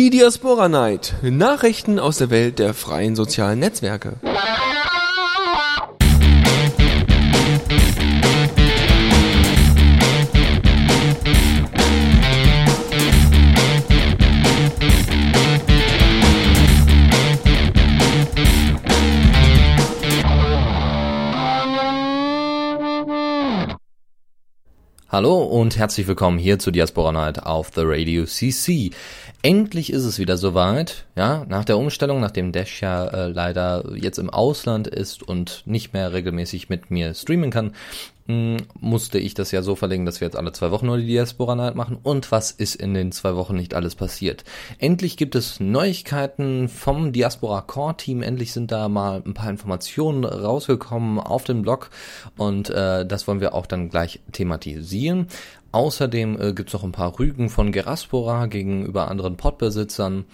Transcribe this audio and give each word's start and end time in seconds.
Die 0.00 0.08
Diaspora 0.08 0.70
Night. 0.70 1.16
Nachrichten 1.20 1.98
aus 1.98 2.16
der 2.16 2.30
Welt 2.30 2.58
der 2.58 2.72
freien 2.72 3.14
sozialen 3.14 3.58
Netzwerke. 3.58 4.14
Hallo 25.12 25.42
und 25.42 25.76
herzlich 25.76 26.06
willkommen 26.06 26.38
hier 26.38 26.60
zu 26.60 26.70
Diaspora 26.70 27.10
Night 27.10 27.42
auf 27.42 27.72
The 27.74 27.82
Radio 27.84 28.24
CC. 28.24 28.92
Endlich 29.42 29.90
ist 29.90 30.04
es 30.04 30.18
wieder 30.18 30.36
soweit, 30.36 31.06
ja, 31.16 31.46
nach 31.48 31.64
der 31.64 31.78
Umstellung, 31.78 32.20
nachdem 32.20 32.52
Dash 32.52 32.82
ja 32.82 33.06
äh, 33.06 33.28
leider 33.28 33.84
jetzt 33.96 34.18
im 34.18 34.28
Ausland 34.28 34.86
ist 34.86 35.22
und 35.22 35.62
nicht 35.64 35.94
mehr 35.94 36.12
regelmäßig 36.12 36.68
mit 36.68 36.90
mir 36.90 37.14
streamen 37.14 37.50
kann, 37.50 37.72
mh, 38.26 38.58
musste 38.78 39.18
ich 39.18 39.32
das 39.32 39.50
ja 39.50 39.62
so 39.62 39.76
verlegen, 39.76 40.04
dass 40.04 40.20
wir 40.20 40.26
jetzt 40.26 40.36
alle 40.36 40.52
zwei 40.52 40.70
Wochen 40.70 40.86
nur 40.86 40.98
die 40.98 41.06
Diaspora 41.06 41.54
Night 41.54 41.74
machen. 41.74 41.98
Und 42.02 42.30
was 42.30 42.50
ist 42.50 42.74
in 42.74 42.92
den 42.92 43.12
zwei 43.12 43.34
Wochen 43.34 43.56
nicht 43.56 43.72
alles 43.74 43.94
passiert? 43.94 44.44
Endlich 44.78 45.16
gibt 45.16 45.34
es 45.34 45.58
Neuigkeiten 45.58 46.68
vom 46.68 47.12
Diaspora 47.12 47.62
Core 47.62 47.96
Team. 47.96 48.22
Endlich 48.22 48.52
sind 48.52 48.70
da 48.70 48.90
mal 48.90 49.22
ein 49.24 49.32
paar 49.32 49.48
Informationen 49.48 50.24
rausgekommen 50.24 51.18
auf 51.18 51.44
dem 51.44 51.62
Blog 51.62 51.88
und 52.36 52.68
äh, 52.68 53.06
das 53.06 53.26
wollen 53.26 53.40
wir 53.40 53.54
auch 53.54 53.64
dann 53.64 53.88
gleich 53.88 54.20
thematisieren. 54.32 55.28
Außerdem 55.72 56.40
äh, 56.40 56.52
gibt's 56.52 56.72
noch 56.72 56.82
ein 56.82 56.92
paar 56.92 57.18
Rügen 57.18 57.48
von 57.48 57.70
Geraspora 57.70 58.46
gegenüber 58.46 59.08
anderen 59.08 59.36
Podbesitzern 59.36 60.24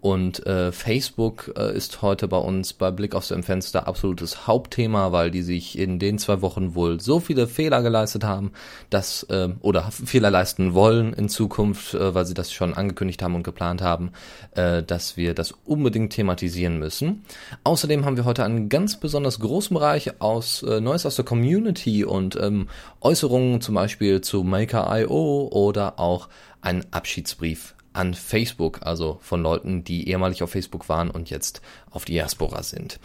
und 0.00 0.46
äh, 0.46 0.72
Facebook 0.72 1.52
äh, 1.56 1.74
ist 1.74 2.02
heute 2.02 2.28
bei 2.28 2.36
uns 2.36 2.72
bei 2.72 2.90
Blick 2.90 3.14
dem 3.28 3.42
Fenster 3.42 3.88
absolutes 3.88 4.46
Hauptthema, 4.46 5.10
weil 5.12 5.30
die 5.30 5.42
sich 5.42 5.78
in 5.78 5.98
den 5.98 6.18
zwei 6.18 6.42
Wochen 6.42 6.74
wohl 6.74 7.00
so 7.00 7.18
viele 7.20 7.46
Fehler 7.46 7.82
geleistet 7.82 8.24
haben, 8.24 8.52
dass 8.90 9.24
äh, 9.24 9.48
oder 9.60 9.90
Fehler 9.90 10.30
leisten 10.30 10.74
wollen 10.74 11.12
in 11.12 11.28
Zukunft, 11.28 11.94
äh, 11.94 12.14
weil 12.14 12.26
sie 12.26 12.34
das 12.34 12.52
schon 12.52 12.74
angekündigt 12.74 13.22
haben 13.22 13.34
und 13.34 13.42
geplant 13.42 13.82
haben, 13.82 14.12
äh, 14.52 14.82
dass 14.82 15.16
wir 15.16 15.34
das 15.34 15.52
unbedingt 15.64 16.12
thematisieren 16.12 16.78
müssen. 16.78 17.24
Außerdem 17.64 18.04
haben 18.04 18.16
wir 18.16 18.24
heute 18.24 18.44
einen 18.44 18.68
ganz 18.68 19.00
besonders 19.00 19.40
großen 19.40 19.74
Bereich 19.74 20.20
aus 20.20 20.62
äh, 20.62 20.80
Neues 20.80 21.06
aus 21.06 21.16
der 21.16 21.24
Community 21.24 22.04
und 22.04 22.36
ähm, 22.36 22.68
Äußerungen 23.00 23.60
zum 23.60 23.74
Beispiel 23.74 24.20
zu 24.20 24.42
Maker.io 24.42 25.48
oder 25.50 25.98
auch 25.98 26.28
einen 26.60 26.84
Abschiedsbrief 26.90 27.75
an 27.96 28.14
Facebook, 28.14 28.80
also 28.82 29.18
von 29.22 29.42
Leuten, 29.42 29.84
die 29.84 30.08
ehemalig 30.08 30.42
auf 30.42 30.50
Facebook 30.50 30.88
waren 30.88 31.10
und 31.10 31.30
jetzt 31.30 31.62
auf 31.90 32.04
Diaspora 32.04 32.62
sind. 32.62 33.00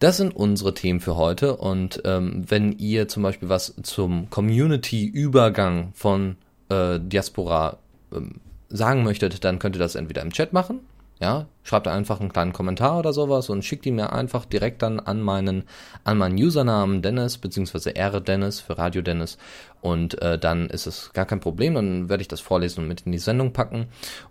Das 0.00 0.16
sind 0.18 0.34
unsere 0.34 0.74
Themen 0.74 1.00
für 1.00 1.16
heute 1.16 1.56
und 1.56 2.02
ähm, 2.04 2.44
wenn 2.48 2.72
ihr 2.72 3.08
zum 3.08 3.22
Beispiel 3.22 3.48
was 3.48 3.74
zum 3.82 4.28
Community-Übergang 4.30 5.92
von 5.94 6.36
äh, 6.68 7.00
Diaspora 7.00 7.78
ähm, 8.12 8.40
sagen 8.68 9.02
möchtet, 9.02 9.44
dann 9.44 9.58
könnt 9.58 9.76
ihr 9.76 9.80
das 9.80 9.94
entweder 9.94 10.22
im 10.22 10.32
Chat 10.32 10.52
machen 10.52 10.80
ja, 11.20 11.46
schreibt 11.62 11.88
einfach 11.88 12.20
einen 12.20 12.32
kleinen 12.32 12.52
Kommentar 12.52 12.98
oder 12.98 13.12
sowas 13.12 13.48
und 13.48 13.64
schickt 13.64 13.86
ihn 13.86 13.94
mir 13.94 14.12
einfach 14.12 14.44
direkt 14.44 14.82
dann 14.82 15.00
an 15.00 15.20
meinen, 15.20 15.64
an 16.02 16.18
meinen 16.18 16.36
Usernamen 16.36 17.02
Dennis, 17.02 17.38
beziehungsweise 17.38 17.94
R 17.94 18.20
Dennis 18.20 18.60
für 18.60 18.76
Radio 18.78 19.00
Dennis. 19.00 19.38
Und 19.80 20.20
äh, 20.22 20.38
dann 20.38 20.68
ist 20.68 20.86
es 20.86 21.12
gar 21.12 21.24
kein 21.24 21.40
Problem, 21.40 21.74
dann 21.74 22.08
werde 22.08 22.22
ich 22.22 22.28
das 22.28 22.40
vorlesen 22.40 22.80
und 22.80 22.88
mit 22.88 23.02
in 23.02 23.12
die 23.12 23.18
Sendung 23.18 23.52
packen. 23.52 23.86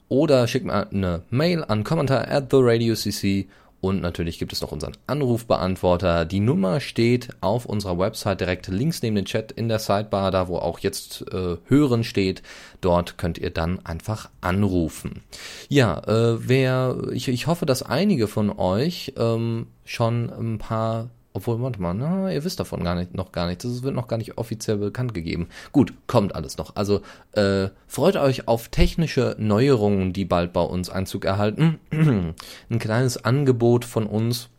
Oder 0.09 0.47
schickt 0.47 0.65
mir 0.65 0.89
eine 0.89 1.23
Mail 1.29 1.63
an 1.63 1.83
kommentar 1.83 2.27
at 2.29 2.51
the 2.51 2.57
radio 2.59 2.95
cc 2.95 3.47
und 3.83 4.01
natürlich 4.01 4.39
gibt 4.39 4.53
es 4.53 4.61
noch 4.61 4.71
unseren 4.71 4.93
Anrufbeantworter. 5.07 6.23
Die 6.23 6.39
Nummer 6.39 6.79
steht 6.79 7.27
auf 7.41 7.65
unserer 7.65 7.99
Website 7.99 8.39
direkt 8.39 8.69
links 8.69 9.01
neben 9.01 9.17
dem 9.17 9.25
Chat 9.25 9.51
in 9.51 9.67
der 9.67 9.79
Sidebar, 9.79 10.31
da 10.31 10.47
wo 10.47 10.55
auch 10.55 10.79
jetzt 10.79 11.25
äh, 11.33 11.57
Hören 11.65 12.05
steht. 12.05 12.43
Dort 12.79 13.17
könnt 13.17 13.39
ihr 13.39 13.49
dann 13.49 13.85
einfach 13.85 14.29
anrufen. 14.39 15.21
Ja, 15.67 15.99
äh, 16.07 16.47
wer, 16.47 16.95
ich, 17.11 17.27
ich 17.27 17.47
hoffe, 17.47 17.65
dass 17.65 17.83
einige 17.83 18.29
von 18.29 18.57
euch 18.57 19.15
ähm, 19.17 19.67
schon 19.83 20.29
ein 20.29 20.59
paar 20.59 21.09
obwohl, 21.33 21.61
warte 21.61 21.81
mal, 21.81 21.93
na, 21.93 22.31
ihr 22.31 22.43
wisst 22.43 22.59
davon 22.59 22.83
gar 22.83 22.95
nicht, 22.95 23.15
noch 23.15 23.31
gar 23.31 23.47
nichts. 23.47 23.63
Das 23.63 23.81
wird 23.83 23.95
noch 23.95 24.07
gar 24.07 24.17
nicht 24.17 24.37
offiziell 24.37 24.77
bekannt 24.77 25.13
gegeben. 25.13 25.47
Gut, 25.71 25.93
kommt 26.05 26.35
alles 26.35 26.57
noch. 26.57 26.75
Also 26.75 27.01
äh, 27.31 27.69
freut 27.87 28.15
euch 28.17 28.47
auf 28.47 28.69
technische 28.69 29.35
Neuerungen, 29.39 30.13
die 30.13 30.25
bald 30.25 30.53
bei 30.53 30.61
uns 30.61 30.89
Einzug 30.89 31.25
erhalten. 31.25 31.79
Ein 31.91 32.79
kleines 32.79 33.23
Angebot 33.23 33.83
von 33.83 34.05
uns 34.05 34.49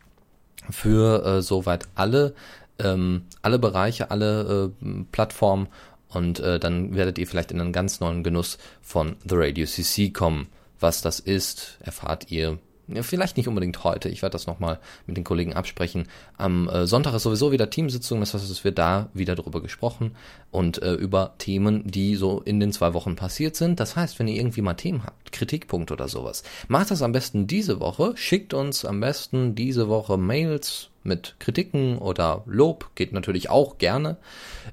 für 0.70 1.24
äh, 1.24 1.42
soweit 1.42 1.86
alle, 1.94 2.34
ähm, 2.78 3.22
alle 3.42 3.58
Bereiche, 3.60 4.10
alle 4.10 4.72
äh, 4.82 5.04
Plattformen 5.12 5.68
und 6.08 6.40
äh, 6.40 6.58
dann 6.58 6.94
werdet 6.94 7.18
ihr 7.18 7.26
vielleicht 7.26 7.50
in 7.50 7.60
einen 7.60 7.72
ganz 7.72 8.00
neuen 8.00 8.22
Genuss 8.22 8.58
von 8.80 9.16
The 9.28 9.34
Radio 9.36 9.66
CC 9.66 10.10
kommen. 10.10 10.48
Was 10.80 11.02
das 11.02 11.20
ist, 11.20 11.78
erfahrt 11.80 12.30
ihr 12.30 12.58
vielleicht 13.02 13.36
nicht 13.36 13.48
unbedingt 13.48 13.84
heute. 13.84 14.08
Ich 14.08 14.22
werde 14.22 14.32
das 14.32 14.46
nochmal 14.46 14.78
mit 15.06 15.16
den 15.16 15.24
Kollegen 15.24 15.54
absprechen. 15.54 16.08
Am 16.36 16.68
äh, 16.68 16.86
Sonntag 16.86 17.14
ist 17.14 17.22
sowieso 17.22 17.52
wieder 17.52 17.70
Teamsitzung. 17.70 18.20
Das 18.20 18.34
heißt, 18.34 18.50
es 18.50 18.64
wird 18.64 18.78
da 18.78 19.08
wieder 19.14 19.34
drüber 19.34 19.62
gesprochen 19.62 20.16
und 20.50 20.82
äh, 20.82 20.94
über 20.94 21.34
Themen, 21.38 21.82
die 21.86 22.16
so 22.16 22.40
in 22.40 22.60
den 22.60 22.72
zwei 22.72 22.94
Wochen 22.94 23.16
passiert 23.16 23.56
sind. 23.56 23.80
Das 23.80 23.96
heißt, 23.96 24.18
wenn 24.18 24.28
ihr 24.28 24.36
irgendwie 24.36 24.62
mal 24.62 24.74
Themen 24.74 25.04
habt, 25.04 25.32
Kritikpunkte 25.32 25.94
oder 25.94 26.08
sowas, 26.08 26.42
macht 26.68 26.90
das 26.90 27.02
am 27.02 27.12
besten 27.12 27.46
diese 27.46 27.80
Woche. 27.80 28.12
Schickt 28.16 28.54
uns 28.54 28.84
am 28.84 29.00
besten 29.00 29.54
diese 29.54 29.88
Woche 29.88 30.16
Mails 30.16 30.90
mit 31.02 31.36
Kritiken 31.38 31.98
oder 31.98 32.42
Lob. 32.46 32.90
Geht 32.94 33.12
natürlich 33.12 33.50
auch 33.50 33.78
gerne. 33.78 34.16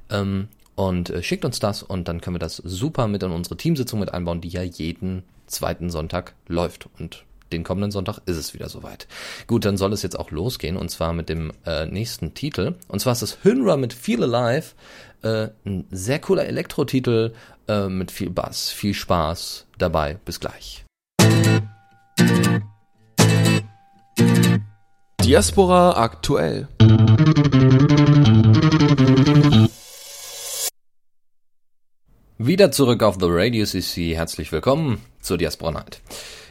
Ähm, 0.09 0.47
und 0.75 1.09
äh, 1.09 1.21
schickt 1.21 1.45
uns 1.45 1.59
das 1.59 1.83
und 1.83 2.07
dann 2.07 2.21
können 2.21 2.35
wir 2.35 2.39
das 2.39 2.57
super 2.57 3.07
mit 3.07 3.23
in 3.23 3.31
unsere 3.31 3.57
Teamsitzung 3.57 3.99
mit 3.99 4.13
einbauen, 4.13 4.41
die 4.41 4.49
ja 4.49 4.63
jeden 4.63 5.23
zweiten 5.45 5.89
Sonntag 5.89 6.33
läuft. 6.47 6.89
Und 6.97 7.25
den 7.51 7.63
kommenden 7.63 7.91
Sonntag 7.91 8.19
ist 8.25 8.37
es 8.37 8.53
wieder 8.53 8.69
soweit. 8.69 9.07
Gut, 9.47 9.65
dann 9.65 9.77
soll 9.77 9.93
es 9.93 10.01
jetzt 10.01 10.17
auch 10.17 10.31
losgehen 10.31 10.77
und 10.77 10.89
zwar 10.89 11.13
mit 11.13 11.29
dem 11.29 11.51
äh, 11.65 11.85
nächsten 11.85 12.33
Titel. 12.33 12.75
Und 12.87 12.99
zwar 12.99 13.13
ist 13.13 13.21
es 13.21 13.43
Hynra 13.43 13.77
mit 13.77 13.93
Feel 13.93 14.23
Alive. 14.23 14.73
Äh, 15.23 15.49
ein 15.65 15.85
sehr 15.91 16.19
cooler 16.19 16.45
Elektro-Titel 16.45 17.33
äh, 17.67 17.87
mit 17.87 18.11
viel 18.11 18.29
Bass, 18.29 18.69
viel 18.69 18.93
Spaß 18.93 19.67
dabei. 19.77 20.17
Bis 20.25 20.39
gleich. 20.39 20.85
Diaspora 25.23 25.97
aktuell. 25.97 26.67
Wieder 32.43 32.71
zurück 32.71 33.03
auf 33.03 33.17
The 33.19 33.27
Radio 33.27 33.65
CC. 33.65 34.15
Herzlich 34.15 34.51
willkommen 34.51 34.97
zur 35.21 35.37
Diaspora 35.37 35.73
Night. 35.73 36.01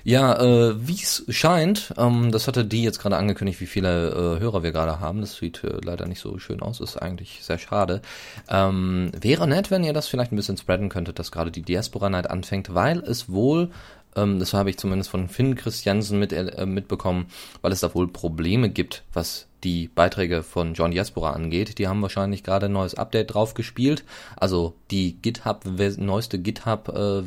Ja, 0.04 0.40
äh, 0.40 0.86
wie 0.86 0.94
es 0.94 1.24
scheint, 1.30 1.92
ähm, 1.98 2.30
das 2.30 2.46
hatte 2.46 2.64
die 2.64 2.84
jetzt 2.84 3.00
gerade 3.00 3.16
angekündigt, 3.16 3.60
wie 3.60 3.66
viele 3.66 4.10
äh, 4.10 4.40
Hörer 4.40 4.62
wir 4.62 4.70
gerade 4.70 5.00
haben. 5.00 5.20
Das 5.20 5.34
sieht 5.34 5.64
äh, 5.64 5.78
leider 5.84 6.06
nicht 6.06 6.20
so 6.20 6.38
schön 6.38 6.62
aus, 6.62 6.78
ist 6.78 6.96
eigentlich 6.96 7.40
sehr 7.42 7.58
schade. 7.58 8.02
Ähm, 8.48 9.10
wäre 9.20 9.48
nett, 9.48 9.72
wenn 9.72 9.82
ihr 9.82 9.92
das 9.92 10.06
vielleicht 10.06 10.30
ein 10.30 10.36
bisschen 10.36 10.58
spreaden 10.58 10.90
könntet, 10.90 11.18
dass 11.18 11.32
gerade 11.32 11.50
die 11.50 11.62
Diaspora 11.62 12.08
Night 12.08 12.30
anfängt, 12.30 12.72
weil 12.72 13.00
es 13.00 13.28
wohl 13.28 13.70
ähm, 14.14 14.38
das 14.38 14.54
habe 14.54 14.70
ich 14.70 14.78
zumindest 14.78 15.10
von 15.10 15.28
Finn 15.28 15.56
Christiansen 15.56 16.20
mit, 16.20 16.32
äh, 16.32 16.66
mitbekommen, 16.66 17.26
weil 17.62 17.72
es 17.72 17.80
da 17.80 17.92
wohl 17.94 18.06
Probleme 18.06 18.70
gibt, 18.70 19.02
was 19.12 19.48
die 19.64 19.88
Beiträge 19.88 20.42
von 20.42 20.74
John 20.74 20.90
Diaspora 20.90 21.32
angeht. 21.32 21.78
Die 21.78 21.88
haben 21.88 22.02
wahrscheinlich 22.02 22.42
gerade 22.42 22.66
ein 22.66 22.72
neues 22.72 22.94
Update 22.94 23.34
drauf 23.34 23.54
gespielt, 23.54 24.04
also 24.36 24.74
die 24.90 25.20
GitHub 25.20 25.64
neueste 25.98 26.38
GitHub 26.38 26.88
äh, 26.88 27.26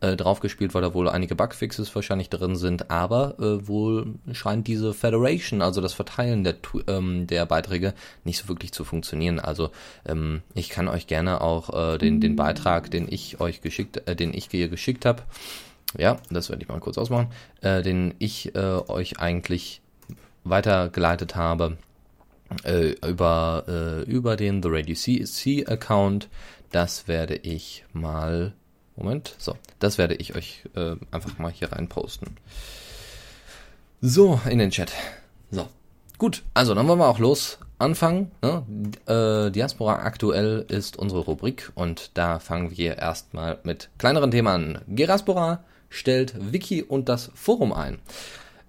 äh, 0.00 0.16
draufgespielt, 0.16 0.74
weil 0.74 0.82
da 0.82 0.94
wohl 0.94 1.08
einige 1.08 1.34
Bugfixes 1.34 1.92
wahrscheinlich 1.94 2.30
drin 2.30 2.56
sind, 2.56 2.90
aber 2.90 3.34
äh, 3.38 3.66
wohl 3.66 4.14
scheint 4.32 4.66
diese 4.66 4.94
Federation, 4.94 5.60
also 5.60 5.80
das 5.80 5.92
Verteilen 5.92 6.44
der, 6.44 6.54
ähm, 6.86 7.26
der 7.26 7.46
Beiträge, 7.46 7.94
nicht 8.24 8.38
so 8.38 8.48
wirklich 8.48 8.72
zu 8.72 8.84
funktionieren. 8.84 9.40
Also 9.40 9.70
ähm, 10.06 10.42
ich 10.54 10.68
kann 10.68 10.88
euch 10.88 11.06
gerne 11.06 11.40
auch 11.40 11.94
äh, 11.94 11.98
den, 11.98 12.20
den 12.20 12.36
Beitrag, 12.36 12.90
den 12.90 13.10
ich 13.10 13.40
euch 13.40 13.60
geschickt, 13.60 14.02
äh, 14.06 14.14
den 14.14 14.32
ich 14.34 14.48
hier 14.50 14.68
geschickt 14.68 15.04
habe, 15.04 15.22
ja, 15.96 16.18
das 16.30 16.50
werde 16.50 16.62
ich 16.62 16.68
mal 16.68 16.80
kurz 16.80 16.98
ausmachen, 16.98 17.28
äh, 17.60 17.82
den 17.82 18.14
ich 18.18 18.54
äh, 18.54 18.58
euch 18.58 19.18
eigentlich 19.18 19.80
weitergeleitet 20.50 21.36
habe 21.36 21.78
äh, 22.64 22.94
über, 23.06 23.64
äh, 23.68 24.02
über 24.10 24.36
den 24.36 24.62
The 24.62 24.68
Radio 24.70 24.94
CC 24.94 25.66
Account. 25.66 26.28
Das 26.70 27.08
werde 27.08 27.36
ich 27.36 27.84
mal 27.92 28.52
Moment, 28.98 29.36
so, 29.38 29.56
das 29.78 29.96
werde 29.96 30.16
ich 30.16 30.34
euch 30.34 30.64
äh, 30.74 30.96
einfach 31.12 31.38
mal 31.38 31.52
hier 31.52 31.72
rein 31.72 31.88
posten. 31.88 32.36
So, 34.00 34.40
in 34.50 34.58
den 34.58 34.70
Chat. 34.70 34.92
So, 35.52 35.68
gut, 36.18 36.42
also 36.52 36.74
dann 36.74 36.88
wollen 36.88 36.98
wir 36.98 37.06
auch 37.06 37.20
los 37.20 37.58
anfangen. 37.78 38.32
Ne? 38.42 38.64
Äh, 39.06 39.52
Diaspora 39.52 40.00
aktuell 40.02 40.64
ist 40.66 40.96
unsere 40.96 41.20
Rubrik 41.20 41.70
und 41.76 42.10
da 42.14 42.40
fangen 42.40 42.76
wir 42.76 42.98
erstmal 42.98 43.60
mit 43.62 43.88
kleineren 43.98 44.32
Themen 44.32 44.48
an. 44.48 44.80
Geraspora, 44.88 45.62
stellt 45.90 46.52
Wiki 46.52 46.82
und 46.82 47.08
das 47.08 47.30
Forum 47.36 47.72
ein. 47.72 48.00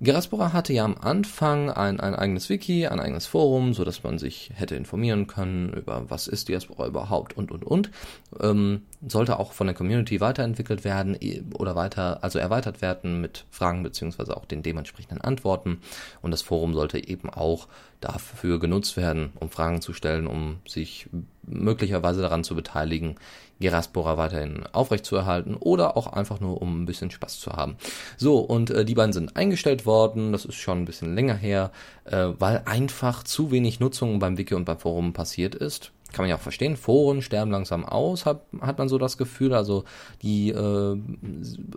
Geraspora 0.02 0.54
hatte 0.54 0.72
ja 0.72 0.86
am 0.86 0.96
Anfang 0.98 1.70
ein, 1.70 2.00
ein 2.00 2.16
eigenes 2.16 2.48
Wiki, 2.48 2.88
ein 2.88 3.02
eigenes 3.02 3.26
Forum, 3.26 3.74
so 3.74 3.84
dass 3.84 4.02
man 4.02 4.18
sich 4.18 4.52
hätte 4.54 4.78
informieren 4.78 5.28
können 5.28 5.74
über 5.74 6.10
was 6.10 6.28
ist 6.28 6.48
Diaspora 6.48 6.88
überhaupt 6.88 7.36
und 7.36 7.52
und 7.52 7.66
und. 7.66 7.92
Ähm, 8.40 8.84
sollte 9.06 9.40
auch 9.40 9.52
von 9.52 9.68
der 9.68 9.76
Community 9.76 10.22
weiterentwickelt 10.22 10.86
werden 10.86 11.18
oder 11.54 11.76
weiter, 11.76 12.24
also 12.24 12.40
erweitert 12.40 12.82
werden 12.82 13.20
mit 13.20 13.46
Fragen 13.50 13.84
beziehungsweise 13.84 14.38
auch 14.38 14.46
den 14.46 14.64
dementsprechenden 14.64 15.20
Antworten. 15.20 15.82
Und 16.22 16.32
das 16.32 16.44
Forum 16.44 16.74
sollte 16.74 17.06
eben 17.06 17.30
auch 17.30 17.68
dafür 18.00 18.60
genutzt 18.60 18.96
werden, 18.96 19.32
um 19.40 19.50
Fragen 19.50 19.82
zu 19.82 19.92
stellen, 19.92 20.28
um 20.28 20.60
sich 20.66 21.10
möglicherweise 21.44 22.22
daran 22.22 22.46
zu 22.46 22.56
beteiligen, 22.56 23.16
Geraspora 23.60 24.18
weiterhin 24.18 24.66
aufrechtzuerhalten 24.72 25.56
oder 25.56 25.98
auch 25.98 26.08
einfach 26.08 26.40
nur, 26.40 26.62
um 26.62 26.82
ein 26.82 26.86
bisschen 26.86 27.12
Spaß 27.12 27.40
zu 27.40 27.54
haben. 27.54 27.76
So, 28.18 28.40
und 28.40 28.70
äh, 28.72 28.86
die 28.86 28.96
beiden 28.96 29.14
sind 29.14 29.36
eingestellt 29.36 29.86
worden, 29.86 30.32
das 30.32 30.46
ist 30.46 30.56
schon 30.56 30.80
ein 30.80 30.86
bisschen 30.86 31.16
länger 31.16 31.36
her, 31.36 31.72
äh, 32.06 32.28
weil 32.38 32.62
einfach 32.66 33.24
zu 33.24 33.52
wenig 33.52 33.80
Nutzung 33.80 34.20
beim 34.20 34.38
Wiki 34.38 34.54
und 34.54 34.66
beim 34.66 34.80
Forum 34.80 35.14
passiert 35.14 35.56
ist. 35.56 35.92
Kann 36.12 36.24
man 36.24 36.30
ja 36.30 36.38
auch 36.38 36.42
verstehen, 36.42 36.76
Foren 36.76 37.22
sterben 37.22 37.52
langsam 37.52 37.86
aus, 37.86 38.26
hat, 38.26 38.42
hat 38.62 38.78
man 38.80 38.90
so 38.90 38.98
das 38.98 39.18
Gefühl, 39.18 39.54
also 39.54 39.84
die, 40.24 40.50
äh, 40.50 40.98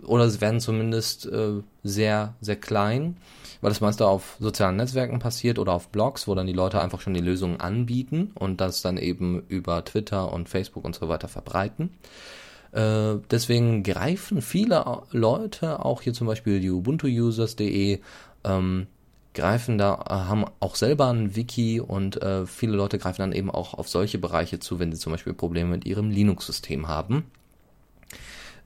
oder 0.05 0.29
sie 0.29 0.41
werden 0.41 0.59
zumindest 0.59 1.27
äh, 1.27 1.61
sehr, 1.83 2.33
sehr 2.41 2.55
klein 2.55 3.17
weil 3.63 3.71
das 3.71 3.79
meiste 3.79 4.05
auf 4.05 4.35
sozialen 4.41 4.75
Netzwerken 4.75 5.19
passiert 5.19 5.57
oder 5.57 5.71
auf 5.71 5.87
Blogs, 5.87 6.27
wo 6.27 6.35
dann 6.35 6.47
die 6.47 6.53
Leute 6.53 6.81
einfach 6.81 6.99
schon 6.99 7.13
die 7.13 7.21
Lösungen 7.21 7.61
anbieten 7.61 8.31
und 8.35 8.59
das 8.59 8.81
dann 8.81 8.97
eben 8.97 9.41
über 9.47 9.85
Twitter 9.85 10.33
und 10.33 10.49
Facebook 10.49 10.83
und 10.83 10.95
so 10.95 11.07
weiter 11.07 11.29
verbreiten. 11.29 11.91
Äh, 12.73 13.15
deswegen 13.31 13.83
greifen 13.83 14.41
viele 14.41 15.03
Leute, 15.11 15.85
auch 15.85 16.01
hier 16.01 16.11
zum 16.11 16.27
Beispiel 16.27 16.59
die 16.59 16.71
Ubuntu-Users.de, 16.71 18.01
ähm, 18.43 18.87
greifen 19.33 19.77
da, 19.77 20.05
äh, 20.07 20.13
haben 20.29 20.45
auch 20.59 20.75
selber 20.75 21.07
ein 21.07 21.35
Wiki 21.35 21.79
und 21.79 22.21
äh, 22.21 22.45
viele 22.45 22.75
Leute 22.75 22.97
greifen 22.99 23.21
dann 23.21 23.31
eben 23.31 23.49
auch 23.51 23.73
auf 23.73 23.89
solche 23.89 24.17
Bereiche 24.17 24.59
zu, 24.59 24.79
wenn 24.79 24.91
sie 24.91 24.99
zum 24.99 25.11
Beispiel 25.11 25.33
Probleme 25.33 25.69
mit 25.69 25.85
ihrem 25.85 26.09
Linux-System 26.09 26.87
haben. 26.87 27.25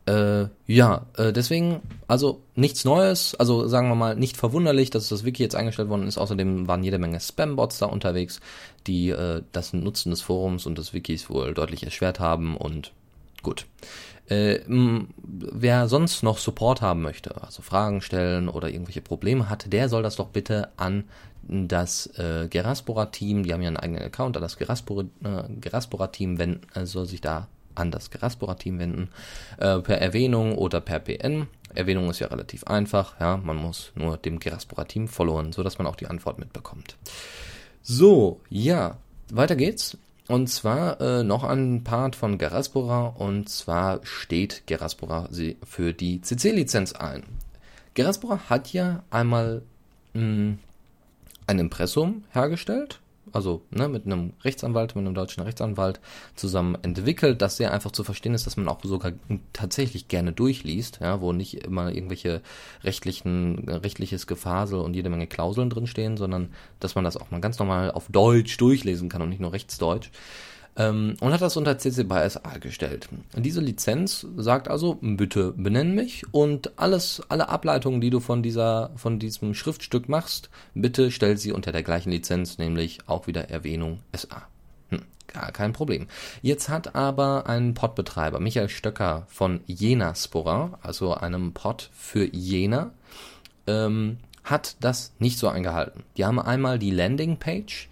Äh, 0.07 0.47
ja, 0.67 1.05
äh, 1.17 1.33
deswegen, 1.33 1.81
also 2.07 2.41
nichts 2.55 2.85
Neues, 2.85 3.35
also 3.35 3.67
sagen 3.67 3.89
wir 3.89 3.95
mal 3.95 4.15
nicht 4.15 4.37
verwunderlich, 4.37 4.89
dass 4.89 5.09
das 5.09 5.25
Wiki 5.25 5.43
jetzt 5.43 5.55
eingestellt 5.55 5.89
worden 5.89 6.07
ist. 6.07 6.17
Außerdem 6.17 6.65
waren 6.67 6.83
jede 6.83 6.97
Menge 6.97 7.19
Spam-Bots 7.19 7.79
da 7.79 7.87
unterwegs, 7.87 8.39
die 8.87 9.09
äh, 9.09 9.41
das 9.51 9.73
Nutzen 9.73 10.11
des 10.11 10.21
Forums 10.21 10.65
und 10.65 10.77
des 10.77 10.93
Wikis 10.93 11.29
wohl 11.29 11.53
deutlich 11.53 11.83
erschwert 11.83 12.21
haben 12.21 12.55
und 12.55 12.93
gut. 13.43 13.65
Äh, 14.29 14.59
wer 14.67 15.87
sonst 15.87 16.23
noch 16.23 16.37
Support 16.37 16.81
haben 16.81 17.01
möchte, 17.01 17.41
also 17.41 17.61
Fragen 17.61 18.01
stellen 18.01 18.49
oder 18.49 18.69
irgendwelche 18.69 19.01
Probleme 19.01 19.49
hat, 19.49 19.71
der 19.71 19.87
soll 19.87 20.03
das 20.03 20.17
doch 20.17 20.29
bitte 20.29 20.69
an 20.75 21.05
das 21.47 22.07
äh, 22.17 22.47
Geraspora-Team, 22.49 23.43
die 23.43 23.53
haben 23.53 23.61
ja 23.61 23.69
einen 23.69 23.77
eigenen 23.77 24.03
Account, 24.03 24.35
an 24.35 24.43
das 24.43 24.57
Geraspora-Team 24.57 25.61
Geraspora 25.61 26.09
wenden, 26.13 26.61
äh, 26.73 26.85
soll 26.85 27.05
sich 27.05 27.21
da 27.21 27.47
an 27.75 27.91
das 27.91 28.11
Geraspora-Team 28.11 28.79
wenden, 28.79 29.09
äh, 29.57 29.79
per 29.79 30.01
Erwähnung 30.01 30.57
oder 30.57 30.81
per 30.81 30.99
PN. 30.99 31.47
Erwähnung 31.73 32.09
ist 32.09 32.19
ja 32.19 32.27
relativ 32.27 32.65
einfach, 32.65 33.19
ja, 33.19 33.37
man 33.37 33.55
muss 33.55 33.91
nur 33.95 34.17
dem 34.17 34.39
Geraspora-Team 34.39 35.07
followen, 35.07 35.53
sodass 35.53 35.77
man 35.77 35.87
auch 35.87 35.95
die 35.95 36.07
Antwort 36.07 36.39
mitbekommt. 36.39 36.97
So, 37.81 38.41
ja, 38.49 38.97
weiter 39.31 39.55
geht's. 39.55 39.97
Und 40.27 40.47
zwar 40.47 40.99
äh, 40.99 41.23
noch 41.23 41.43
ein 41.43 41.83
Part 41.83 42.15
von 42.15 42.37
Geraspora 42.37 43.07
und 43.17 43.47
zwar 43.49 44.01
steht 44.03 44.67
Geraspora 44.67 45.29
für 45.63 45.93
die 45.93 46.21
CC-Lizenz 46.21 46.93
ein. 46.93 47.23
Geraspora 47.93 48.49
hat 48.49 48.73
ja 48.73 49.03
einmal 49.09 49.61
mh, 50.13 50.21
hm, 50.21 50.59
ein 51.47 51.59
Impressum 51.59 52.25
hergestellt 52.31 52.99
also 53.33 53.61
ne, 53.71 53.87
mit 53.87 54.05
einem 54.05 54.33
Rechtsanwalt, 54.43 54.95
mit 54.95 55.05
einem 55.05 55.13
deutschen 55.13 55.43
Rechtsanwalt 55.43 55.99
zusammen 56.35 56.77
entwickelt, 56.81 57.41
dass 57.41 57.57
sehr 57.57 57.73
einfach 57.73 57.91
zu 57.91 58.03
verstehen 58.03 58.33
ist, 58.33 58.45
dass 58.45 58.57
man 58.57 58.67
auch 58.67 58.79
sogar 58.83 59.13
tatsächlich 59.53 60.07
gerne 60.07 60.31
durchliest, 60.31 60.99
ja, 61.01 61.21
wo 61.21 61.33
nicht 61.33 61.65
immer 61.65 61.91
irgendwelche 61.91 62.41
rechtlichen, 62.83 63.69
rechtliches 63.69 64.27
Gefasel 64.27 64.79
und 64.79 64.95
jede 64.95 65.09
Menge 65.09 65.27
Klauseln 65.27 65.69
drinstehen, 65.69 66.17
sondern 66.17 66.49
dass 66.79 66.95
man 66.95 67.03
das 67.03 67.17
auch 67.17 67.31
mal 67.31 67.41
ganz 67.41 67.59
normal 67.59 67.91
auf 67.91 68.07
Deutsch 68.09 68.57
durchlesen 68.57 69.09
kann 69.09 69.21
und 69.21 69.29
nicht 69.29 69.41
nur 69.41 69.53
Rechtsdeutsch 69.53 70.11
ähm, 70.77 71.15
und 71.19 71.33
hat 71.33 71.41
das 71.41 71.57
unter 71.57 71.77
CC 71.77 72.03
by 72.03 72.29
SA 72.29 72.57
gestellt. 72.59 73.09
Diese 73.35 73.61
Lizenz 73.61 74.25
sagt 74.37 74.69
also, 74.69 74.97
bitte 75.01 75.53
benenn 75.57 75.95
mich 75.95 76.23
und 76.31 76.77
alles, 76.77 77.21
alle 77.29 77.49
Ableitungen, 77.49 77.99
die 77.99 78.11
du 78.11 78.19
von 78.19 78.43
dieser, 78.43 78.91
von 78.95 79.19
diesem 79.19 79.53
Schriftstück 79.53 80.07
machst, 80.07 80.49
bitte 80.75 81.11
stell 81.11 81.37
sie 81.37 81.51
unter 81.51 81.71
der 81.71 81.83
gleichen 81.83 82.11
Lizenz, 82.11 82.57
nämlich 82.59 82.99
auch 83.07 83.27
wieder 83.27 83.49
Erwähnung 83.49 83.99
SA. 84.15 84.43
Hm, 84.89 85.01
gar 85.27 85.51
kein 85.51 85.73
Problem. 85.73 86.07
Jetzt 86.41 86.69
hat 86.69 86.95
aber 86.95 87.47
ein 87.47 87.73
Podbetreiber, 87.73 88.39
Michael 88.39 88.69
Stöcker 88.69 89.25
von 89.27 89.61
Jena 89.65 90.13
Spora, 90.13 90.77
also 90.83 91.15
einem 91.15 91.53
Pod 91.53 91.89
für 91.93 92.25
Jena, 92.25 92.91
ähm, 93.65 94.17
hat 94.43 94.77
das 94.79 95.11
nicht 95.19 95.39
so 95.39 95.49
eingehalten. 95.49 96.03
Die 96.15 96.23
haben 96.23 96.39
einmal 96.39 96.79
die 96.79 96.91
Landingpage 96.91 97.89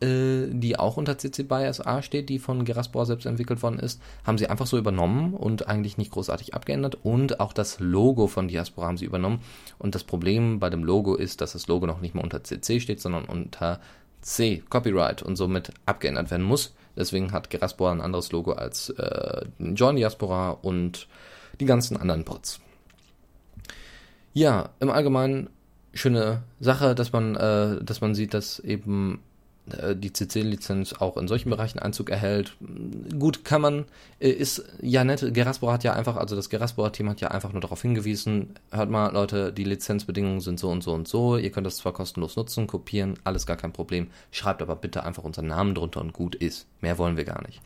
äh, 0.00 0.46
die 0.50 0.78
auch 0.78 0.96
unter 0.96 1.18
CC 1.18 1.44
BY 1.44 1.72
SA 1.72 2.02
steht, 2.02 2.28
die 2.28 2.38
von 2.38 2.64
Geraspor 2.64 3.06
selbst 3.06 3.26
entwickelt 3.26 3.62
worden 3.62 3.78
ist, 3.78 4.00
haben 4.24 4.38
sie 4.38 4.48
einfach 4.48 4.66
so 4.66 4.76
übernommen 4.78 5.34
und 5.34 5.68
eigentlich 5.68 5.98
nicht 5.98 6.10
großartig 6.10 6.54
abgeändert. 6.54 6.98
Und 7.02 7.40
auch 7.40 7.52
das 7.52 7.80
Logo 7.80 8.26
von 8.26 8.48
Diaspora 8.48 8.88
haben 8.88 8.96
sie 8.96 9.04
übernommen. 9.04 9.40
Und 9.78 9.94
das 9.94 10.04
Problem 10.04 10.58
bei 10.58 10.70
dem 10.70 10.84
Logo 10.84 11.14
ist, 11.14 11.40
dass 11.40 11.52
das 11.52 11.68
Logo 11.68 11.86
noch 11.86 12.00
nicht 12.00 12.14
mehr 12.14 12.24
unter 12.24 12.42
CC 12.42 12.80
steht, 12.80 13.00
sondern 13.00 13.24
unter 13.24 13.80
C, 14.20 14.62
Copyright, 14.68 15.22
und 15.22 15.36
somit 15.36 15.70
abgeändert 15.86 16.30
werden 16.30 16.44
muss. 16.44 16.74
Deswegen 16.96 17.32
hat 17.32 17.50
Geraspora 17.50 17.92
ein 17.92 18.00
anderes 18.00 18.32
Logo 18.32 18.52
als 18.52 18.90
äh, 18.90 19.44
Join 19.58 19.96
Diaspora 19.96 20.50
und 20.50 21.08
die 21.60 21.66
ganzen 21.66 21.96
anderen 21.96 22.24
Pods. 22.24 22.60
Ja, 24.32 24.70
im 24.80 24.90
Allgemeinen 24.90 25.50
schöne 25.92 26.42
Sache, 26.60 26.94
dass 26.94 27.12
man, 27.12 27.36
äh, 27.36 27.82
dass 27.84 28.00
man 28.00 28.14
sieht, 28.14 28.34
dass 28.34 28.58
eben 28.58 29.20
die 29.66 30.12
CC-Lizenz 30.12 30.92
auch 30.94 31.16
in 31.16 31.26
solchen 31.26 31.48
Bereichen 31.48 31.78
Einzug 31.78 32.10
erhält. 32.10 32.54
Gut, 33.18 33.44
kann 33.44 33.62
man, 33.62 33.84
äh, 34.20 34.28
ist 34.28 34.64
ja 34.82 35.04
nett. 35.04 35.32
Geraspora 35.32 35.72
hat 35.74 35.84
ja 35.84 35.94
einfach, 35.94 36.16
also 36.16 36.36
das 36.36 36.50
Geraspora-Team 36.50 37.08
hat 37.08 37.20
ja 37.22 37.28
einfach 37.28 37.52
nur 37.52 37.62
darauf 37.62 37.80
hingewiesen, 37.80 38.54
hört 38.70 38.90
mal, 38.90 39.12
Leute, 39.12 39.52
die 39.52 39.64
Lizenzbedingungen 39.64 40.40
sind 40.40 40.60
so 40.60 40.70
und 40.70 40.82
so 40.82 40.92
und 40.92 41.08
so, 41.08 41.38
ihr 41.38 41.50
könnt 41.50 41.66
das 41.66 41.76
zwar 41.76 41.94
kostenlos 41.94 42.36
nutzen, 42.36 42.66
kopieren, 42.66 43.18
alles 43.24 43.46
gar 43.46 43.56
kein 43.56 43.72
Problem, 43.72 44.08
schreibt 44.32 44.60
aber 44.60 44.76
bitte 44.76 45.04
einfach 45.04 45.24
unseren 45.24 45.46
Namen 45.46 45.74
drunter 45.74 46.02
und 46.02 46.12
gut 46.12 46.34
ist. 46.34 46.66
Mehr 46.82 46.98
wollen 46.98 47.16
wir 47.16 47.24
gar 47.24 47.42
nicht. 47.46 47.62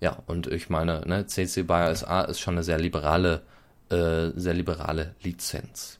Ja, 0.00 0.18
und 0.26 0.48
ich 0.48 0.70
meine, 0.70 1.02
ne, 1.06 1.26
CC 1.26 1.62
BY 1.62 1.94
SA 1.94 2.22
ist 2.22 2.40
schon 2.40 2.54
eine 2.54 2.64
sehr 2.64 2.78
liberale, 2.78 3.42
äh, 3.90 4.30
sehr 4.34 4.54
liberale 4.54 5.14
Lizenz. 5.22 5.97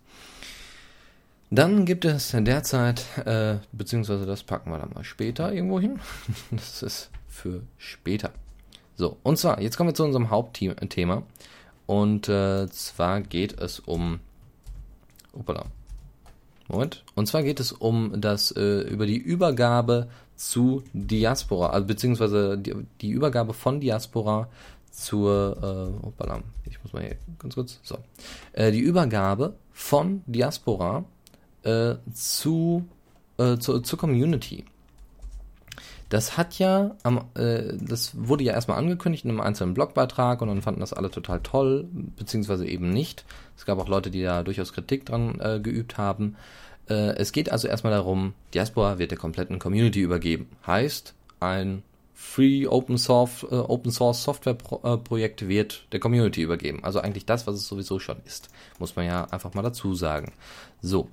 Dann 1.51 1.87
gibt 1.87 2.05
es 2.05 2.33
derzeit, 2.33 3.05
äh, 3.25 3.57
beziehungsweise 3.73 4.27
das 4.27 4.43
packen 4.43 4.71
wir 4.71 4.79
dann 4.79 4.93
mal 4.95 5.05
später 5.05 5.53
irgendwo 5.53 5.81
hin. 5.81 5.99
das 6.51 6.83
ist 6.83 7.11
für 7.27 7.63
später. 7.79 8.33
So, 8.97 9.17
und 9.23 9.39
zwar, 9.39 9.61
jetzt 9.61 9.77
kommen 9.77 9.91
wir 9.91 9.95
zu 9.95 10.05
unserem 10.05 10.31
Hauptthema. 10.31 11.23
Und 11.87 12.29
äh, 12.29 12.69
zwar 12.69 13.23
geht 13.23 13.59
es 13.61 13.81
um. 13.81 14.21
Opala. 15.33 15.67
Moment. 16.69 17.03
Und 17.15 17.27
zwar 17.27 17.43
geht 17.43 17.61
es 17.61 17.73
um 17.73 18.21
das, 18.21 18.51
äh, 18.51 18.81
über 18.81 19.07
die 19.07 19.17
Übergabe 19.17 20.09
zu 20.37 20.83
Diaspora, 20.93 21.71
also 21.71 21.87
beziehungsweise 21.87 22.59
die, 22.59 22.75
die 23.01 23.11
Übergabe 23.11 23.55
von 23.55 23.81
Diaspora 23.81 24.49
zur, 24.91 25.57
äh, 26.03 26.07
opala, 26.07 26.43
ich 26.65 26.83
muss 26.83 26.93
mal 26.93 27.03
hier 27.03 27.17
ganz 27.39 27.55
kurz, 27.55 27.81
so. 27.83 27.99
Äh, 28.53 28.71
die 28.71 28.81
Übergabe 28.81 29.55
von 29.73 30.23
Diaspora 30.27 31.05
äh, 31.63 31.95
zu, 32.13 32.87
äh, 33.39 33.59
zu, 33.59 33.81
zur 33.81 33.99
Community. 33.99 34.65
Das 36.09 36.39
hat 36.39 36.59
ja, 36.59 36.97
am, 37.03 37.25
äh, 37.35 37.75
das 37.79 38.13
wurde 38.17 38.45
ja 38.45 38.55
erstmal 38.55 38.79
angekündigt 38.79 39.25
in 39.25 39.31
einem 39.31 39.41
einzelnen 39.41 39.75
Blogbeitrag 39.75 40.41
und 40.41 40.49
dann 40.49 40.63
fanden 40.63 40.81
das 40.81 40.95
alle 40.95 41.11
total 41.11 41.41
toll, 41.41 41.87
beziehungsweise 42.17 42.67
eben 42.67 42.91
nicht. 42.91 43.25
Es 43.57 43.67
gab 43.67 43.79
auch 43.79 43.89
Leute, 43.89 44.11
die 44.11 44.23
da 44.23 44.43
durchaus 44.43 44.73
Kritik 44.73 45.05
dran 45.05 45.39
äh, 45.41 45.61
geübt 45.61 45.99
haben. 45.99 46.37
Äh, 46.89 47.17
es 47.17 47.33
geht 47.33 47.53
also 47.53 47.69
erstmal 47.69 47.93
darum, 47.93 48.33
Diaspora 48.55 48.99
wird 48.99 49.11
der 49.11 49.19
kompletten 49.19 49.59
Community 49.59 50.01
übergeben. 50.01 50.49
Heißt, 50.67 51.13
ein 51.41 51.83
Free 52.15 52.67
Open 52.67 52.97
Source, 52.97 53.45
äh, 53.51 53.55
Open 53.55 53.93
Source 53.93 54.25
Software 54.25 54.55
Pro, 54.55 54.81
äh, 54.83 54.97
Projekt 54.97 55.47
wird 55.47 55.85
der 55.93 56.01
Community 56.01 56.43
übergeben. 56.43 56.83
Also 56.85 57.01
eigentlich 57.01 57.27
das, 57.27 57.47
was 57.47 57.55
es 57.57 57.69
sowieso 57.69 57.99
schon 57.99 58.17
ist. 58.25 58.49
Muss 58.79 58.97
man 58.97 59.05
ja 59.05 59.25
einfach 59.27 59.55
mal 59.55 59.63
dazu 59.63 59.95
sagen. 59.95 60.33
So, 60.81 61.09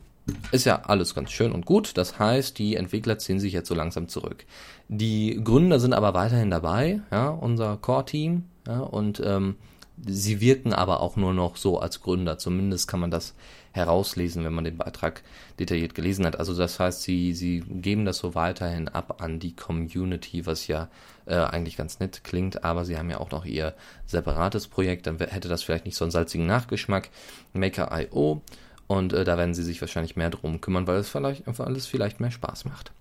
ist 0.51 0.65
ja 0.65 0.82
alles 0.84 1.13
ganz 1.13 1.32
schön 1.32 1.51
und 1.51 1.65
gut. 1.65 1.98
Das 1.98 2.20
heißt, 2.20 2.58
die 2.58 2.75
Entwickler 2.75 3.17
ziehen 3.17 3.39
sich 3.39 3.53
jetzt 3.53 3.67
so 3.67 3.75
langsam 3.75 4.08
zurück. 4.08 4.46
Die 4.88 5.39
Gründer 5.44 5.79
sind 5.79 5.94
aber 5.94 6.13
weiterhin 6.13 6.51
dabei, 6.51 7.01
ja, 7.12 7.29
unser 7.29 7.77
Core-Team, 7.77 8.44
ja, 8.67 8.79
und 8.79 9.22
ähm, 9.24 9.55
sie 10.03 10.41
wirken 10.41 10.74
aber 10.74 11.00
auch 11.00 11.15
nur 11.15 11.34
noch 11.34 11.55
so 11.55 11.79
als 11.79 12.01
Gründer. 12.01 12.38
Zumindest 12.38 12.88
kann 12.88 13.00
man 13.00 13.12
das 13.12 13.34
herauslesen, 13.72 14.44
wenn 14.46 14.53
man 14.53 14.63
den 14.63 14.77
Beitrag 14.77 15.22
detailliert 15.60 15.96
gelesen 15.96 16.25
hat. 16.25 16.39
Also 16.39 16.55
das 16.55 16.79
heißt, 16.79 17.01
sie, 17.01 17.34
sie 17.34 17.60
geben 17.60 18.05
das 18.05 18.17
so 18.17 18.34
weiterhin 18.34 18.88
ab 18.88 19.22
an 19.22 19.39
die 19.39 19.55
Community, 19.55 20.46
was 20.46 20.67
ja 20.67 20.88
äh, 21.25 21.36
eigentlich 21.36 21.75
ganz 21.75 22.00
nett 22.00 22.24
klingt, 22.24 22.63
aber 22.63 22.86
sie 22.86 22.98
haben 22.98 23.10
ja 23.10 23.20
auch 23.20 23.32
noch 23.32 23.46
ihr 23.46 23.74
separates 24.05 24.67
Projekt, 24.67 25.08
dann 25.08 25.20
hätte 25.20 25.50
das 25.50 25.63
vielleicht 25.63 25.86
nicht 25.86 25.98
so 25.98 26.05
einen 26.05 26.12
salzigen 26.12 26.46
Nachgeschmack. 26.46 27.10
Maker.io 27.53 28.41
und 28.88 29.13
äh, 29.13 29.24
da 29.24 29.38
werden 29.38 29.54
sie 29.54 29.63
sich 29.63 29.82
wahrscheinlich 29.82 30.15
mehr 30.15 30.30
drum 30.30 30.62
kümmern, 30.62 30.88
weil 30.88 30.98
es 30.98 31.10
vielleicht, 31.10 31.44
weil 31.46 31.75
es 31.75 31.88
vielleicht 31.88 32.20
mehr 32.20 32.32
Spaß 32.32 32.65
macht. 32.65 32.92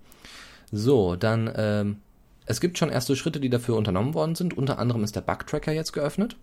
So, 0.73 1.17
dann, 1.17 1.53
ähm, 1.57 1.97
es 2.47 2.61
gibt 2.61 2.79
schon 2.79 2.91
erste 2.91 3.17
Schritte, 3.17 3.41
die 3.41 3.51
dafür 3.51 3.77
unternommen 3.77 4.15
worden 4.15 4.35
sind. 4.35 4.57
Unter 4.57 4.79
anderem 4.79 5.05
ist 5.05 5.17
der 5.17 5.21
Bugtracker 5.21 5.73
jetzt 5.73 5.93
geöffnet 5.93 6.37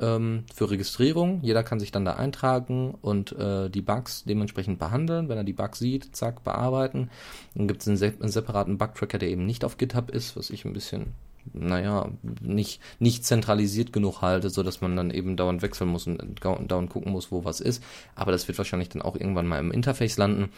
ähm, 0.00 0.44
für 0.54 0.70
Registrierung. 0.70 1.40
Jeder 1.42 1.62
kann 1.62 1.80
sich 1.80 1.92
dann 1.92 2.04
da 2.04 2.14
eintragen 2.14 2.94
und 3.00 3.32
äh, 3.32 3.68
die 3.70 3.82
Bugs 3.82 4.24
dementsprechend 4.24 4.78
behandeln. 4.78 5.28
Wenn 5.28 5.38
er 5.38 5.44
die 5.44 5.52
Bugs 5.52 5.78
sieht, 5.78 6.14
zack, 6.16 6.44
bearbeiten. 6.44 7.10
Dann 7.54 7.68
gibt 7.68 7.82
es 7.82 7.88
einen, 7.88 7.96
se 7.96 8.12
einen 8.20 8.30
separaten 8.30 8.78
Bugtracker, 8.78 9.18
der 9.18 9.28
eben 9.28 9.46
nicht 9.46 9.64
auf 9.64 9.76
GitHub 9.76 10.10
ist, 10.10 10.36
was 10.36 10.50
ich 10.50 10.64
ein 10.64 10.72
bisschen 10.72 11.14
naja, 11.52 12.08
nicht, 12.40 12.80
nicht 12.98 13.24
zentralisiert 13.24 13.92
genug 13.92 14.22
halte, 14.22 14.50
so 14.50 14.62
dass 14.62 14.80
man 14.80 14.96
dann 14.96 15.10
eben 15.10 15.36
dauernd 15.36 15.62
wechseln 15.62 15.90
muss 15.90 16.06
und 16.06 16.40
dauernd 16.42 16.90
gucken 16.90 17.12
muss, 17.12 17.30
wo 17.30 17.44
was 17.44 17.60
ist. 17.60 17.82
Aber 18.14 18.32
das 18.32 18.48
wird 18.48 18.58
wahrscheinlich 18.58 18.88
dann 18.88 19.02
auch 19.02 19.16
irgendwann 19.16 19.46
mal 19.46 19.58
im 19.58 19.70
Interface 19.70 20.16
landen. 20.16 20.50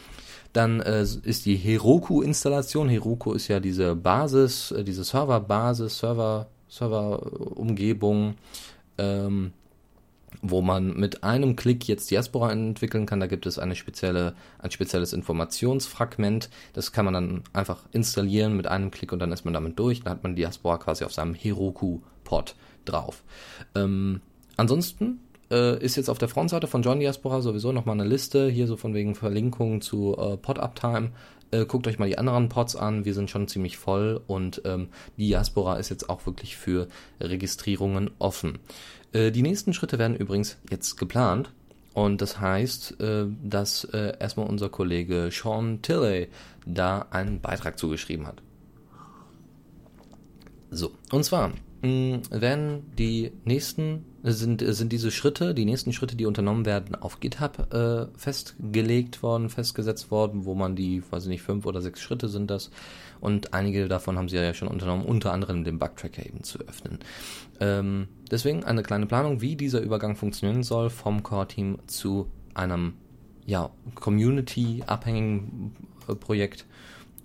Dann 0.53 0.81
äh, 0.81 1.03
ist 1.03 1.47
die 1.47 1.57
Heroku-Installation. 1.57 2.89
Heroku 2.89 3.33
ist 3.33 3.49
ja 3.49 3.61
diese 3.61 3.95
Basis, 3.95 4.71
äh, 4.71 4.85
diese 4.85 5.05
Server-Basis, 5.05 5.99
Server, 5.99 6.47
Server-Umgebung, 6.69 8.35
ähm, 8.99 9.53
wo 10.43 10.63
man 10.63 10.95
mit 10.95 11.25
einem 11.25 11.57
Klick 11.57 11.87
jetzt 11.89 12.11
Diaspora 12.11 12.53
entwickeln 12.53 13.07
kann. 13.07 13.21
Da 13.21 13.27
gibt 13.27 13.47
es 13.47 13.59
eine 13.59 13.75
spezielle, 13.75 14.35
ein 14.59 14.71
spezielles 14.71 15.13
Informationsfragment. 15.13 16.51
Das 16.73 16.93
kann 16.93 17.05
man 17.05 17.15
dann 17.15 17.43
einfach 17.53 17.85
installieren 17.93 18.57
mit 18.57 18.67
einem 18.67 18.91
Klick 18.91 19.13
und 19.13 19.19
dann 19.19 19.33
ist 19.33 19.45
man 19.45 19.55
damit 19.55 19.79
durch. 19.79 20.03
Dann 20.03 20.13
hat 20.13 20.23
man 20.23 20.37
Diaspora 20.37 20.79
quasi 20.79 21.05
auf 21.05 21.13
seinem 21.13 21.35
Heroku-Pod 21.35 22.55
drauf. 22.85 23.23
Ähm, 23.75 24.21
ansonsten 24.57 25.21
äh, 25.51 25.83
ist 25.83 25.97
jetzt 25.97 26.09
auf 26.09 26.19
der 26.19 26.29
Frontseite 26.29 26.67
von 26.67 26.83
John 26.83 27.01
Diaspora 27.01 27.41
sowieso 27.41 27.73
nochmal 27.73 27.99
eine 27.99 28.09
Liste, 28.09 28.49
hier 28.49 28.67
so 28.67 28.77
von 28.77 28.95
wegen 28.95 29.15
Verlinkungen 29.15 29.81
zu 29.81 30.17
äh, 30.19 30.37
Pod-Uptime. 30.37 31.11
Äh, 31.53 31.65
guckt 31.65 31.87
euch 31.87 31.99
mal 31.99 32.09
die 32.09 32.19
anderen 32.19 32.49
Pods 32.49 32.75
an, 32.75 33.05
wir 33.05 33.15
sind 33.15 33.31
schon 33.31 33.47
ziemlich 33.47 33.77
voll 33.77 34.21
und 34.27 34.63
ähm, 34.65 34.89
Diaspora 35.17 35.77
ist 35.77 35.91
jetzt 35.91 36.11
auch 36.11 36.27
wirklich 36.27 36.57
für 36.57 36.89
Registrierungen 37.21 38.11
offen. 38.19 38.59
Äh, 39.17 39.31
die 39.31 39.43
nächsten 39.43 39.73
Schritte 39.73 39.99
werden 39.99 40.17
übrigens 40.17 40.59
jetzt 40.71 40.97
geplant. 40.97 41.51
Und 41.95 42.21
das 42.21 42.39
heißt, 42.39 43.01
äh, 43.01 43.27
dass 43.43 43.85
äh, 43.85 44.13
erstmal 44.21 44.47
unser 44.47 44.69
Kollege 44.69 45.31
Sean 45.33 45.81
Tilley 45.81 46.29
da 46.67 47.07
einen 47.11 47.41
Beitrag 47.41 47.79
zugeschrieben 47.79 48.27
hat. 48.27 48.43
So, 50.71 50.93
und 51.11 51.25
zwar 51.25 51.53
werden 51.83 52.83
die 52.99 53.31
nächsten, 53.45 54.05
sind, 54.25 54.65
sind 54.67 54.93
diese 54.93 55.11
Schritte, 55.11 55.55
die 55.55 55.65
nächsten 55.65 55.93
Schritte, 55.93 56.17
die 56.17 56.27
unternommen 56.27 56.67
werden, 56.67 56.97
auf 56.97 57.21
GitHub 57.21 57.73
äh, 57.73 58.07
festgelegt 58.19 59.23
worden, 59.23 59.49
festgesetzt 59.51 60.11
worden, 60.11 60.47
wo 60.47 60.55
man 60.55 60.75
die, 60.75 61.03
weiß 61.09 61.25
ich 61.25 61.29
nicht, 61.29 61.43
fünf 61.43 61.65
oder 61.65 61.83
sechs 61.83 62.01
Schritte 62.01 62.29
sind 62.29 62.51
das. 62.51 62.71
Und 63.21 63.55
einige 63.55 63.89
davon 63.89 64.19
haben 64.19 64.29
sie 64.29 64.37
ja 64.37 64.55
schon 64.55 64.69
unternommen, 64.69 65.05
unter 65.05 65.33
anderem 65.33 65.65
den 65.65 65.79
Bugtracker 65.79 66.25
eben 66.25 66.43
zu 66.43 66.59
öffnen. 66.61 66.99
Ähm, 67.61 68.09
deswegen 68.31 68.65
eine 68.65 68.83
kleine 68.83 69.07
Planung, 69.07 69.41
wie 69.41 69.57
dieser 69.57 69.81
Übergang 69.81 70.17
funktionieren 70.17 70.63
soll 70.63 70.91
vom 70.91 71.23
Core-Team 71.23 71.79
zu 71.87 72.31
einem 72.55 72.95
ja, 73.45 73.71
Community-abhängigen 73.95 75.75
äh, 76.09 76.15
Projekt. 76.15 76.67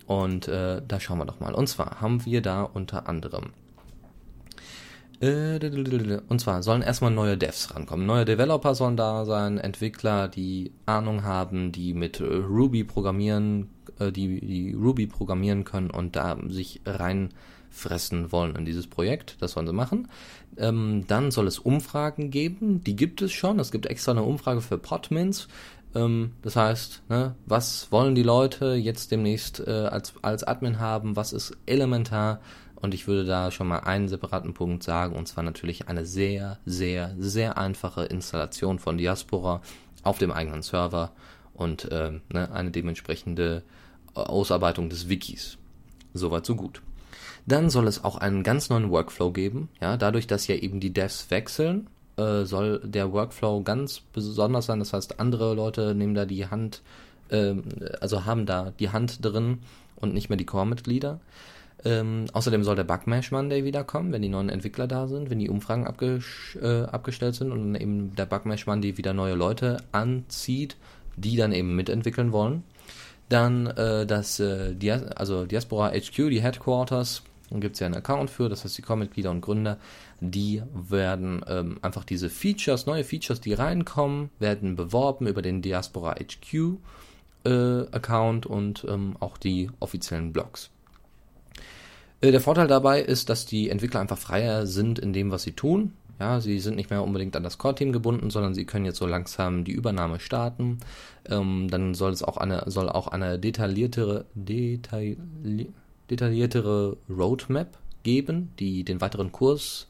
Und 0.06 0.48
äh, 0.48 0.82
da 0.88 1.00
schauen 1.00 1.20
wir 1.20 1.26
doch 1.26 1.40
mal. 1.40 1.54
Und 1.54 1.68
zwar 1.68 2.02
haben 2.02 2.26
wir 2.26 2.42
da 2.42 2.64
unter 2.64 3.08
anderem 3.08 3.52
äh, 5.22 5.60
und 6.30 6.42
zwar 6.42 6.64
sollen 6.64 6.82
erstmal 6.82 7.12
neue 7.12 7.38
Devs 7.38 7.76
rankommen. 7.76 8.08
Neue 8.08 8.26
Developer 8.26 8.74
sollen 8.74 8.98
da 8.98 9.24
sein, 9.26 9.60
Entwickler, 9.60 10.28
die 10.28 10.72
Ahnung 10.88 11.24
haben, 11.24 11.72
die 11.72 11.94
mit 11.94 12.20
Ruby 12.20 12.84
programmieren, 12.84 13.70
äh, 14.00 14.12
die, 14.12 14.40
die 14.42 14.74
Ruby 14.74 15.08
programmieren 15.08 15.64
können 15.64 15.90
und 15.90 16.16
da 16.16 16.38
sich 16.48 16.82
reinfressen 16.86 18.32
wollen 18.32 18.56
in 18.56 18.66
dieses 18.66 18.88
Projekt. 18.88 19.38
Das 19.40 19.54
sollen 19.54 19.68
sie 19.68 19.74
machen. 19.74 20.08
Ähm, 20.58 21.06
dann 21.08 21.32
soll 21.32 21.48
es 21.48 21.60
Umfragen 21.60 22.32
geben. 22.32 22.84
Die 22.84 22.96
gibt 22.96 23.22
es 23.22 23.32
schon. 23.32 23.60
Es 23.60 23.72
gibt 23.72 23.86
extra 23.86 24.12
eine 24.12 24.24
Umfrage 24.24 24.62
für 24.62 24.78
Podmins. 24.78 25.48
Ähm, 25.96 26.34
das 26.42 26.56
heißt, 26.56 27.04
ne, 27.10 27.36
was 27.46 27.92
wollen 27.92 28.16
die 28.16 28.24
Leute 28.24 28.74
jetzt 28.74 29.12
demnächst 29.12 29.60
äh, 29.60 29.72
als, 29.72 30.14
als 30.22 30.44
Admin 30.44 30.80
haben? 30.80 31.16
Was 31.16 31.34
ist 31.34 31.58
elementar? 31.66 32.42
Und 32.76 32.94
ich 32.96 33.08
würde 33.08 33.26
da 33.26 33.52
schon 33.52 33.68
mal 33.68 33.82
einen 33.82 34.08
separaten 34.08 34.54
Punkt 34.54 34.82
sagen, 34.84 35.16
und 35.16 35.28
zwar 35.28 35.44
natürlich 35.44 35.88
eine 35.88 36.06
sehr, 36.06 36.58
sehr, 36.66 37.14
sehr 37.18 37.58
einfache 37.58 38.06
Installation 38.06 38.80
von 38.80 38.98
Diaspora 38.98 39.62
auf 40.04 40.18
dem 40.18 40.32
eigenen 40.32 40.64
Server 40.64 41.12
und 41.54 41.92
äh, 41.92 42.20
ne, 42.34 42.52
eine 42.52 42.72
dementsprechende 42.72 43.64
Ausarbeitung 44.14 44.90
des 44.90 45.10
Wikis. 45.10 45.58
Soweit 46.14 46.46
so 46.46 46.56
gut. 46.56 46.82
Dann 47.46 47.70
soll 47.70 47.88
es 47.88 48.04
auch 48.04 48.18
einen 48.18 48.44
ganz 48.44 48.70
neuen 48.70 48.92
Workflow 48.92 49.32
geben. 49.32 49.70
Ja, 49.82 49.98
dadurch, 49.98 50.28
dass 50.28 50.48
ja 50.48 50.56
eben 50.56 50.80
die 50.80 50.94
Devs 50.94 51.32
wechseln, 51.32 51.88
äh, 52.18 52.46
soll 52.46 52.82
der 52.84 53.12
Workflow 53.12 53.62
ganz 53.64 54.02
besonders 54.14 54.68
sein. 54.68 54.80
Das 54.80 54.94
heißt, 54.94 55.20
andere 55.20 55.54
Leute 55.54 55.96
nehmen 55.96 56.14
da 56.14 56.26
die 56.26 56.48
Hand, 56.48 56.82
äh, 57.30 57.56
also 58.00 58.26
haben 58.26 58.46
da 58.46 58.72
die 58.80 58.90
Hand 58.90 59.24
drin 59.26 59.60
und 59.96 60.14
nicht 60.14 60.30
mehr 60.30 60.38
die 60.38 60.46
Core-Mitglieder. 60.46 61.20
Ähm, 61.84 62.26
außerdem 62.34 62.64
soll 62.64 62.76
der 62.76 62.84
Bugmash 62.84 63.32
Monday 63.32 63.64
wiederkommen, 63.64 64.12
wenn 64.12 64.22
die 64.22 64.30
neuen 64.30 64.50
Entwickler 64.50 64.86
da 64.86 65.08
sind, 65.08 65.32
wenn 65.32 65.40
die 65.40 65.50
Umfragen 65.50 65.88
abges 65.88 66.56
äh, 66.62 66.84
abgestellt 66.84 67.34
sind 67.34 67.52
und 67.52 67.74
eben 67.74 68.16
der 68.16 68.28
Bugmash 68.28 68.68
Monday 68.68 68.98
wieder 68.98 69.14
neue 69.14 69.34
Leute 69.34 69.78
anzieht, 69.92 70.78
die 71.16 71.38
dann 71.38 71.52
eben 71.52 71.76
mitentwickeln 71.76 72.32
wollen. 72.32 72.64
Dann 73.32 73.68
äh, 73.68 74.06
das 74.06 74.42
äh, 74.42 74.76
Dias 74.76 75.04
also 75.16 75.46
Diaspora 75.46 75.92
HQ, 75.92 76.30
die 76.30 76.42
Headquarters, 76.42 77.24
gibt 77.50 77.76
es 77.76 77.80
ja 77.80 77.86
einen 77.86 77.96
Account 77.96 78.30
für, 78.30 78.50
das 78.50 78.66
heißt 78.66 78.78
die 78.78 78.82
Core-Mitglieder 78.82 79.32
und 79.32 79.40
Gründer, 79.40 79.78
die 80.20 80.62
werden 80.74 81.42
ähm, 81.48 81.80
einfach 81.82 82.04
diese 82.04 82.30
Features, 82.30 82.88
neue 82.88 83.06
Features, 83.06 83.40
die 83.40 83.54
reinkommen, 83.54 84.32
werden 84.40 84.76
beworben 84.76 85.28
über 85.28 85.42
den 85.42 85.62
Diaspora 85.62 86.16
HQ 86.16 86.76
äh, 87.46 87.50
Account 87.94 88.48
und 88.48 88.86
ähm, 88.90 89.16
auch 89.22 89.38
die 89.38 89.70
offiziellen 89.80 90.34
Blogs. 90.34 90.70
Äh, 92.20 92.32
der 92.32 92.42
Vorteil 92.42 92.68
dabei 92.68 93.02
ist, 93.02 93.30
dass 93.30 93.46
die 93.46 93.70
Entwickler 93.70 94.02
einfach 94.02 94.18
freier 94.18 94.68
sind 94.68 95.00
in 95.00 95.14
dem, 95.14 95.32
was 95.32 95.44
sie 95.44 95.54
tun. 95.54 95.94
Ja, 96.22 96.40
sie 96.40 96.60
sind 96.60 96.76
nicht 96.76 96.92
mehr 96.92 97.04
unbedingt 97.04 97.36
an 97.36 97.42
das 97.42 97.58
Core-Team 97.58 97.92
gebunden, 97.92 98.30
sondern 98.30 98.54
sie 98.54 98.66
können 98.66 98.86
jetzt 98.86 99.00
so 99.00 99.08
langsam 99.08 99.64
die 99.64 99.72
Übernahme 99.72 100.20
starten. 100.20 100.78
Ähm, 101.28 101.68
dann 101.68 101.96
soll 101.96 102.12
es 102.12 102.22
auch 102.22 102.38
eine, 102.38 102.62
soll 102.68 102.90
auch 102.90 103.08
eine 103.08 103.40
detailliertere, 103.40 104.26
detailli 104.36 105.18
detailliertere 106.12 106.96
Roadmap 107.10 107.76
geben, 108.04 108.52
die 108.60 108.84
den 108.84 109.02
weiteren 109.02 109.32
Kurs 109.32 109.88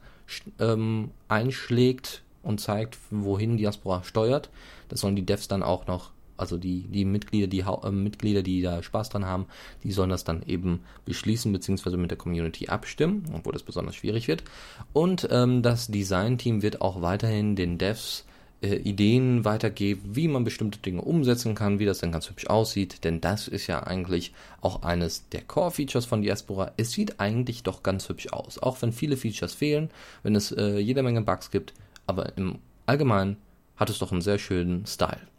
ähm, 0.58 1.12
einschlägt 1.28 2.24
und 2.44 2.62
zeigt, 2.62 2.98
wohin 3.10 3.58
Diaspora 3.58 4.06
steuert. 4.06 4.50
Das 4.88 5.02
sollen 5.02 5.18
die 5.18 5.26
Devs 5.26 5.50
dann 5.50 5.64
auch 5.64 5.86
noch 5.86 6.12
also 6.42 6.58
die, 6.58 6.88
die 6.88 7.06
Mitglieder, 7.06 7.48
die 7.48 7.60
äh, 7.60 7.92
Mitglieder, 7.92 8.42
die 8.42 8.62
da 8.62 8.84
Spaß 8.84 9.10
dran 9.10 9.26
haben, 9.26 9.46
die 9.84 9.92
sollen 9.92 10.10
das 10.10 10.24
dann 10.24 10.44
eben 10.44 10.82
beschließen 11.06 11.52
bzw. 11.54 11.98
mit 11.98 12.12
der 12.12 12.18
Community 12.18 12.68
abstimmen, 12.68 13.26
obwohl 13.34 13.54
das 13.54 13.64
besonders 13.64 13.96
schwierig 13.96 14.28
wird. 14.28 14.44
Und 14.92 15.28
ähm, 15.32 15.62
das 15.62 15.88
Design-Team 15.88 16.62
wird 16.62 16.82
auch 16.82 17.02
weiterhin 17.02 17.56
den 17.56 17.78
Devs 17.78 18.26
äh, 18.62 18.76
Ideen 18.76 19.44
weitergeben, 19.46 20.02
wie 20.16 20.28
man 20.28 20.44
bestimmte 20.44 20.80
Dinge 20.80 21.02
umsetzen 21.02 21.56
kann, 21.56 21.80
wie 21.80 21.86
das 21.86 22.00
dann 22.00 22.12
ganz 22.12 22.30
hübsch 22.30 22.48
aussieht, 22.48 23.04
denn 23.04 23.22
das 23.22 23.48
ist 23.48 23.68
ja 23.68 23.84
eigentlich 23.84 24.34
auch 24.62 24.84
eines 24.84 25.28
der 25.30 25.42
Core-Features 25.42 26.06
von 26.06 26.22
Diaspora. 26.22 26.72
Es 26.78 26.92
sieht 26.92 27.20
eigentlich 27.20 27.64
doch 27.64 27.84
ganz 27.84 28.08
hübsch 28.10 28.28
aus, 28.32 28.60
auch 28.60 28.82
wenn 28.82 28.94
viele 28.94 29.18
Features 29.18 29.54
fehlen, 29.54 29.90
wenn 30.24 30.36
es 30.36 30.52
äh, 30.52 30.78
jede 30.78 31.04
Menge 31.04 31.22
Bugs 31.22 31.52
gibt, 31.52 31.74
aber 32.06 32.38
im 32.38 32.60
Allgemeinen 32.86 33.38
hat 33.78 33.90
es 33.90 34.00
doch 34.00 34.12
einen 34.12 34.22
sehr 34.22 34.38
schönen 34.38 34.86
Style. 34.86 35.31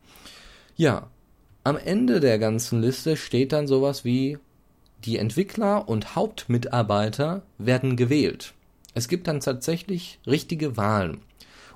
Ja, 0.76 1.08
am 1.64 1.76
Ende 1.76 2.20
der 2.20 2.38
ganzen 2.38 2.80
Liste 2.80 3.16
steht 3.16 3.52
dann 3.52 3.66
sowas 3.66 4.04
wie 4.04 4.38
die 5.04 5.18
Entwickler 5.18 5.88
und 5.88 6.16
Hauptmitarbeiter 6.16 7.42
werden 7.58 7.96
gewählt. 7.96 8.54
Es 8.94 9.08
gibt 9.08 9.26
dann 9.26 9.40
tatsächlich 9.40 10.18
richtige 10.26 10.76
Wahlen. 10.76 11.20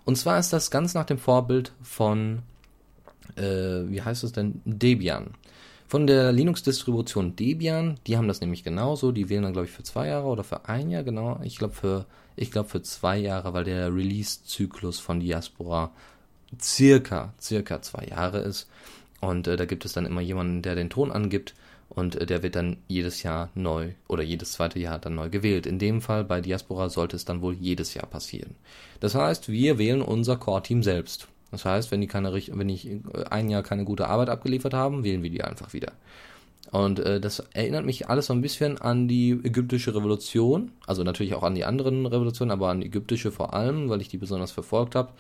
Und 0.05 0.17
zwar 0.17 0.39
ist 0.39 0.53
das 0.53 0.71
ganz 0.71 0.95
nach 0.95 1.07
dem 1.07 1.19
Vorbild 1.19 1.73
von, 1.83 2.43
äh, 3.37 3.43
wie 3.43 4.03
heißt 4.03 4.23
es 4.25 4.33
denn, 4.33 4.61
Debian. 4.65 5.31
Von 5.89 6.07
der 6.07 6.33
Linux-Distribution 6.33 7.37
Debian, 7.37 7.99
die 8.07 8.17
haben 8.17 8.29
das 8.29 8.41
nämlich 8.41 8.65
genauso. 8.65 9.13
Die 9.13 9.29
wählen 9.29 9.45
dann, 9.45 9.53
glaube 9.53 9.67
ich, 9.67 9.73
für 9.73 9.85
zwei 9.85 10.09
Jahre 10.09 10.27
oder 10.27 10.43
für 10.43 10.69
ein 10.69 10.91
Jahr, 10.91 11.05
genau. 11.05 11.39
Ich 11.43 11.59
glaube 11.59 11.75
für, 11.75 12.07
ich 12.35 12.51
glaube 12.51 12.69
für 12.69 12.83
zwei 12.83 13.19
Jahre, 13.19 13.55
weil 13.55 13.65
der 13.65 13.95
Release-Zyklus 13.95 14.99
von 14.99 15.21
Diaspora 15.21 15.93
circa, 16.61 17.35
circa 17.41 17.83
zwei 17.83 18.07
Jahre 18.07 18.39
ist. 18.39 18.69
Und 19.21 19.47
äh, 19.49 19.57
da 19.57 19.65
gibt 19.65 19.85
es 19.85 19.93
dann 19.93 20.07
immer 20.07 20.21
jemanden, 20.21 20.63
der 20.63 20.75
den 20.75 20.91
Ton 20.91 21.11
angibt 21.11 21.55
und 21.89 22.17
äh, 22.17 22.27
der 22.27 22.43
wird 22.43 22.57
dann 22.57 22.77
jedes 22.89 23.23
Jahr 23.23 23.51
neu 23.55 23.93
oder 24.09 24.23
jedes 24.23 24.53
zweite 24.53 24.79
Jahr 24.79 24.99
dann 24.99 25.15
neu 25.15 25.31
gewählt. 25.31 25.67
In 25.67 25.79
dem 25.79 26.01
Fall 26.01 26.25
bei 26.25 26.41
Diaspora 26.41 26.89
sollte 26.89 27.17
es 27.17 27.25
dann 27.25 27.43
wohl 27.43 27.55
jedes 27.55 27.95
Jahr 27.95 28.07
passieren. 28.07 28.55
Das 29.01 29.15
heißt, 29.15 29.49
wir 29.49 29.79
wählen 29.79 30.03
unser 30.03 30.37
Core-Team 30.37 30.83
selbst. 30.83 31.29
Das 31.51 31.65
heißt, 31.65 31.91
wenn 31.91 32.01
die 32.01 32.07
keine, 32.07 32.33
wenn 32.33 32.69
ich 32.69 32.87
äh, 32.89 33.01
ein 33.31 33.49
Jahr 33.49 33.63
keine 33.63 33.85
gute 33.85 34.09
Arbeit 34.09 34.29
abgeliefert 34.29 34.75
haben, 34.75 35.05
wählen 35.05 35.23
wir 35.23 35.31
die 35.31 35.45
einfach 35.45 35.73
wieder. 35.73 35.93
Und 36.73 36.99
äh, 36.99 37.21
das 37.21 37.41
erinnert 37.53 37.87
mich 37.87 38.09
alles 38.09 38.27
so 38.27 38.33
ein 38.33 38.43
bisschen 38.43 38.79
an 38.79 39.07
die 39.07 39.31
ägyptische 39.31 39.95
Revolution, 39.95 40.73
also 40.87 41.05
natürlich 41.05 41.35
auch 41.35 41.45
an 41.45 41.55
die 41.55 41.65
anderen 41.65 42.07
Revolutionen, 42.07 42.51
aber 42.51 42.71
an 42.71 42.81
die 42.81 42.89
ägyptische 42.89 43.31
vor 43.31 43.55
allem, 43.55 43.89
weil 43.89 44.01
ich 44.01 44.09
die 44.09 44.19
besonders 44.19 44.51
verfolgt 44.51 44.97
habe. 44.97 45.13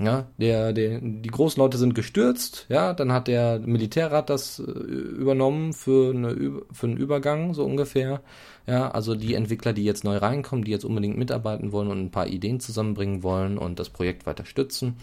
Ja, 0.00 0.28
der, 0.36 0.72
der, 0.72 1.00
die 1.00 1.28
großen 1.28 1.60
Leute 1.60 1.76
sind 1.76 1.96
gestürzt, 1.96 2.66
ja, 2.68 2.92
dann 2.92 3.10
hat 3.10 3.26
der 3.26 3.58
Militärrat 3.58 4.30
das 4.30 4.60
äh, 4.60 4.62
übernommen 4.62 5.72
für, 5.72 6.14
eine, 6.14 6.62
für 6.70 6.86
einen 6.86 6.96
Übergang, 6.96 7.52
so 7.52 7.64
ungefähr. 7.64 8.20
Ja, 8.68 8.92
also 8.92 9.16
die 9.16 9.34
Entwickler, 9.34 9.72
die 9.72 9.84
jetzt 9.84 10.04
neu 10.04 10.16
reinkommen, 10.18 10.64
die 10.64 10.70
jetzt 10.70 10.84
unbedingt 10.84 11.18
mitarbeiten 11.18 11.72
wollen 11.72 11.88
und 11.88 12.00
ein 12.00 12.10
paar 12.12 12.28
Ideen 12.28 12.60
zusammenbringen 12.60 13.24
wollen 13.24 13.58
und 13.58 13.80
das 13.80 13.90
Projekt 13.90 14.24
weiter 14.24 14.44
stützen. 14.44 14.98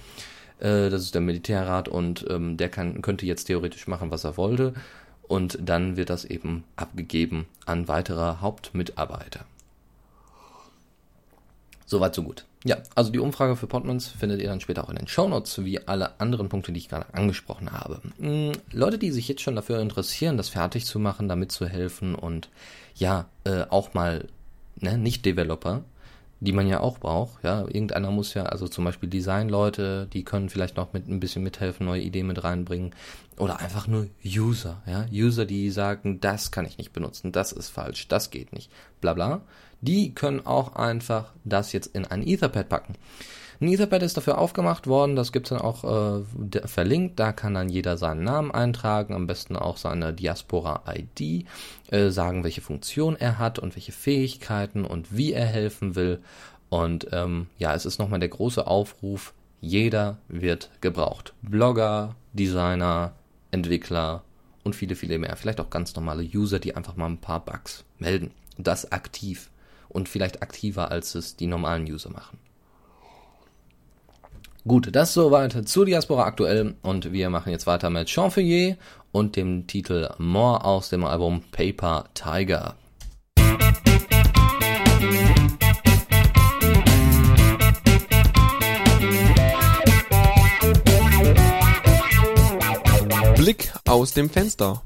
Äh, 0.60 0.90
das 0.90 1.02
ist 1.02 1.14
der 1.14 1.22
Militärrat 1.22 1.90
und 1.90 2.26
ähm, 2.30 2.56
der 2.56 2.70
kann, 2.70 3.02
könnte 3.02 3.26
jetzt 3.26 3.46
theoretisch 3.46 3.88
machen, 3.88 4.12
was 4.12 4.24
er 4.24 4.38
wollte. 4.38 4.74
Und 5.28 5.60
dann 5.62 5.98
wird 5.98 6.10
das 6.10 6.24
eben 6.24 6.64
abgegeben 6.78 7.48
an 7.66 7.90
weitere 7.90 8.38
Hauptmitarbeiter. 8.40 9.46
Soweit, 11.86 12.16
so 12.16 12.24
gut. 12.24 12.46
Ja, 12.66 12.78
also 12.96 13.12
die 13.12 13.20
Umfrage 13.20 13.56
für 13.56 13.68
Podmans 13.68 14.08
findet 14.08 14.42
ihr 14.42 14.48
dann 14.48 14.60
später 14.60 14.84
auch 14.84 14.90
in 14.90 14.96
den 14.96 15.08
Shownotes, 15.08 15.64
wie 15.64 15.88
alle 15.88 16.20
anderen 16.20 16.50
Punkte, 16.50 16.72
die 16.72 16.80
ich 16.80 16.90
gerade 16.90 17.14
angesprochen 17.14 17.72
habe. 17.72 18.02
Hm, 18.18 18.54
Leute, 18.72 18.98
die 18.98 19.12
sich 19.12 19.28
jetzt 19.28 19.44
schon 19.44 19.56
dafür 19.56 19.80
interessieren, 19.80 20.36
das 20.36 20.50
fertig 20.50 20.88
zu 20.88 20.98
machen, 20.98 21.30
damit 21.30 21.52
zu 21.52 21.68
helfen 21.68 22.16
und 22.16 22.50
ja, 22.96 23.28
äh, 23.44 23.66
auch 23.70 23.94
mal 23.94 24.28
ne, 24.78 24.98
Nicht-Developer, 24.98 25.84
die 26.46 26.54
man 26.54 26.68
ja 26.68 26.80
auch 26.80 27.00
braucht. 27.00 27.44
Ja, 27.44 27.62
irgendeiner 27.62 28.12
muss 28.12 28.34
ja, 28.34 28.44
also 28.44 28.68
zum 28.68 28.86
Beispiel 28.86 29.10
Designleute, 29.10 30.08
die 30.14 30.24
können 30.24 30.50
vielleicht 30.50 30.78
noch 30.78 30.94
mit 30.94 31.08
ein 31.08 31.20
bisschen 31.20 31.44
mithelfen, 31.44 31.86
neue 31.86 32.02
Ideen 32.02 32.28
mit 32.28 32.44
reinbringen. 32.44 32.96
Oder 33.38 33.60
einfach 33.60 33.88
nur 33.88 34.08
User, 34.24 34.82
ja, 34.86 35.06
User, 35.12 35.46
die 35.46 35.70
sagen, 35.70 36.22
das 36.22 36.52
kann 36.52 36.66
ich 36.66 36.78
nicht 36.78 36.94
benutzen, 36.94 37.34
das 37.34 37.52
ist 37.52 37.70
falsch, 37.70 38.08
das 38.08 38.30
geht 38.32 38.54
nicht, 38.54 38.72
bla 39.02 39.14
bla. 39.14 39.42
Die 39.82 40.16
können 40.16 40.46
auch 40.46 40.76
einfach 40.76 41.34
das 41.44 41.74
jetzt 41.74 41.88
in 41.88 42.06
ein 42.06 42.26
Etherpad 42.26 42.70
packen. 42.70 42.96
Ein 43.60 43.70
Etherpad 43.70 44.04
ist 44.04 44.18
dafür 44.18 44.38
aufgemacht 44.38 44.88
worden, 44.88 45.16
das 45.16 45.32
gibt's 45.32 45.50
dann 45.50 45.62
auch 45.62 45.84
äh, 45.84 46.68
verlinkt, 46.68 47.20
da 47.20 47.32
kann 47.32 47.54
dann 47.54 47.70
jeder 47.70 47.98
seinen 47.98 48.24
Namen 48.24 48.52
eintragen, 48.52 49.14
am 49.14 49.28
besten 49.28 49.56
auch 49.56 49.78
seine 49.78 50.14
Diaspora-ID, 50.14 51.46
äh, 51.92 52.10
sagen, 52.10 52.44
welche 52.44 52.62
Funktion 52.62 53.16
er 53.16 53.40
hat 53.40 53.60
und 53.60 53.76
welche 53.76 53.92
Fähigkeiten 53.92 54.86
und 54.86 55.16
wie 55.16 55.34
er 55.34 55.46
helfen 55.46 55.96
will. 55.96 56.20
Und 56.70 57.08
ähm, 57.12 57.48
ja, 57.58 57.74
es 57.74 57.86
ist 57.86 58.00
nochmal 58.00 58.20
der 58.20 58.30
große 58.30 58.68
Aufruf, 58.68 59.34
jeder 59.62 60.18
wird 60.28 60.70
gebraucht. 60.82 61.34
Blogger, 61.42 62.16
Designer, 62.34 63.14
Entwickler 63.52 64.24
und 64.64 64.76
viele, 64.76 64.96
viele 64.96 65.18
mehr. 65.18 65.36
Vielleicht 65.38 65.62
auch 65.62 65.70
ganz 65.70 65.96
normale 65.96 66.24
User, 66.24 66.60
die 66.60 66.76
einfach 66.76 66.96
mal 66.96 67.08
ein 67.08 67.22
paar 67.22 67.44
Bugs 67.44 67.86
melden. 68.00 68.32
Das 68.58 68.92
aktiv 68.92 69.50
und 69.90 70.10
vielleicht 70.10 70.42
aktiver, 70.42 70.92
als 70.92 71.16
es 71.16 71.36
die 71.36 71.48
normalen 71.48 71.86
User 71.86 72.10
machen. 72.10 72.38
Gut, 74.68 74.90
das 74.96 75.14
soweit 75.14 75.70
zu 75.70 75.86
Diaspora 75.86 76.24
aktuell 76.24 76.74
und 76.82 77.12
wir 77.12 77.30
machen 77.30 77.52
jetzt 77.52 77.68
weiter 77.68 77.92
mit 77.92 78.10
Chanfeuillet 78.10 78.80
und 79.12 79.36
dem 79.36 79.68
Titel 79.68 80.10
More 80.18 80.66
aus 80.66 80.90
dem 80.90 81.04
Album 81.04 81.44
Paper 81.52 82.06
Tiger. 82.16 82.74
Blick 93.38 93.72
aus 93.88 94.14
dem 94.14 94.32
Fenster. 94.32 94.82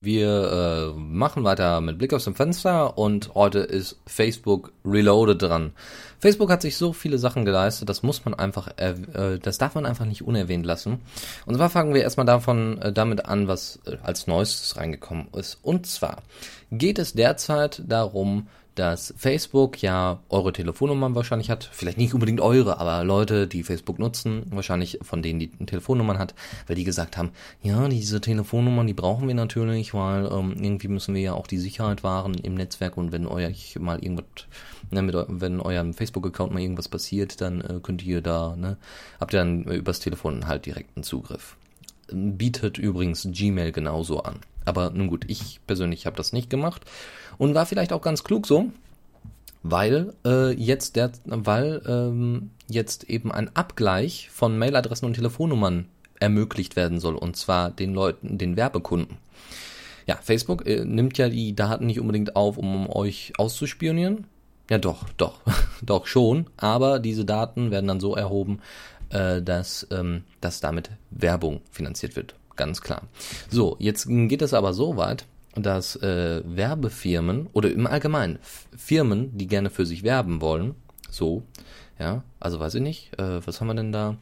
Wir 0.00 0.92
äh, 0.94 0.98
machen 1.00 1.42
weiter 1.42 1.80
mit 1.80 1.98
Blick 1.98 2.14
aus 2.14 2.22
dem 2.22 2.36
Fenster 2.36 2.96
und 2.96 3.34
heute 3.34 3.58
ist 3.58 3.96
Facebook 4.06 4.72
Reloaded 4.84 5.42
dran. 5.42 5.72
Facebook 6.20 6.50
hat 6.52 6.62
sich 6.62 6.76
so 6.76 6.92
viele 6.92 7.18
Sachen 7.18 7.44
geleistet, 7.44 7.88
das 7.88 8.04
muss 8.04 8.24
man 8.24 8.34
einfach, 8.34 8.68
äh, 8.76 8.94
das 9.42 9.58
darf 9.58 9.74
man 9.74 9.86
einfach 9.86 10.04
nicht 10.04 10.22
unerwähnt 10.22 10.64
lassen. 10.64 11.00
Und 11.46 11.56
zwar 11.56 11.68
fangen 11.68 11.94
wir 11.94 12.02
erstmal 12.02 12.26
davon 12.26 12.80
äh, 12.80 12.92
damit 12.92 13.26
an, 13.26 13.48
was 13.48 13.80
äh, 13.86 13.96
als 14.04 14.28
Neuestes 14.28 14.76
reingekommen 14.76 15.28
ist. 15.32 15.58
Und 15.62 15.86
zwar 15.86 16.22
geht 16.70 17.00
es 17.00 17.14
derzeit 17.14 17.82
darum, 17.84 18.46
dass 18.78 19.12
Facebook 19.16 19.82
ja 19.82 20.20
eure 20.28 20.52
Telefonnummern 20.52 21.16
wahrscheinlich 21.16 21.50
hat. 21.50 21.68
Vielleicht 21.72 21.98
nicht 21.98 22.14
unbedingt 22.14 22.40
eure, 22.40 22.78
aber 22.78 23.02
Leute, 23.02 23.48
die 23.48 23.64
Facebook 23.64 23.98
nutzen, 23.98 24.44
wahrscheinlich 24.50 25.00
von 25.02 25.20
denen 25.20 25.40
die 25.40 25.48
Telefonnummern 25.48 26.18
hat, 26.18 26.34
weil 26.68 26.76
die 26.76 26.84
gesagt 26.84 27.16
haben, 27.16 27.30
ja, 27.60 27.88
diese 27.88 28.20
Telefonnummern, 28.20 28.86
die 28.86 28.94
brauchen 28.94 29.26
wir 29.26 29.34
natürlich, 29.34 29.94
weil 29.94 30.26
ähm, 30.26 30.54
irgendwie 30.60 30.88
müssen 30.88 31.14
wir 31.14 31.22
ja 31.22 31.32
auch 31.32 31.48
die 31.48 31.58
Sicherheit 31.58 32.04
wahren 32.04 32.34
im 32.34 32.54
Netzwerk 32.54 32.96
und 32.96 33.10
wenn 33.10 33.26
euch 33.26 33.76
mal 33.80 33.98
irgendwas, 33.98 34.46
ne, 34.90 35.02
mit, 35.02 35.16
wenn 35.28 35.60
eurem 35.60 35.92
Facebook-Account 35.92 36.52
mal 36.52 36.60
irgendwas 36.60 36.88
passiert, 36.88 37.40
dann 37.40 37.60
äh, 37.60 37.80
könnt 37.82 38.04
ihr 38.04 38.20
da, 38.20 38.54
ne, 38.56 38.76
habt 39.18 39.34
ihr 39.34 39.40
dann 39.40 39.64
übers 39.64 39.98
Telefon 39.98 40.46
halt 40.46 40.66
direkten 40.66 41.02
Zugriff. 41.02 41.56
Bietet 42.10 42.78
übrigens 42.78 43.26
Gmail 43.30 43.72
genauso 43.72 44.22
an. 44.22 44.36
Aber 44.64 44.90
nun 44.90 45.08
gut, 45.08 45.24
ich 45.28 45.60
persönlich 45.66 46.04
habe 46.04 46.16
das 46.16 46.32
nicht 46.32 46.50
gemacht 46.50 46.84
und 47.38 47.54
war 47.54 47.66
vielleicht 47.66 47.92
auch 47.92 48.02
ganz 48.02 48.24
klug 48.24 48.46
so, 48.46 48.70
weil 49.62 50.14
äh, 50.24 50.52
jetzt 50.52 50.96
der, 50.96 51.12
weil 51.24 51.82
ähm, 51.86 52.50
jetzt 52.68 53.04
eben 53.04 53.32
ein 53.32 53.54
Abgleich 53.56 54.28
von 54.30 54.58
Mailadressen 54.58 55.06
und 55.06 55.14
Telefonnummern 55.14 55.86
ermöglicht 56.20 56.76
werden 56.76 57.00
soll 57.00 57.14
und 57.14 57.36
zwar 57.36 57.70
den 57.70 57.94
Leuten, 57.94 58.38
den 58.38 58.56
Werbekunden. 58.56 59.16
Ja, 60.06 60.18
Facebook 60.20 60.66
äh, 60.66 60.84
nimmt 60.84 61.18
ja 61.18 61.28
die 61.28 61.54
Daten 61.54 61.86
nicht 61.86 62.00
unbedingt 62.00 62.34
auf, 62.34 62.56
um, 62.56 62.88
euch 62.88 63.32
auszuspionieren. 63.36 64.26
Ja, 64.70 64.78
doch, 64.78 65.04
doch, 65.16 65.40
doch 65.82 66.06
schon. 66.06 66.46
Aber 66.56 66.98
diese 66.98 67.24
Daten 67.24 67.70
werden 67.70 67.88
dann 67.88 68.00
so 68.00 68.14
erhoben, 68.14 68.60
äh, 69.10 69.42
dass, 69.42 69.86
ähm, 69.90 70.24
dass 70.40 70.60
damit 70.60 70.90
Werbung 71.10 71.60
finanziert 71.70 72.16
wird 72.16 72.34
ganz 72.58 72.82
klar. 72.82 73.02
So, 73.48 73.76
jetzt 73.78 74.06
geht 74.06 74.42
es 74.42 74.52
aber 74.52 74.74
so 74.74 74.98
weit, 74.98 75.24
dass 75.54 75.96
äh, 75.96 76.42
Werbefirmen 76.44 77.48
oder 77.52 77.70
im 77.70 77.86
Allgemeinen 77.86 78.38
Firmen, 78.76 79.36
die 79.36 79.46
gerne 79.46 79.70
für 79.70 79.86
sich 79.86 80.02
werben 80.02 80.40
wollen, 80.40 80.74
so, 81.10 81.42
ja, 81.98 82.22
also 82.38 82.60
weiß 82.60 82.74
ich 82.76 82.82
nicht, 82.82 83.18
äh, 83.18 83.44
was 83.46 83.60
haben 83.60 83.68
wir 83.68 83.74
denn 83.74 83.92
da? 83.92 84.16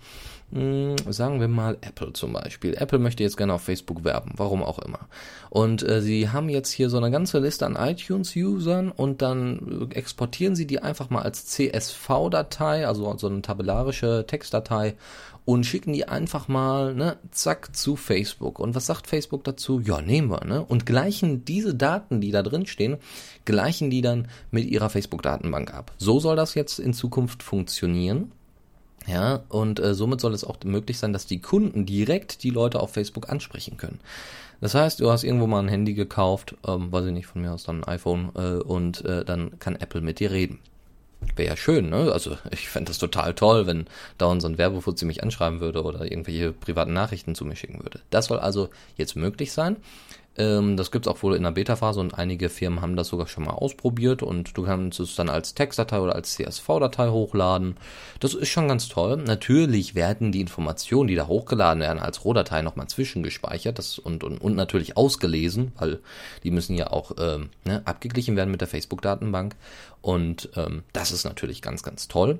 Hm, 0.52 0.94
sagen 1.10 1.40
wir 1.40 1.48
mal 1.48 1.76
Apple 1.80 2.12
zum 2.12 2.32
Beispiel. 2.32 2.74
Apple 2.74 3.00
möchte 3.00 3.24
jetzt 3.24 3.36
gerne 3.36 3.54
auf 3.54 3.62
Facebook 3.62 4.04
werben, 4.04 4.32
warum 4.36 4.62
auch 4.62 4.78
immer. 4.78 5.08
Und 5.50 5.82
äh, 5.82 6.00
sie 6.00 6.28
haben 6.28 6.48
jetzt 6.48 6.70
hier 6.70 6.88
so 6.88 6.98
eine 6.98 7.10
ganze 7.10 7.40
Liste 7.40 7.66
an 7.66 7.74
iTunes-Usern 7.74 8.92
und 8.92 9.22
dann 9.22 9.90
exportieren 9.90 10.54
sie 10.54 10.66
die 10.66 10.80
einfach 10.80 11.10
mal 11.10 11.22
als 11.22 11.46
CSV-Datei, 11.46 12.86
also 12.86 13.16
so 13.18 13.26
eine 13.26 13.42
tabellarische 13.42 14.24
Textdatei 14.26 14.94
und 15.44 15.64
schicken 15.64 15.92
die 15.92 16.06
einfach 16.06 16.48
mal, 16.48 16.94
ne, 16.94 17.16
zack, 17.30 17.74
zu 17.74 17.96
Facebook. 17.96 18.58
Und 18.58 18.74
was 18.74 18.86
sagt 18.86 19.06
Facebook 19.06 19.44
dazu? 19.44 19.80
Ja, 19.80 20.02
nehmen 20.02 20.28
wir, 20.28 20.44
ne? 20.44 20.64
Und 20.64 20.86
gleichen 20.86 21.44
diese 21.44 21.74
Daten, 21.74 22.20
die 22.20 22.32
da 22.32 22.42
drin 22.42 22.66
stehen, 22.66 22.98
gleichen 23.44 23.88
die 23.88 24.00
dann 24.00 24.28
mit 24.50 24.66
ihrer 24.66 24.90
Facebook-Datenbank 24.90 25.72
ab. 25.72 25.92
So 25.98 26.18
soll 26.20 26.36
das 26.36 26.54
jetzt 26.54 26.80
in 26.80 26.92
Zukunft 26.92 27.44
funktionieren. 27.44 28.32
Ja, 29.06 29.44
und 29.48 29.78
äh, 29.78 29.94
somit 29.94 30.20
soll 30.20 30.34
es 30.34 30.44
auch 30.44 30.56
möglich 30.64 30.98
sein, 30.98 31.12
dass 31.12 31.26
die 31.26 31.40
Kunden 31.40 31.86
direkt 31.86 32.42
die 32.42 32.50
Leute 32.50 32.80
auf 32.80 32.92
Facebook 32.92 33.30
ansprechen 33.30 33.76
können. 33.76 34.00
Das 34.60 34.74
heißt, 34.74 35.00
du 35.00 35.10
hast 35.10 35.22
irgendwo 35.22 35.46
mal 35.46 35.60
ein 35.60 35.68
Handy 35.68 35.94
gekauft, 35.94 36.56
ähm, 36.66 36.90
weiß 36.90 37.06
ich 37.06 37.12
nicht, 37.12 37.26
von 37.26 37.42
mir 37.42 37.52
aus 37.52 37.64
dann 37.64 37.84
ein 37.84 37.88
iPhone, 37.88 38.30
äh, 38.34 38.62
und 38.62 39.04
äh, 39.04 39.24
dann 39.24 39.58
kann 39.58 39.76
Apple 39.76 40.00
mit 40.00 40.18
dir 40.18 40.30
reden. 40.30 40.58
Wäre 41.34 41.50
ja 41.50 41.56
schön, 41.56 41.90
ne? 41.90 42.12
Also 42.12 42.36
ich 42.50 42.68
fände 42.68 42.90
das 42.90 42.98
total 42.98 43.34
toll, 43.34 43.66
wenn 43.66 43.86
dauernd 44.18 44.42
so 44.42 44.48
ein 44.48 44.58
Werbefuzzi 44.58 45.04
mich 45.04 45.22
anschreiben 45.22 45.60
würde 45.60 45.82
oder 45.82 46.04
irgendwelche 46.10 46.52
privaten 46.52 46.92
Nachrichten 46.92 47.34
zu 47.34 47.44
mir 47.44 47.56
schicken 47.56 47.82
würde. 47.82 48.00
Das 48.10 48.26
soll 48.26 48.38
also 48.38 48.68
jetzt 48.96 49.16
möglich 49.16 49.52
sein. 49.52 49.76
Ähm, 50.38 50.76
das 50.76 50.90
gibt's 50.90 51.08
auch 51.08 51.22
wohl 51.22 51.34
in 51.34 51.42
der 51.42 51.50
Beta-Phase 51.52 52.00
und 52.00 52.14
einige 52.14 52.48
Firmen 52.48 52.82
haben 52.82 52.96
das 52.96 53.08
sogar 53.08 53.26
schon 53.26 53.44
mal 53.44 53.52
ausprobiert 53.52 54.22
und 54.22 54.56
du 54.56 54.64
kannst 54.64 55.00
es 55.00 55.14
dann 55.14 55.28
als 55.28 55.54
Textdatei 55.54 56.00
oder 56.00 56.14
als 56.14 56.34
CSV-Datei 56.34 57.08
hochladen. 57.08 57.76
Das 58.20 58.34
ist 58.34 58.48
schon 58.48 58.68
ganz 58.68 58.88
toll. 58.88 59.16
Natürlich 59.16 59.94
werden 59.94 60.32
die 60.32 60.40
Informationen, 60.40 61.08
die 61.08 61.14
da 61.14 61.26
hochgeladen 61.26 61.80
werden, 61.80 61.98
als 61.98 62.24
Rohdatei 62.24 62.62
nochmal 62.62 62.88
zwischengespeichert 62.88 63.78
das 63.78 63.98
und, 63.98 64.24
und, 64.24 64.38
und 64.38 64.56
natürlich 64.56 64.96
ausgelesen, 64.96 65.72
weil 65.78 66.00
die 66.42 66.50
müssen 66.50 66.76
ja 66.76 66.90
auch 66.90 67.12
ähm, 67.18 67.50
ne, 67.64 67.82
abgeglichen 67.84 68.36
werden 68.36 68.50
mit 68.50 68.60
der 68.60 68.68
Facebook-Datenbank. 68.68 69.56
Und 70.02 70.50
ähm, 70.56 70.82
das 70.92 71.12
ist 71.12 71.24
natürlich 71.24 71.62
ganz, 71.62 71.82
ganz 71.82 72.08
toll. 72.08 72.38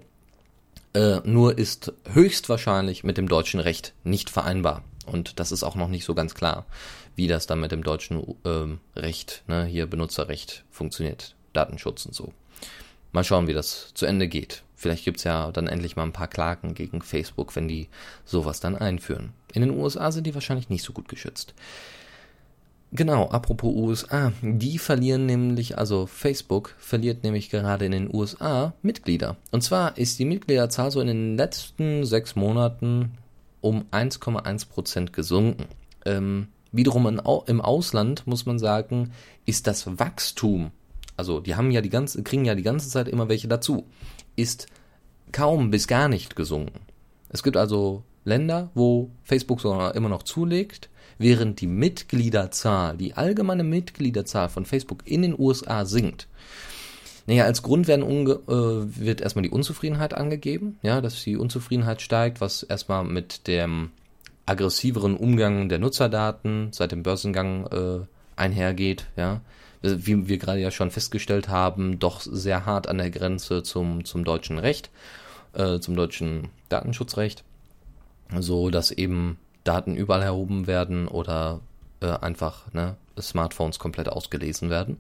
Äh, 0.95 1.21
nur 1.25 1.59
ist 1.59 1.93
höchstwahrscheinlich 2.13 3.05
mit 3.05 3.19
dem 3.19 3.29
deutschen 3.29 3.61
Recht 3.61 3.95
nicht 4.05 4.31
vereinbar. 4.31 4.83
Und 5.07 5.39
das 5.39 5.53
ist 5.53 5.63
auch 5.63 5.77
noch 5.77 5.89
nicht 5.89 6.05
so 6.05 6.15
ganz 6.15 6.35
klar, 6.35 6.67
wie 7.17 7.27
das 7.27 7.47
dann 7.47 7.61
mit 7.61 7.73
dem 7.73 7.83
deutschen 7.83 8.23
ähm, 8.45 8.79
Recht, 8.95 9.43
ne, 9.49 9.65
hier 9.65 9.87
Benutzerrecht 9.87 10.65
funktioniert, 10.71 11.35
Datenschutz 11.53 12.07
und 12.07 12.15
so. 12.15 12.33
Mal 13.13 13.25
schauen, 13.25 13.49
wie 13.49 13.55
das 13.55 13.93
zu 13.95 14.07
Ende 14.07 14.29
geht. 14.29 14.63
Vielleicht 14.77 15.05
gibt's 15.05 15.25
ja 15.25 15.51
dann 15.53 15.67
endlich 15.67 15.97
mal 15.97 16.03
ein 16.03 16.13
paar 16.13 16.29
Klagen 16.29 16.75
gegen 16.75 17.01
Facebook, 17.01 17.57
wenn 17.57 17.67
die 17.67 17.89
sowas 18.27 18.61
dann 18.61 18.77
einführen. 18.77 19.31
In 19.55 19.63
den 19.63 19.71
USA 19.71 20.13
sind 20.13 20.27
die 20.27 20.35
wahrscheinlich 20.35 20.69
nicht 20.69 20.85
so 20.85 20.93
gut 20.93 21.09
geschützt. 21.09 21.55
Genau, 22.93 23.29
apropos 23.31 23.75
USA, 23.75 24.33
die 24.43 24.79
verlieren 24.79 25.27
nämlich, 25.27 25.77
also 25.77 26.07
Facebook 26.07 26.75
verliert 26.79 27.25
nämlich 27.25 27.51
gerade 27.51 27.87
in 27.87 27.93
den 27.93 28.15
USA 28.15 28.75
Mitglieder. 28.83 29.37
Und 29.51 29.63
zwar 29.63 29.99
ist 29.99 30.19
die 30.19 30.25
Mitgliederzahl 30.25 30.91
so 30.91 31.01
in 31.01 31.09
den 31.09 31.37
letzten 31.37 32.05
sechs 32.05 32.37
Monaten 32.37 33.13
um 33.61 33.87
1,1 33.91 34.69
Prozent 34.69 35.13
gesunken. 35.13 35.65
Ähm, 36.05 36.49
wiederum 36.77 37.07
im 37.47 37.61
Ausland 37.61 38.27
muss 38.27 38.47
man 38.47 38.59
sagen, 38.59 39.13
ist 39.45 39.67
das 39.67 39.99
Wachstum, 39.99 40.71
also 41.17 41.41
die 41.41 41.55
haben 41.55 41.71
ja 41.71 41.81
die 41.81 41.91
ganze, 41.91 42.23
kriegen 42.23 42.45
ja 42.45 42.55
die 42.55 42.63
ganze 42.63 42.89
Zeit 42.89 43.09
immer 43.09 43.29
welche 43.29 43.49
dazu, 43.49 43.87
ist 44.37 44.67
kaum 45.33 45.71
bis 45.71 45.87
gar 45.87 46.09
nicht 46.09 46.37
gesunken. 46.37 46.81
Es 47.29 47.43
gibt 47.43 47.57
also 47.57 48.03
Länder, 48.25 48.71
wo 48.75 49.11
Facebook 49.23 49.61
sogar 49.61 49.95
immer 49.95 50.09
noch 50.09 50.23
zulegt, 50.23 50.91
während 51.19 51.61
die 51.61 51.67
Mitgliederzahl, 51.67 52.97
die 52.97 53.15
allgemeine 53.15 53.65
Mitgliederzahl 53.65 54.49
von 54.49 54.67
Facebook 54.67 55.07
in 55.07 55.23
den 55.23 55.39
USA 55.39 55.87
sinkt. 55.87 56.29
Naja, 57.27 57.45
als 57.45 57.63
Grund 57.63 57.89
werden 57.89 58.03
unge 58.03 58.33
äh, 58.47 59.01
wird 59.01 59.21
erstmal 59.21 59.43
die 59.43 59.51
Unzufriedenheit 59.51 60.15
angegeben, 60.15 60.79
ja, 60.83 61.01
dass 61.01 61.25
die 61.25 61.37
Unzufriedenheit 61.37 62.01
steigt, 62.01 62.41
was 62.41 62.63
erstmal 62.63 63.05
mit 63.05 63.49
dem 63.49 63.91
aggressiveren 64.47 65.17
Umgang 65.17 65.69
der 65.69 65.79
Nutzerdaten 65.79 66.73
seit 66.73 66.93
dem 66.93 67.03
Börsengang 67.03 67.67
äh, 67.67 68.07
einhergeht, 68.37 69.07
ja. 69.17 69.41
Wie 69.83 70.27
wir 70.27 70.39
gerade 70.39 70.61
ja 70.61 70.71
schon 70.71 70.91
festgestellt 70.91 71.49
haben, 71.49 71.99
doch 71.99 72.21
sehr 72.21 72.65
hart 72.65 72.89
an 72.89 72.99
der 72.99 73.11
Grenze 73.11 73.63
zum, 73.63 74.05
zum 74.05 74.25
deutschen 74.25 74.59
Recht, 74.59 74.91
äh, 75.53 75.79
zum 75.81 75.95
deutschen 75.95 76.49
Datenschutzrecht, 76.71 77.45
so 78.41 78.71
dass 78.71 78.91
eben 78.91 79.39
Daten 79.65 79.95
überall 79.95 80.23
erhoben 80.23 80.67
werden 80.67 81.07
oder 81.07 81.61
äh, 82.01 82.07
einfach 82.07 82.73
ne, 82.73 82.97
Smartphones 83.21 83.79
komplett 83.79 84.09
ausgelesen 84.09 84.71
werden. 84.71 84.99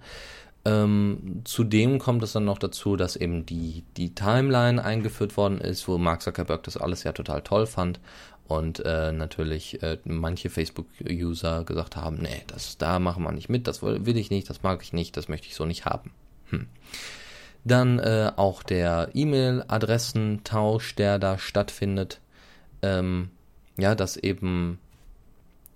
Ähm, 0.65 1.43
zudem 1.45 1.99
kommt 1.99 2.23
es 2.23 2.33
dann 2.33 2.45
noch 2.45 2.59
dazu, 2.59 2.97
dass 2.97 3.17
eben 3.17 3.47
die, 3.47 3.85
die 3.97 4.15
Timeline 4.15 4.85
eingeführt 4.85 5.37
worden 5.37 5.61
ist, 5.61 5.87
wo 5.89 5.97
Mark 5.97 6.23
Zuckerberg 6.23 6.65
das 6.65 6.77
alles 6.77 7.05
ja 7.05 7.13
total 7.13 7.43
toll 7.43 7.67
fand 7.67 8.01
und 8.49 8.85
äh, 8.85 9.13
natürlich 9.13 9.83
äh, 9.83 9.99
manche 10.05 10.51
Facebook-User 10.51 11.65
gesagt 11.65 11.97
haben, 11.97 12.19
nee, 12.21 12.43
das 12.47 12.79
da 12.79 12.99
machen 12.99 13.23
wir 13.25 13.33
nicht 13.33 13.49
mit, 13.49 13.67
das 13.67 13.83
will 13.83 14.17
ich 14.17 14.31
nicht, 14.31 14.49
das 14.49 14.63
mag 14.63 14.83
ich 14.83 14.93
nicht, 14.93 15.17
das 15.17 15.29
möchte 15.29 15.49
ich 15.49 15.55
so 15.55 15.65
nicht 15.65 15.85
haben. 15.85 16.13
Hm. 16.51 16.67
Dann 17.65 17.99
äh, 17.99 18.31
auch 18.37 18.63
der 18.63 19.11
E-Mail-Adressentausch, 19.15 20.95
der 20.95 21.19
da 21.19 21.39
stattfindet. 21.39 22.21
Ähm, 22.83 23.31
ja, 23.77 23.95
dass 23.95 24.17
eben 24.17 24.79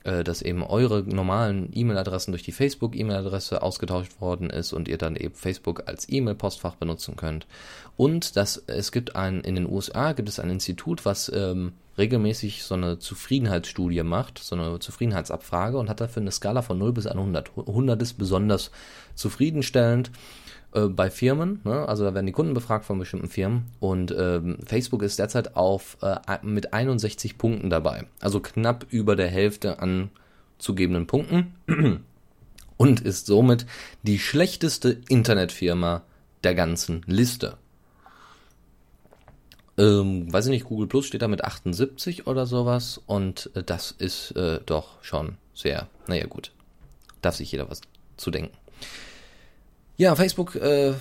äh, 0.05 0.25
dass 0.25 0.41
eben 0.41 0.63
eure 0.63 1.03
normalen 1.03 1.71
E-Mail-Adressen 1.75 2.33
durch 2.33 2.43
die 2.43 2.53
Facebook-E-Mail-Adresse 2.53 3.63
ausgetauscht 3.63 4.21
worden 4.21 4.49
ist 4.49 4.73
und 4.73 4.89
ihr 4.89 4.97
dann 4.97 5.17
eben 5.17 5.35
Facebook 5.35 5.83
als 5.87 6.07
E-Mail-Postfach 6.09 6.77
benutzen 6.77 7.17
könnt. 7.17 7.47
Und 7.97 8.37
dass 8.37 8.63
es 8.67 8.93
gibt 8.93 9.17
ein, 9.17 9.43
in 9.43 9.57
den 9.57 9.71
USA 9.71 10.13
gibt 10.13 10.29
es 10.29 10.41
ein 10.41 10.49
Institut, 10.49 11.05
was 11.05 11.31
ähm, 11.35 11.73
regelmäßig 12.01 12.65
so 12.65 12.75
eine 12.75 12.99
Zufriedenheitsstudie 12.99 14.03
macht, 14.03 14.39
so 14.39 14.57
eine 14.57 14.81
Zufriedenheitsabfrage 14.81 15.79
und 15.79 15.89
hat 15.89 16.01
dafür 16.01 16.23
eine 16.23 16.33
Skala 16.33 16.63
von 16.63 16.79
0 16.79 16.93
bis 16.93 17.07
100. 17.07 17.53
100 17.57 18.03
ist 18.03 18.15
besonders 18.15 18.73
zufriedenstellend 19.15 20.11
äh, 20.73 20.87
bei 20.87 21.11
Firmen, 21.11 21.61
ne? 21.65 21.89
also 21.89 22.05
da 22.05 22.15
werden 22.15 22.27
die 22.27 22.33
Kunden 22.33 22.55
befragt 22.55 22.85
von 22.85 22.99
bestimmten 22.99 23.29
Firmen 23.29 23.67
und 23.79 24.15
ähm, 24.17 24.59
Facebook 24.67 25.03
ist 25.03 25.19
derzeit 25.19 25.57
auf 25.57 25.99
äh, 26.03 26.17
mit 26.43 26.73
61 26.73 27.39
Punkten 27.39 27.71
dabei, 27.71 28.07
also 28.21 28.41
knapp 28.41 28.87
über 28.91 29.15
der 29.15 29.29
Hälfte 29.29 29.79
an 29.79 30.11
zugebenden 30.59 31.07
Punkten 31.07 31.55
und 32.77 33.01
ist 33.01 33.27
somit 33.27 33.67
die 34.03 34.19
schlechteste 34.19 34.99
Internetfirma 35.09 36.03
der 36.45 36.55
ganzen 36.55 37.03
Liste. 37.07 37.59
Ähm, 39.81 40.31
weiß 40.31 40.45
ich 40.45 40.51
nicht, 40.51 40.67
Google 40.67 40.89
Plus 40.89 41.07
steht 41.07 41.23
da 41.23 41.29
mit 41.29 41.43
78 41.43 42.27
oder 42.27 42.45
sowas 42.45 43.01
und 43.07 43.51
äh, 43.55 43.63
das 43.63 43.93
ist 43.93 44.33
äh, 44.33 44.61
doch 44.67 45.03
schon 45.03 45.39
sehr, 45.55 45.89
naja 46.07 46.27
gut, 46.27 46.53
darf 47.23 47.37
sich 47.37 47.51
jeder 47.51 47.71
was 47.71 47.81
zu 48.19 48.31
denken. 48.31 48.55
Ja, 50.01 50.15
Facebook 50.15 50.55
äh, 50.55 50.95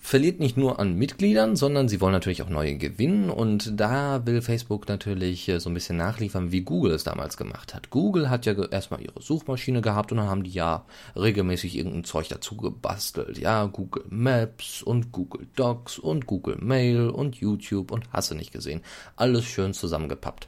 verliert 0.00 0.38
nicht 0.38 0.56
nur 0.56 0.78
an 0.78 0.94
Mitgliedern, 0.94 1.56
sondern 1.56 1.88
sie 1.88 2.00
wollen 2.00 2.12
natürlich 2.12 2.44
auch 2.44 2.48
neue 2.48 2.76
gewinnen 2.76 3.28
und 3.28 3.72
da 3.74 4.24
will 4.24 4.40
Facebook 4.40 4.88
natürlich 4.88 5.48
äh, 5.48 5.58
so 5.58 5.68
ein 5.68 5.74
bisschen 5.74 5.96
nachliefern, 5.96 6.52
wie 6.52 6.60
Google 6.60 6.92
es 6.92 7.02
damals 7.02 7.36
gemacht 7.36 7.74
hat. 7.74 7.90
Google 7.90 8.30
hat 8.30 8.46
ja 8.46 8.52
erstmal 8.52 9.00
ihre 9.00 9.20
Suchmaschine 9.20 9.80
gehabt 9.80 10.12
und 10.12 10.18
dann 10.18 10.28
haben 10.28 10.44
die 10.44 10.52
ja 10.52 10.84
regelmäßig 11.16 11.76
irgendein 11.76 12.04
Zeug 12.04 12.28
dazu 12.28 12.56
gebastelt. 12.56 13.36
Ja, 13.36 13.64
Google 13.64 14.04
Maps 14.10 14.80
und 14.80 15.10
Google 15.10 15.48
Docs 15.56 15.98
und 15.98 16.26
Google 16.26 16.58
Mail 16.60 17.08
und 17.08 17.34
YouTube 17.34 17.90
und 17.90 18.04
hast 18.12 18.30
du 18.30 18.36
nicht 18.36 18.52
gesehen. 18.52 18.80
Alles 19.16 19.44
schön 19.44 19.74
zusammengepappt. 19.74 20.46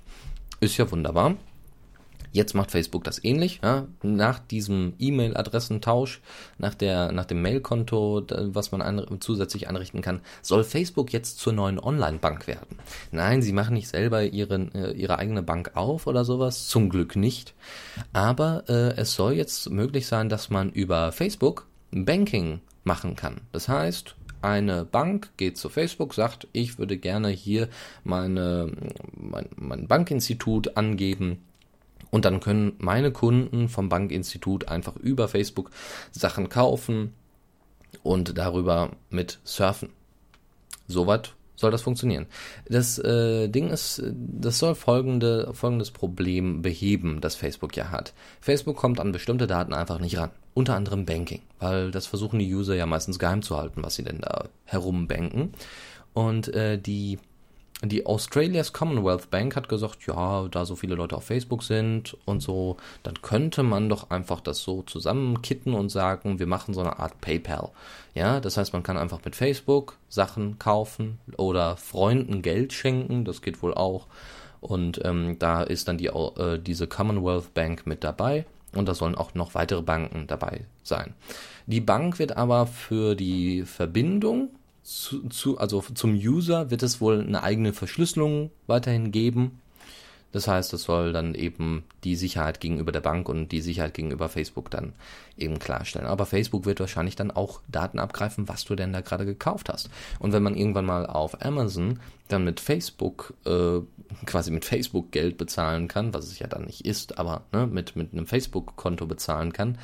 Ist 0.60 0.76
ja 0.76 0.88
wunderbar. 0.88 1.34
Jetzt 2.38 2.54
macht 2.54 2.70
Facebook 2.70 3.02
das 3.02 3.24
ähnlich. 3.24 3.58
Ja? 3.64 3.88
Nach 4.00 4.38
diesem 4.38 4.92
E-Mail-Adressentausch, 5.00 6.20
nach, 6.56 6.76
nach 6.80 7.24
dem 7.24 7.42
Mailkonto, 7.42 8.22
was 8.30 8.70
man 8.70 8.80
ein, 8.80 9.04
zusätzlich 9.18 9.68
einrichten 9.68 10.02
kann, 10.02 10.20
soll 10.40 10.62
Facebook 10.62 11.12
jetzt 11.12 11.40
zur 11.40 11.52
neuen 11.52 11.80
Online-Bank 11.80 12.46
werden. 12.46 12.78
Nein, 13.10 13.42
sie 13.42 13.52
machen 13.52 13.74
nicht 13.74 13.88
selber 13.88 14.22
ihren, 14.22 14.72
äh, 14.72 14.92
ihre 14.92 15.18
eigene 15.18 15.42
Bank 15.42 15.72
auf 15.74 16.06
oder 16.06 16.24
sowas. 16.24 16.68
Zum 16.68 16.90
Glück 16.90 17.16
nicht. 17.16 17.54
Aber 18.12 18.62
äh, 18.68 18.94
es 18.96 19.14
soll 19.14 19.32
jetzt 19.32 19.68
möglich 19.70 20.06
sein, 20.06 20.28
dass 20.28 20.48
man 20.48 20.70
über 20.70 21.10
Facebook 21.10 21.66
Banking 21.90 22.60
machen 22.84 23.16
kann. 23.16 23.40
Das 23.50 23.68
heißt, 23.68 24.14
eine 24.42 24.84
Bank 24.84 25.30
geht 25.38 25.58
zu 25.58 25.70
Facebook, 25.70 26.14
sagt, 26.14 26.46
ich 26.52 26.78
würde 26.78 26.98
gerne 26.98 27.30
hier 27.30 27.68
meine, 28.04 28.70
mein, 29.12 29.48
mein 29.56 29.88
Bankinstitut 29.88 30.76
angeben 30.76 31.42
und 32.10 32.24
dann 32.24 32.40
können 32.40 32.74
meine 32.78 33.12
Kunden 33.12 33.68
vom 33.68 33.88
Bankinstitut 33.88 34.68
einfach 34.68 34.96
über 34.96 35.28
Facebook 35.28 35.70
Sachen 36.10 36.48
kaufen 36.48 37.14
und 38.02 38.38
darüber 38.38 38.90
mit 39.10 39.38
surfen. 39.44 39.90
Soweit 40.86 41.34
soll 41.58 41.70
das 41.72 41.82
funktionieren. 41.82 42.26
Das 42.68 42.98
äh, 42.98 43.48
Ding 43.48 43.70
ist, 43.70 44.02
das 44.14 44.60
soll 44.60 44.74
folgende, 44.74 45.50
folgendes 45.52 45.90
Problem 45.90 46.62
beheben, 46.62 47.20
das 47.20 47.34
Facebook 47.34 47.76
ja 47.76 47.90
hat. 47.90 48.14
Facebook 48.40 48.76
kommt 48.76 49.00
an 49.00 49.12
bestimmte 49.12 49.48
Daten 49.48 49.74
einfach 49.74 49.98
nicht 49.98 50.16
ran. 50.18 50.30
Unter 50.54 50.74
anderem 50.76 51.04
Banking, 51.04 51.42
weil 51.58 51.90
das 51.90 52.06
versuchen 52.06 52.38
die 52.38 52.52
User 52.52 52.74
ja 52.74 52.86
meistens 52.86 53.18
geheim 53.18 53.42
zu 53.42 53.56
halten, 53.56 53.82
was 53.82 53.96
sie 53.96 54.04
denn 54.04 54.20
da 54.20 54.48
herumbanken. 54.64 55.52
Und 56.14 56.48
äh, 56.54 56.78
die 56.78 57.18
die 57.82 58.06
Australia's 58.06 58.72
Commonwealth 58.72 59.30
Bank 59.30 59.54
hat 59.54 59.68
gesagt, 59.68 60.06
ja, 60.06 60.48
da 60.48 60.64
so 60.64 60.74
viele 60.74 60.96
Leute 60.96 61.16
auf 61.16 61.24
Facebook 61.24 61.62
sind 61.62 62.16
und 62.24 62.40
so, 62.40 62.76
dann 63.04 63.22
könnte 63.22 63.62
man 63.62 63.88
doch 63.88 64.10
einfach 64.10 64.40
das 64.40 64.62
so 64.62 64.82
zusammenkitten 64.82 65.74
und 65.74 65.88
sagen, 65.88 66.40
wir 66.40 66.48
machen 66.48 66.74
so 66.74 66.80
eine 66.80 66.98
Art 66.98 67.20
PayPal. 67.20 67.70
Ja, 68.14 68.40
das 68.40 68.56
heißt, 68.56 68.72
man 68.72 68.82
kann 68.82 68.98
einfach 68.98 69.20
mit 69.24 69.36
Facebook 69.36 69.96
Sachen 70.08 70.58
kaufen 70.58 71.18
oder 71.36 71.76
Freunden 71.76 72.42
Geld 72.42 72.72
schenken, 72.72 73.24
das 73.24 73.42
geht 73.42 73.62
wohl 73.62 73.74
auch. 73.74 74.06
Und 74.60 75.00
ähm, 75.04 75.38
da 75.38 75.62
ist 75.62 75.86
dann 75.86 75.98
die, 75.98 76.06
äh, 76.06 76.58
diese 76.58 76.88
Commonwealth 76.88 77.54
Bank 77.54 77.86
mit 77.86 78.02
dabei 78.02 78.44
und 78.74 78.88
da 78.88 78.94
sollen 78.94 79.14
auch 79.14 79.34
noch 79.34 79.54
weitere 79.54 79.82
Banken 79.82 80.26
dabei 80.26 80.64
sein. 80.82 81.14
Die 81.66 81.80
Bank 81.80 82.18
wird 82.18 82.36
aber 82.36 82.66
für 82.66 83.14
die 83.14 83.62
Verbindung 83.62 84.50
zu, 84.88 85.28
zu, 85.28 85.58
also 85.58 85.82
zum 85.82 86.14
User 86.14 86.70
wird 86.70 86.82
es 86.82 86.98
wohl 87.00 87.20
eine 87.20 87.42
eigene 87.42 87.74
Verschlüsselung 87.74 88.50
weiterhin 88.66 89.12
geben. 89.12 89.60
Das 90.32 90.48
heißt, 90.48 90.72
es 90.72 90.84
soll 90.84 91.12
dann 91.12 91.34
eben 91.34 91.84
die 92.04 92.16
Sicherheit 92.16 92.60
gegenüber 92.60 92.90
der 92.90 93.00
Bank 93.00 93.28
und 93.28 93.50
die 93.50 93.60
Sicherheit 93.60 93.94
gegenüber 93.94 94.28
Facebook 94.28 94.70
dann 94.70 94.94
eben 95.36 95.58
klarstellen. 95.58 96.06
Aber 96.06 96.24
Facebook 96.24 96.64
wird 96.64 96.80
wahrscheinlich 96.80 97.16
dann 97.16 97.30
auch 97.30 97.60
Daten 97.68 97.98
abgreifen, 97.98 98.48
was 98.48 98.64
du 98.64 98.76
denn 98.76 98.92
da 98.92 99.02
gerade 99.02 99.26
gekauft 99.26 99.68
hast. 99.68 99.90
Und 100.18 100.32
wenn 100.32 100.42
man 100.42 100.54
irgendwann 100.54 100.86
mal 100.86 101.06
auf 101.06 101.42
Amazon 101.44 102.00
dann 102.28 102.44
mit 102.44 102.60
Facebook, 102.60 103.34
äh, 103.44 103.80
quasi 104.24 104.50
mit 104.50 104.64
Facebook 104.64 105.12
Geld 105.12 105.36
bezahlen 105.36 105.88
kann, 105.88 106.14
was 106.14 106.26
es 106.26 106.38
ja 106.38 106.46
dann 106.46 106.64
nicht 106.64 106.86
ist, 106.86 107.18
aber 107.18 107.42
ne, 107.52 107.66
mit, 107.66 107.94
mit 107.96 108.12
einem 108.12 108.26
Facebook-Konto 108.26 109.06
bezahlen 109.06 109.52
kann, 109.52 109.78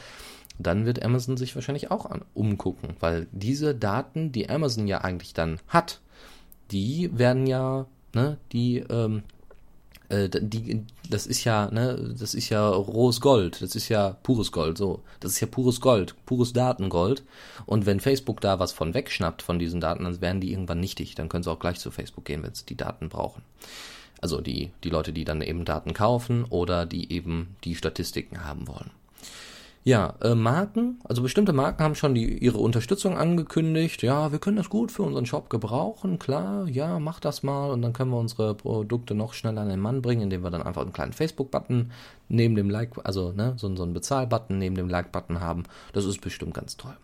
dann 0.59 0.87
wird 0.87 1.03
Amazon 1.03 1.37
sich 1.37 1.55
wahrscheinlich 1.55 1.91
auch 1.91 2.07
an, 2.07 2.23
umgucken, 2.35 2.97
weil 3.01 3.27
diese 3.33 3.75
Daten, 3.75 4.33
die 4.33 4.49
Amazon 4.49 4.87
ja 4.87 4.99
eigentlich 4.99 5.35
dann 5.35 5.59
hat, 5.69 6.01
die 6.71 7.11
werden 7.17 7.47
ja, 7.47 7.87
ne, 8.15 8.39
die, 8.53 8.79
ähm, 8.79 9.23
äh, 10.09 10.29
die, 10.29 10.85
das 11.11 11.27
ist 11.27 11.45
ja, 11.45 11.71
ne, 11.71 12.15
das 12.19 12.35
ist 12.35 12.49
ja 12.49 12.69
rohes 12.69 13.21
Gold, 13.21 13.63
das 13.63 13.75
ist 13.75 13.89
ja 13.89 14.17
pures 14.23 14.53
Gold, 14.53 14.79
so. 14.79 15.03
Das 15.21 15.33
ist 15.33 15.41
ja 15.41 15.47
pures 15.47 15.81
Gold, 15.81 16.15
pures 16.27 16.53
Datengold. 16.53 17.23
Und 17.67 17.87
wenn 17.87 18.01
Facebook 18.01 18.41
da 18.41 18.59
was 18.59 18.73
von 18.73 18.95
wegschnappt 18.95 19.43
von 19.43 19.59
diesen 19.59 19.81
Daten, 19.81 20.05
dann 20.05 20.21
werden 20.21 20.41
die 20.41 20.53
irgendwann 20.53 20.81
nichtig. 20.81 21.15
Dann 21.15 21.29
können 21.29 21.43
sie 21.43 21.51
auch 21.51 21.59
gleich 21.59 21.81
zu 21.81 21.91
Facebook 21.91 22.25
gehen, 22.25 22.43
wenn 22.43 22.55
sie 22.55 22.67
die 22.67 22.77
Daten 22.77 23.09
brauchen. 23.09 23.43
Also 24.21 24.41
die, 24.41 24.71
die 24.85 24.91
Leute, 24.91 25.13
die 25.13 25.25
dann 25.25 25.43
eben 25.43 25.65
Daten 25.65 25.93
kaufen 25.93 26.45
oder 26.45 26.87
die 26.87 27.13
eben 27.13 27.57
die 27.65 27.75
Statistiken 27.75 28.45
haben 28.45 28.69
wollen. 28.69 28.91
Ja, 29.87 30.15
äh, 30.23 30.35
Marken, 30.35 30.99
also 31.05 31.21
bestimmte 31.21 31.53
Marken 31.53 31.83
haben 31.85 31.95
schon 31.95 32.15
die, 32.15 32.39
ihre 32.39 32.57
Unterstützung 32.57 33.19
angekündigt. 33.19 34.03
Ja, 34.03 34.33
wir 34.33 34.39
können 34.39 34.57
das 34.57 34.71
gut 34.71 34.91
für 34.91 35.03
unseren 35.03 35.27
Shop 35.27 35.51
gebrauchen, 35.51 36.19
klar, 36.19 36.67
ja, 36.67 36.99
mach 36.99 37.21
das 37.21 37.43
mal 37.43 37.71
und 37.71 37.83
dann 37.83 37.93
können 37.93 38.11
wir 38.11 38.17
unsere 38.17 38.55
Produkte 38.55 39.15
noch 39.15 39.35
schneller 39.35 39.61
an 39.61 39.69
den 39.69 39.81
Mann 39.81 40.01
bringen, 40.01 40.23
indem 40.23 40.43
wir 40.43 40.51
dann 40.51 40.63
einfach 40.63 40.81
einen 40.81 40.95
kleinen 40.95 41.13
Facebook-Button 41.13 41.93
neben 42.31 42.55
dem 42.55 42.71
Like, 42.71 42.93
also 43.05 43.33
ne, 43.33 43.53
so, 43.59 43.77
so 43.77 43.83
einen 43.83 43.93
Bezahl-Button 43.93 44.57
neben 44.57 44.75
dem 44.75 44.89
Like-Button 44.89 45.41
haben. 45.41 45.65
Das 45.93 46.07
ist 46.07 46.23
bestimmt 46.23 46.55
ganz 46.55 46.79
toll. 46.79 46.97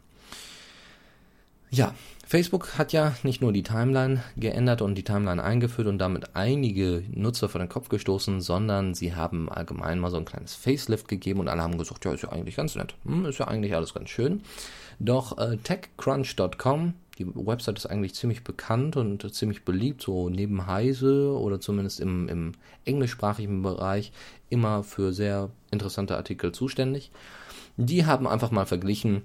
Ja, 1.71 1.95
Facebook 2.31 2.79
hat 2.79 2.93
ja 2.93 3.17
nicht 3.25 3.43
nur 3.43 3.53
die 3.53 3.65
Timeline 3.65 4.23
geändert 4.37 4.83
und 4.83 4.95
die 4.95 5.03
Timeline 5.03 5.43
eingeführt 5.43 5.89
und 5.89 5.99
damit 5.99 6.37
einige 6.37 7.03
Nutzer 7.11 7.49
vor 7.49 7.59
den 7.59 7.69
Kopf 7.69 7.89
gestoßen, 7.89 8.41
sondern 8.41 8.95
sie 8.95 9.17
haben 9.17 9.49
allgemein 9.49 9.99
mal 9.99 10.13
so 10.13 10.17
ein 10.17 10.25
kleines 10.25 10.55
Facelift 10.55 11.09
gegeben 11.09 11.41
und 11.41 11.49
alle 11.49 11.61
haben 11.61 11.77
gesagt, 11.77 12.05
ja, 12.05 12.13
ist 12.13 12.23
ja 12.23 12.29
eigentlich 12.29 12.55
ganz 12.55 12.77
nett, 12.77 12.95
hm, 13.05 13.27
ist 13.27 13.41
ja 13.41 13.49
eigentlich 13.49 13.75
alles 13.75 13.95
ganz 13.95 14.11
schön. 14.11 14.43
Doch 15.01 15.39
äh, 15.39 15.57
techcrunch.com, 15.57 16.95
die 17.19 17.27
Website 17.35 17.79
ist 17.79 17.87
eigentlich 17.87 18.15
ziemlich 18.15 18.45
bekannt 18.45 18.97
und 18.97 19.35
ziemlich 19.35 19.65
beliebt, 19.65 20.01
so 20.01 20.29
neben 20.29 20.69
Heise 20.69 21.37
oder 21.37 21.59
zumindest 21.59 21.99
im, 21.99 22.29
im 22.29 22.53
englischsprachigen 22.85 23.61
Bereich 23.63 24.13
immer 24.51 24.85
für 24.85 25.13
sehr 25.13 25.51
interessante 25.73 26.17
Artikel 26.17 26.53
zuständig. 26.53 27.11
Die 27.77 28.07
haben 28.07 28.29
einfach 28.29 28.53
mal 28.53 28.67
verglichen, 28.67 29.23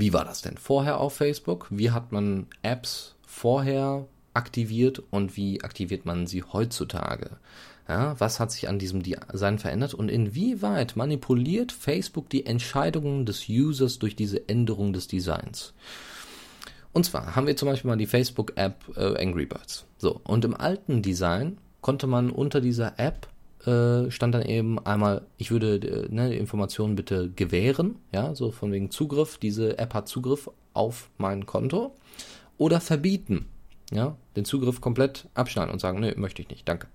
wie 0.00 0.12
war 0.12 0.24
das 0.24 0.42
denn 0.42 0.56
vorher 0.56 0.98
auf 0.98 1.14
Facebook? 1.14 1.66
Wie 1.70 1.90
hat 1.90 2.12
man 2.12 2.46
Apps 2.62 3.14
vorher 3.26 4.06
aktiviert 4.34 5.02
und 5.10 5.36
wie 5.36 5.62
aktiviert 5.62 6.06
man 6.06 6.26
sie 6.26 6.42
heutzutage? 6.42 7.38
Ja, 7.88 8.14
was 8.20 8.38
hat 8.38 8.52
sich 8.52 8.68
an 8.68 8.78
diesem 8.78 9.02
Design 9.02 9.58
verändert 9.58 9.94
und 9.94 10.08
inwieweit 10.08 10.94
manipuliert 10.94 11.72
Facebook 11.72 12.30
die 12.30 12.46
Entscheidungen 12.46 13.26
des 13.26 13.48
Users 13.48 13.98
durch 13.98 14.14
diese 14.14 14.48
Änderung 14.48 14.92
des 14.92 15.08
Designs? 15.08 15.74
Und 16.92 17.04
zwar 17.04 17.34
haben 17.34 17.46
wir 17.46 17.56
zum 17.56 17.68
Beispiel 17.68 17.88
mal 17.88 17.96
die 17.96 18.06
Facebook-App 18.06 18.96
äh, 18.96 19.20
Angry 19.20 19.46
Birds. 19.46 19.86
So, 19.98 20.20
und 20.24 20.44
im 20.44 20.54
alten 20.54 21.02
Design 21.02 21.58
konnte 21.80 22.06
man 22.06 22.30
unter 22.30 22.60
dieser 22.60 22.98
App 22.98 23.28
äh, 23.66 24.10
stand 24.10 24.34
dann 24.34 24.42
eben 24.42 24.78
einmal, 24.78 25.22
ich 25.36 25.50
würde 25.50 25.76
äh, 25.76 26.08
ne, 26.12 26.34
Informationen 26.34 26.96
bitte 26.96 27.30
gewähren, 27.30 27.96
ja, 28.12 28.34
so 28.34 28.52
von 28.52 28.72
wegen 28.72 28.90
Zugriff, 28.90 29.38
diese 29.38 29.78
App 29.78 29.94
hat 29.94 30.08
Zugriff 30.08 30.50
auf 30.72 31.10
mein 31.18 31.46
Konto 31.46 31.94
oder 32.56 32.80
verbieten, 32.80 33.46
ja, 33.92 34.16
den 34.36 34.44
Zugriff 34.44 34.80
komplett 34.80 35.28
abschneiden 35.34 35.72
und 35.72 35.80
sagen, 35.80 36.00
nee, 36.00 36.14
möchte 36.16 36.40
ich 36.40 36.48
nicht, 36.48 36.68
danke. 36.68 36.86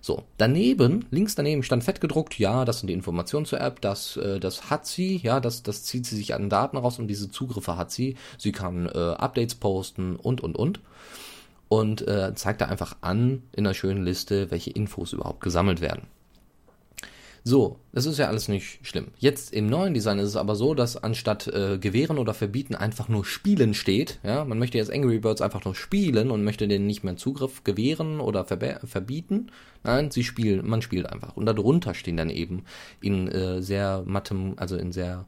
So, 0.00 0.24
daneben, 0.38 1.06
links 1.10 1.34
daneben 1.34 1.62
stand 1.62 1.84
fett 1.84 2.00
gedruckt, 2.00 2.38
ja, 2.38 2.64
das 2.64 2.80
sind 2.80 2.88
die 2.88 2.94
Informationen 2.94 3.46
zur 3.46 3.60
App, 3.60 3.80
das, 3.80 4.16
äh, 4.16 4.40
das 4.40 4.70
hat 4.70 4.86
sie, 4.86 5.18
ja, 5.18 5.40
das, 5.40 5.62
das 5.62 5.84
zieht 5.84 6.06
sie 6.06 6.16
sich 6.16 6.34
an 6.34 6.48
Daten 6.48 6.76
raus 6.76 6.98
und 6.98 7.08
diese 7.08 7.30
Zugriffe 7.30 7.76
hat 7.76 7.90
sie. 7.90 8.16
Sie 8.38 8.52
kann 8.52 8.86
äh, 8.86 8.98
Updates 8.98 9.54
posten 9.56 10.16
und, 10.16 10.40
und, 10.40 10.56
und 10.56 10.80
und 11.68 12.06
äh, 12.06 12.34
zeigt 12.34 12.60
da 12.60 12.66
einfach 12.66 12.96
an 13.00 13.42
in 13.52 13.66
einer 13.66 13.74
schönen 13.74 14.04
Liste, 14.04 14.50
welche 14.50 14.70
Infos 14.70 15.12
überhaupt 15.12 15.40
gesammelt 15.40 15.80
werden. 15.80 16.02
So, 17.44 17.78
das 17.92 18.04
ist 18.04 18.18
ja 18.18 18.26
alles 18.26 18.48
nicht 18.48 18.86
schlimm. 18.86 19.06
Jetzt 19.18 19.54
im 19.54 19.68
neuen 19.68 19.94
Design 19.94 20.18
ist 20.18 20.28
es 20.28 20.36
aber 20.36 20.54
so, 20.54 20.74
dass 20.74 21.02
anstatt 21.02 21.46
äh, 21.46 21.78
gewähren 21.78 22.18
oder 22.18 22.34
verbieten 22.34 22.74
einfach 22.74 23.08
nur 23.08 23.24
spielen 23.24 23.72
steht. 23.72 24.18
Ja, 24.22 24.44
man 24.44 24.58
möchte 24.58 24.76
jetzt 24.76 24.92
Angry 24.92 25.18
Birds 25.18 25.40
einfach 25.40 25.64
nur 25.64 25.74
spielen 25.74 26.30
und 26.30 26.44
möchte 26.44 26.68
denen 26.68 26.86
nicht 26.86 27.04
mehr 27.04 27.16
Zugriff 27.16 27.64
gewähren 27.64 28.20
oder 28.20 28.44
verbieten. 28.44 29.50
Nein, 29.82 30.10
sie 30.10 30.24
spielen, 30.24 30.68
man 30.68 30.82
spielt 30.82 31.06
einfach. 31.06 31.36
Und 31.36 31.46
darunter 31.46 31.94
stehen 31.94 32.18
dann 32.18 32.28
eben 32.28 32.64
in 33.00 33.28
äh, 33.28 33.62
sehr 33.62 34.02
mattem, 34.04 34.52
also 34.56 34.76
in 34.76 34.92
sehr 34.92 35.24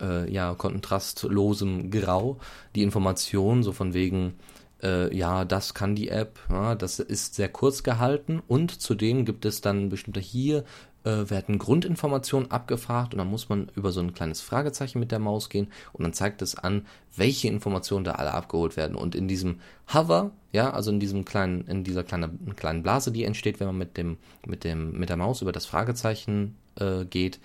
äh, 0.00 0.30
ja 0.30 0.54
kontrastlosem 0.54 1.90
Grau 1.90 2.38
die 2.74 2.82
Informationen 2.82 3.62
so 3.62 3.72
von 3.72 3.94
wegen 3.94 4.34
äh, 4.82 5.14
ja, 5.16 5.44
das 5.44 5.74
kann 5.74 5.94
die 5.94 6.08
App, 6.08 6.38
ja, 6.50 6.74
das 6.74 6.98
ist 6.98 7.34
sehr 7.34 7.48
kurz 7.48 7.82
gehalten 7.82 8.42
und 8.46 8.80
zudem 8.80 9.24
gibt 9.24 9.44
es 9.44 9.60
dann 9.60 9.88
bestimmte 9.88 10.20
hier 10.20 10.64
äh, 11.06 11.30
werden 11.30 11.58
Grundinformationen 11.58 12.50
abgefragt 12.50 13.14
und 13.14 13.18
dann 13.18 13.30
muss 13.30 13.48
man 13.48 13.70
über 13.76 13.92
so 13.92 14.00
ein 14.00 14.12
kleines 14.12 14.40
Fragezeichen 14.40 14.98
mit 14.98 15.12
der 15.12 15.20
Maus 15.20 15.48
gehen 15.48 15.68
und 15.92 16.02
dann 16.02 16.12
zeigt 16.12 16.42
es 16.42 16.56
an, 16.56 16.84
welche 17.14 17.48
Informationen 17.48 18.04
da 18.04 18.12
alle 18.12 18.34
abgeholt 18.34 18.76
werden. 18.76 18.96
Und 18.96 19.14
in 19.14 19.28
diesem 19.28 19.60
Hover, 19.92 20.32
ja, 20.52 20.70
also 20.70 20.90
in 20.90 21.00
diesem 21.00 21.24
kleinen, 21.24 21.66
in 21.68 21.84
dieser 21.84 22.02
kleinen, 22.02 22.54
kleinen 22.56 22.82
Blase, 22.82 23.12
die 23.12 23.24
entsteht, 23.24 23.60
wenn 23.60 23.68
man 23.68 23.78
mit 23.78 23.96
dem, 23.96 24.18
mit 24.44 24.64
dem, 24.64 24.98
mit 24.98 25.08
der 25.08 25.16
Maus 25.16 25.42
über 25.42 25.52
das 25.52 25.64
Fragezeichen 25.64 26.56
äh, 26.78 27.04
geht, 27.04 27.38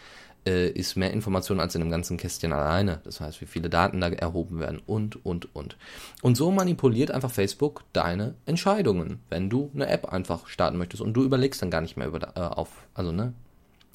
äh, 0.45 0.69
ist 0.69 0.95
mehr 0.95 1.11
Information 1.11 1.59
als 1.59 1.75
in 1.75 1.81
dem 1.81 1.91
ganzen 1.91 2.17
Kästchen 2.17 2.53
alleine. 2.53 3.01
Das 3.03 3.21
heißt, 3.21 3.41
wie 3.41 3.45
viele 3.45 3.69
Daten 3.69 4.01
da 4.01 4.09
erhoben 4.09 4.59
werden 4.59 4.81
und, 4.85 5.23
und, 5.25 5.53
und. 5.55 5.77
Und 6.21 6.35
so 6.35 6.51
manipuliert 6.51 7.11
einfach 7.11 7.31
Facebook 7.31 7.83
deine 7.93 8.35
Entscheidungen, 8.45 9.19
wenn 9.29 9.49
du 9.49 9.71
eine 9.73 9.87
App 9.87 10.05
einfach 10.05 10.47
starten 10.47 10.77
möchtest 10.77 11.01
und 11.01 11.13
du 11.13 11.23
überlegst 11.23 11.61
dann 11.61 11.71
gar 11.71 11.81
nicht 11.81 11.97
mehr 11.97 12.07
über, 12.07 12.19
äh, 12.35 12.39
auf, 12.39 12.69
also, 12.93 13.11
ne, 13.11 13.33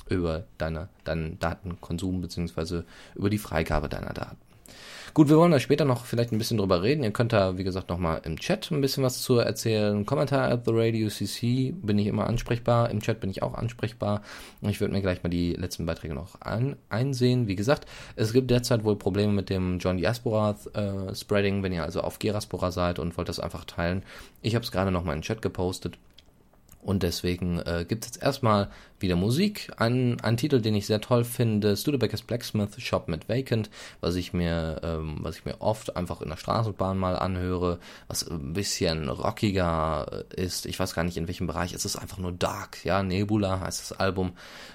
über 0.09 0.44
deine, 0.59 0.88
deinen 1.04 1.38
Datenkonsum 1.38 2.20
beziehungsweise 2.20 2.85
über 3.14 3.30
die 3.30 3.38
Freigabe 3.38 3.88
deiner 3.88 4.12
Daten. 4.12 4.37
Gut, 5.16 5.31
wir 5.31 5.38
wollen 5.38 5.50
da 5.50 5.59
später 5.59 5.87
noch 5.87 6.05
vielleicht 6.05 6.33
ein 6.33 6.37
bisschen 6.37 6.59
drüber 6.59 6.83
reden. 6.83 7.02
Ihr 7.02 7.11
könnt 7.11 7.33
da, 7.33 7.57
wie 7.57 7.64
gesagt, 7.64 7.88
nochmal 7.88 8.20
im 8.24 8.38
Chat 8.38 8.70
ein 8.70 8.83
bisschen 8.83 9.02
was 9.02 9.22
zu 9.22 9.38
erzählen. 9.38 10.05
Kommentar 10.05 10.50
at 10.50 10.66
the 10.66 10.72
Radio 10.74 11.09
CC 11.09 11.72
bin 11.72 11.98
ich 11.98 12.09
immer 12.09 12.26
ansprechbar. 12.26 12.90
Im 12.90 13.00
Chat 13.00 13.20
bin 13.20 13.31
ich 13.31 13.42
auch 13.42 13.55
ansprechbar. 13.55 14.20
Ich 14.61 14.79
würde 14.79 14.92
mir 14.92 15.00
gleich 15.00 15.22
mal 15.22 15.31
die 15.31 15.55
letzten 15.55 15.87
Beiträge 15.87 16.12
noch 16.12 16.42
ein, 16.42 16.76
einsehen. 16.90 17.48
Wie 17.48 17.57
gesagt, 17.57 17.88
es 18.14 18.35
gibt 18.35 18.50
derzeit 18.50 18.85
wohl 18.85 18.96
Probleme 18.96 19.33
mit 19.33 19.48
dem 19.48 19.79
John 19.79 19.96
Diaspora 19.96 20.55
äh, 20.74 21.14
Spreading, 21.14 21.62
wenn 21.62 21.72
ihr 21.72 21.85
also 21.85 22.02
auf 22.02 22.18
Geraspora 22.18 22.70
seid 22.70 22.98
und 22.98 23.16
wollt 23.16 23.31
das 23.31 23.40
einfach 23.40 23.64
teilen. 23.64 24.02
Ich 24.42 24.55
habe 24.55 24.66
es 24.66 24.70
gerade 24.70 24.90
nochmal 24.90 25.14
in 25.14 25.20
den 25.20 25.24
Chat 25.24 25.40
gepostet. 25.40 25.96
Und 26.87 27.03
deswegen 27.03 27.59
äh, 27.59 27.85
gibt 27.87 28.05
es 28.05 28.12
jetzt 28.12 28.22
erstmal 28.22 28.70
wieder 29.01 29.16
Musik. 29.16 29.72
Ein, 29.77 30.20
ein 30.20 30.37
Titel, 30.37 30.61
den 30.61 30.77
ich 30.77 30.87
sehr 30.87 31.01
toll 31.01 31.25
finde, 31.25 31.77
Studebakers 31.77 32.22
Blacksmith 32.22 32.81
Shop 32.81 33.09
mit 33.09 33.29
Vacant, 33.29 33.70
was 34.01 34.14
ich 34.14 34.33
mir, 34.33 34.81
ähm, 34.85 35.16
was 35.18 35.37
ich 35.38 35.44
mir 35.44 35.61
oft 35.61 35.96
einfach 35.96 36.20
in 36.20 36.29
der 36.29 36.37
Straßenbahn 36.37 36.96
mal 36.96 37.16
anhöre, 37.16 37.81
was 38.07 38.31
ein 38.31 38.53
bisschen 38.53 39.09
rockiger 39.09 40.27
ist. 40.37 40.64
Ich 40.64 40.79
weiß 40.79 40.94
gar 40.94 41.03
nicht 41.03 41.16
in 41.16 41.27
welchem 41.27 41.49
Bereich. 41.49 41.72
Es 41.72 41.85
ist 41.85 41.96
einfach 41.96 42.18
nur 42.18 42.31
dark. 42.31 42.85
Ja, 42.85 43.03
Nebula 43.03 43.59
heißt 43.59 43.90
das 43.90 43.99
Album. 43.99 44.35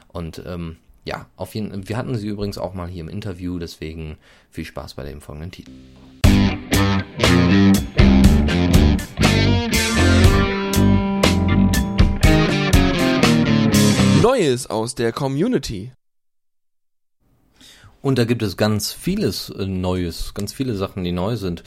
Und 0.10 0.44
ähm, 0.46 0.76
ja, 1.06 1.28
auf 1.38 1.56
jeden 1.56 1.88
wir 1.88 1.96
hatten 1.96 2.18
sie 2.18 2.28
übrigens 2.28 2.58
auch 2.58 2.74
mal 2.74 2.90
hier 2.90 3.04
im 3.04 3.10
Interview, 3.10 3.58
deswegen 3.58 4.18
viel 4.50 4.66
Spaß 4.66 4.96
bei 4.96 5.06
dem 5.06 5.22
folgenden 5.22 5.52
Titel. 5.52 5.72
Neues 14.22 14.70
aus 14.70 14.94
der 14.94 15.12
Community. 15.12 15.94
Und 18.04 18.20
da 18.20 18.26
gibt 18.26 18.44
es 18.44 18.56
ganz 18.56 18.94
vieles 18.94 19.50
äh, 19.50 19.66
Neues, 19.66 20.36
ganz 20.36 20.54
viele 20.54 20.76
Sachen, 20.76 21.04
die 21.04 21.12
neu 21.12 21.38
sind. 21.38 21.64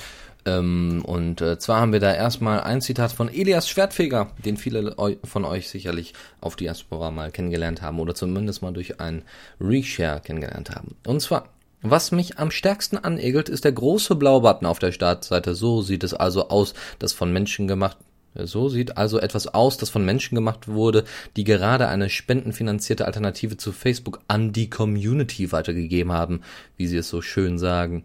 Ähm, 0.46 1.02
und 1.04 1.40
äh, 1.40 1.58
zwar 1.58 1.80
haben 1.80 1.92
wir 1.92 1.98
da 1.98 2.14
erstmal 2.14 2.60
ein 2.60 2.80
Zitat 2.80 3.10
von 3.10 3.28
Elias 3.28 3.68
Schwertfeger, 3.68 4.30
den 4.44 4.56
viele 4.56 4.94
von 5.24 5.44
euch 5.44 5.68
sicherlich 5.68 6.14
auf 6.40 6.54
Diaspora 6.54 7.10
mal 7.10 7.32
kennengelernt 7.32 7.82
haben 7.82 7.98
oder 7.98 8.14
zumindest 8.14 8.62
mal 8.62 8.72
durch 8.72 9.00
ein 9.00 9.22
Reshare 9.60 10.20
kennengelernt 10.20 10.70
haben. 10.70 10.94
Und 11.08 11.22
zwar, 11.22 11.48
was 11.82 12.12
mich 12.12 12.38
am 12.38 12.52
stärksten 12.52 12.98
anegelt, 12.98 13.48
ist 13.48 13.64
der 13.64 13.72
große 13.72 14.14
blaue 14.14 14.42
Button 14.42 14.66
auf 14.66 14.78
der 14.78 14.92
Startseite. 14.92 15.56
So 15.56 15.82
sieht 15.82 16.04
es 16.04 16.14
also 16.14 16.50
aus, 16.50 16.74
das 17.00 17.12
von 17.12 17.32
Menschen 17.32 17.66
gemacht 17.66 17.96
So 18.34 18.68
sieht 18.68 18.96
also 18.96 19.18
etwas 19.18 19.46
aus, 19.46 19.76
das 19.76 19.90
von 19.90 20.04
Menschen 20.04 20.34
gemacht 20.34 20.68
wurde, 20.68 21.04
die 21.36 21.44
gerade 21.44 21.88
eine 21.88 22.10
spendenfinanzierte 22.10 23.06
Alternative 23.06 23.56
zu 23.56 23.72
Facebook 23.72 24.20
an 24.28 24.52
die 24.52 24.68
Community 24.68 25.52
weitergegeben 25.52 26.12
haben, 26.12 26.40
wie 26.76 26.86
sie 26.86 26.96
es 26.96 27.08
so 27.08 27.22
schön 27.22 27.58
sagen. 27.58 28.04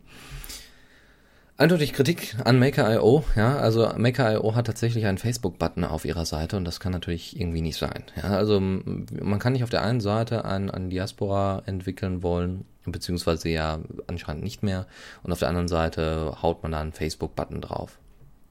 Eindeutig 1.60 1.92
Kritik 1.92 2.38
an 2.46 2.58
Maker.io, 2.58 3.26
ja, 3.36 3.58
also 3.58 3.92
Maker.io 3.98 4.56
hat 4.56 4.68
tatsächlich 4.68 5.08
einen 5.08 5.18
Facebook-Button 5.18 5.84
auf 5.84 6.06
ihrer 6.06 6.26
Seite 6.26 6.56
und 6.56 6.64
das 6.64 6.80
kann 6.80 6.94
natürlich 6.94 7.38
irgendwie 7.38 7.62
nicht 7.62 7.76
sein. 7.76 8.06
Ja, 8.16 8.30
also 8.30 8.62
man 8.62 9.40
kann 9.40 9.52
nicht 9.52 9.64
auf 9.64 9.70
der 9.70 9.84
einen 9.84 10.00
Seite 10.00 10.46
ein, 10.46 10.72
ein 10.72 10.90
Diaspora 10.90 11.62
entwickeln 11.66 12.24
wollen, 12.24 12.64
beziehungsweise 12.86 13.50
ja 13.50 13.80
anscheinend 14.08 14.42
nicht 14.42 14.64
mehr, 14.64 14.88
und 15.22 15.34
auf 15.34 15.40
der 15.40 15.50
anderen 15.50 15.68
Seite 15.68 16.38
haut 16.42 16.64
man 16.64 16.72
da 16.72 16.80
einen 16.80 16.94
Facebook-Button 16.94 17.60
drauf. 17.60 18.00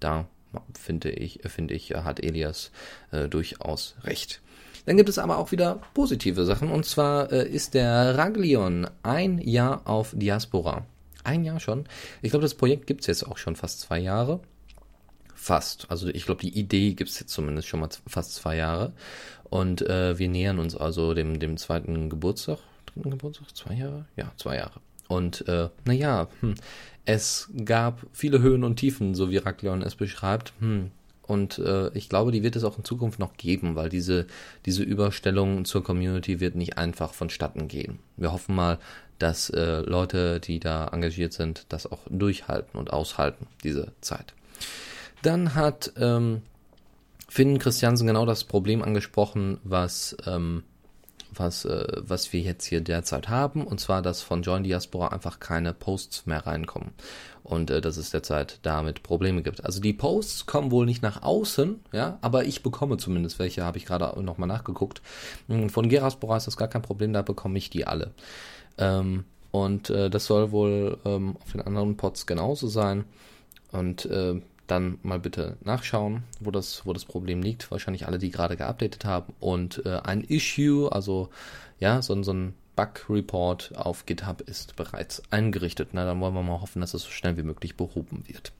Da 0.01 0.27
finde 0.79 1.11
ich, 1.11 1.41
finde 1.47 1.75
ich, 1.75 1.91
hat 1.91 2.21
Elias 2.21 2.71
äh, 3.11 3.29
durchaus 3.29 3.97
recht. 4.05 4.41
Dann 4.87 4.97
gibt 4.97 5.09
es 5.09 5.19
aber 5.19 5.37
auch 5.39 5.53
wieder 5.53 5.81
positive 5.93 6.45
Sachen, 6.47 6.71
und 6.71 6.87
zwar 6.87 7.31
äh, 7.31 7.47
ist 7.47 7.75
der 7.75 8.17
Raglion 8.17 8.89
ein 9.03 9.39
Jahr 9.39 9.83
auf 9.87 10.15
Diaspora. 10.17 10.87
Ein 11.25 11.45
Jahr 11.45 11.61
schon. 11.61 11.85
Ich 12.23 12.31
glaube, 12.31 12.43
das 12.45 12.55
Projekt 12.55 12.87
gibt 12.87 13.03
es 13.03 13.07
jetzt 13.07 13.27
auch 13.27 13.37
schon 13.37 13.55
fast 13.55 13.81
zwei 13.81 13.99
Jahre. 13.99 14.41
Fast. 15.35 15.87
Also 15.91 16.09
ich 16.09 16.25
glaube, 16.25 16.41
die 16.41 16.59
Idee 16.59 16.95
gibt 16.95 17.11
es 17.11 17.21
jetzt 17.21 17.33
zumindest 17.33 17.69
schon 17.69 17.81
mal 17.81 17.91
fast 18.07 18.35
zwei 18.35 18.57
Jahre. 18.57 18.93
Und 19.45 19.83
äh, 19.83 20.19
wir 20.19 20.29
nähern 20.29 20.59
uns 20.59 20.75
also 20.75 21.13
dem, 21.13 21.39
dem 21.39 21.59
zweiten 21.59 22.09
Geburtstag. 22.09 22.59
Dritten 22.87 23.11
Geburtstag? 23.11 23.55
Zwei 23.55 23.75
Jahre? 23.75 24.07
Ja, 24.17 24.33
zwei 24.37 24.57
Jahre. 24.57 24.81
Und 25.09 25.49
äh, 25.49 25.69
naja, 25.85 26.29
hm, 26.41 26.55
es 27.05 27.51
gab 27.65 28.07
viele 28.13 28.41
Höhen 28.41 28.65
und 28.65 28.77
Tiefen, 28.77 29.15
so 29.15 29.31
wie 29.31 29.39
Rakleon 29.39 29.83
es 29.83 29.95
beschreibt. 29.95 30.53
Hm, 30.61 30.91
und 31.23 31.59
äh, 31.59 31.89
ich 31.93 32.09
glaube, 32.09 32.33
die 32.33 32.43
wird 32.43 32.57
es 32.57 32.65
auch 32.65 32.79
in 32.79 32.85
Zukunft 32.85 33.19
noch 33.19 33.37
geben, 33.37 33.77
weil 33.77 33.91
diese, 33.91 34.27
diese 34.65 34.83
Überstellung 34.83 35.67
zur 35.67 35.85
Community 35.85 36.41
wird 36.41 36.55
nicht 36.55 36.79
einfach 36.79 37.13
vonstatten 37.13 37.69
gehen. 37.69 37.99
Wir 38.17 38.33
hoffen 38.33 38.55
mal, 38.55 38.79
dass 39.19 39.51
äh, 39.51 39.81
Leute, 39.81 40.41
die 40.41 40.59
da 40.59 40.89
engagiert 40.89 41.35
sind, 41.35 41.67
das 41.69 41.91
auch 41.91 42.01
durchhalten 42.09 42.79
und 42.79 42.93
aushalten, 42.93 43.47
diese 43.63 43.93
Zeit. 44.01 44.33
Dann 45.23 45.55
hat 45.55 45.93
ähm, 45.99 46.43
Finn 47.29 47.59
Christiansen 47.59 48.07
genau 48.07 48.25
das 48.25 48.45
Problem 48.45 48.83
angesprochen, 48.83 49.59
was, 49.65 50.17
ähm, 50.27 50.63
was, 51.39 51.65
äh, 51.65 51.87
was 51.99 52.33
wir 52.33 52.41
jetzt 52.41 52.65
hier 52.65 52.81
derzeit 52.81 53.29
haben, 53.29 53.67
und 53.67 53.81
zwar, 53.81 54.03
dass 54.03 54.23
von 54.23 54.43
Join 54.43 54.65
Diaspora 54.65 55.09
einfach 55.09 55.41
keine 55.41 55.73
Posts 55.73 56.27
mehr 56.27 56.47
reinkommen. 56.47 56.91
Und 57.43 57.71
äh, 57.71 57.81
dass 57.81 57.97
es 57.97 58.11
derzeit 58.11 58.59
damit 58.63 59.03
Probleme 59.03 59.43
gibt. 59.43 59.65
Also 59.65 59.81
die 59.81 59.93
Posts 59.93 60.47
kommen 60.47 60.71
wohl 60.71 60.87
nicht 60.87 61.03
nach 61.03 61.23
außen, 61.23 61.81
ja, 61.93 62.19
aber 62.21 62.45
ich 62.45 62.63
bekomme 62.63 62.99
zumindest 62.99 63.39
welche, 63.39 63.65
habe 63.65 63.79
ich 63.79 63.87
gerade 63.87 64.23
nochmal 64.23 64.49
nachgeguckt. 64.49 65.01
Hm, 65.49 65.71
von 65.71 65.89
Geraspora 65.89 66.37
ist 66.37 66.47
das 66.47 66.57
gar 66.57 66.69
kein 66.69 66.83
Problem, 66.83 67.13
da 67.13 67.23
bekomme 67.23 67.59
ich 67.59 67.71
die 67.71 67.87
alle. 67.87 68.13
Ähm, 68.77 69.25
und 69.51 69.91
äh, 69.91 70.11
das 70.11 70.27
soll 70.27 70.51
wohl 70.51 70.99
ähm, 71.05 71.37
auf 71.41 71.53
den 71.53 71.63
anderen 71.63 71.97
Pods 71.97 72.27
genauso 72.27 72.69
sein. 72.69 73.05
Und 73.73 74.05
äh, 74.07 74.41
dann 74.69 74.99
mal 75.03 75.19
bitte 75.19 75.57
nachschauen, 75.65 76.23
wo 76.41 76.51
das, 76.51 76.87
wo 76.87 76.93
das 76.93 77.05
Problem 77.05 77.43
liegt. 77.43 77.71
Wahrscheinlich 77.71 78.07
alle, 78.07 78.19
die 78.19 78.31
gerade 78.31 78.57
geupdatet 78.57 79.05
haben. 79.05 79.35
Und 79.41 79.85
äh, 79.85 80.01
ein 80.05 80.23
Issue, 80.23 80.93
also 80.93 81.31
ja, 81.81 82.01
so, 82.03 82.23
so 82.23 82.33
ein 82.33 82.55
Bug-Report 82.77 83.77
auf 83.77 84.07
GitHub 84.07 84.43
ist 84.43 84.77
bereits 84.77 85.23
eingerichtet. 85.31 85.91
Na, 85.93 86.05
dann 86.05 86.21
wollen 86.21 86.35
wir 86.35 86.43
mal 86.43 86.61
hoffen, 86.61 86.81
dass 86.81 86.95
es 86.95 87.03
so 87.03 87.11
schnell 87.11 87.37
wie 87.37 87.43
möglich 87.43 87.77
behoben 87.77 88.23
wird. 88.29 88.53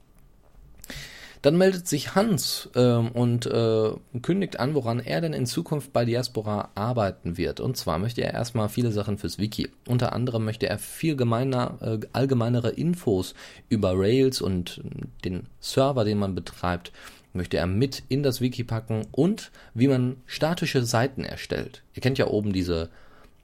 Dann 1.43 1.57
meldet 1.57 1.87
sich 1.87 2.15
Hans 2.15 2.69
ähm, 2.75 3.11
und 3.13 3.47
äh, 3.47 3.91
kündigt 4.23 4.59
an, 4.59 4.75
woran 4.75 5.01
er 5.01 5.21
denn 5.21 5.33
in 5.33 5.47
Zukunft 5.47 5.93
bei 5.93 6.05
Diaspora 6.05 6.71
arbeiten 6.75 7.37
wird. 7.37 7.61
Und 7.61 7.77
zwar 7.77 7.99
möchte 7.99 8.23
er 8.23 8.35
erstmal 8.35 8.69
viele 8.69 8.91
Sachen 8.91 9.19
fürs 9.19 9.39
Wiki. 9.39 9.71
Unter 9.87 10.13
anderem 10.13 10.45
möchte 10.45 10.69
er 10.69 10.79
viel 10.79 11.17
gemeiner, 11.17 11.79
äh, 11.81 12.07
allgemeinere 12.13 12.71
Infos 12.71 13.35
über 13.69 13.93
Rails 13.95 14.41
und 14.41 14.81
den 15.25 15.47
Server, 15.61 16.05
den 16.05 16.19
man 16.19 16.35
betreibt, 16.35 16.93
möchte 17.33 17.57
er 17.57 17.67
mit 17.67 18.03
in 18.09 18.23
das 18.23 18.41
Wiki 18.41 18.65
packen 18.65 19.07
und 19.13 19.51
wie 19.75 19.89
man 19.89 20.17
statische 20.27 20.85
Seiten 20.85 21.25
erstellt. 21.25 21.83
Ihr 21.95 22.03
kennt 22.03 22.19
ja 22.19 22.27
oben 22.27 22.53
diese, 22.53 22.91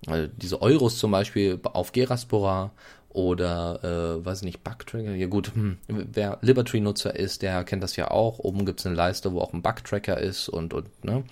äh, 0.07 0.29
diese 0.37 0.63
Euros 0.63 0.99
zum 0.99 1.11
Beispiel 1.11 1.61
auf 1.63 1.93
Geraspora 1.93 2.73
oder, 3.15 3.79
äh, 3.85 4.25
weiß 4.25 4.43
nicht, 4.43 4.65
Bugtracker. 4.65 5.15
Ja 5.15 5.29
gut, 5.29 5.55
hm, 5.55 5.79
wer 5.87 6.39
Liberty-Nutzer 6.43 7.17
ist, 7.17 7.43
der 7.43 7.63
kennt 7.65 7.83
das 7.83 7.97
ja 7.97 8.11
auch. 8.11 8.41
Oben 8.41 8.67
gibt 8.67 8.81
es 8.81 8.87
eine 8.87 8.97
Leiste, 8.97 9.33
wo 9.33 9.41
auch 9.41 9.53
ein 9.53 9.63
Bugtracker 9.63 10.19
ist 10.19 10.49
und, 10.49 10.75
und, 10.75 11.05
ne? 11.05 11.23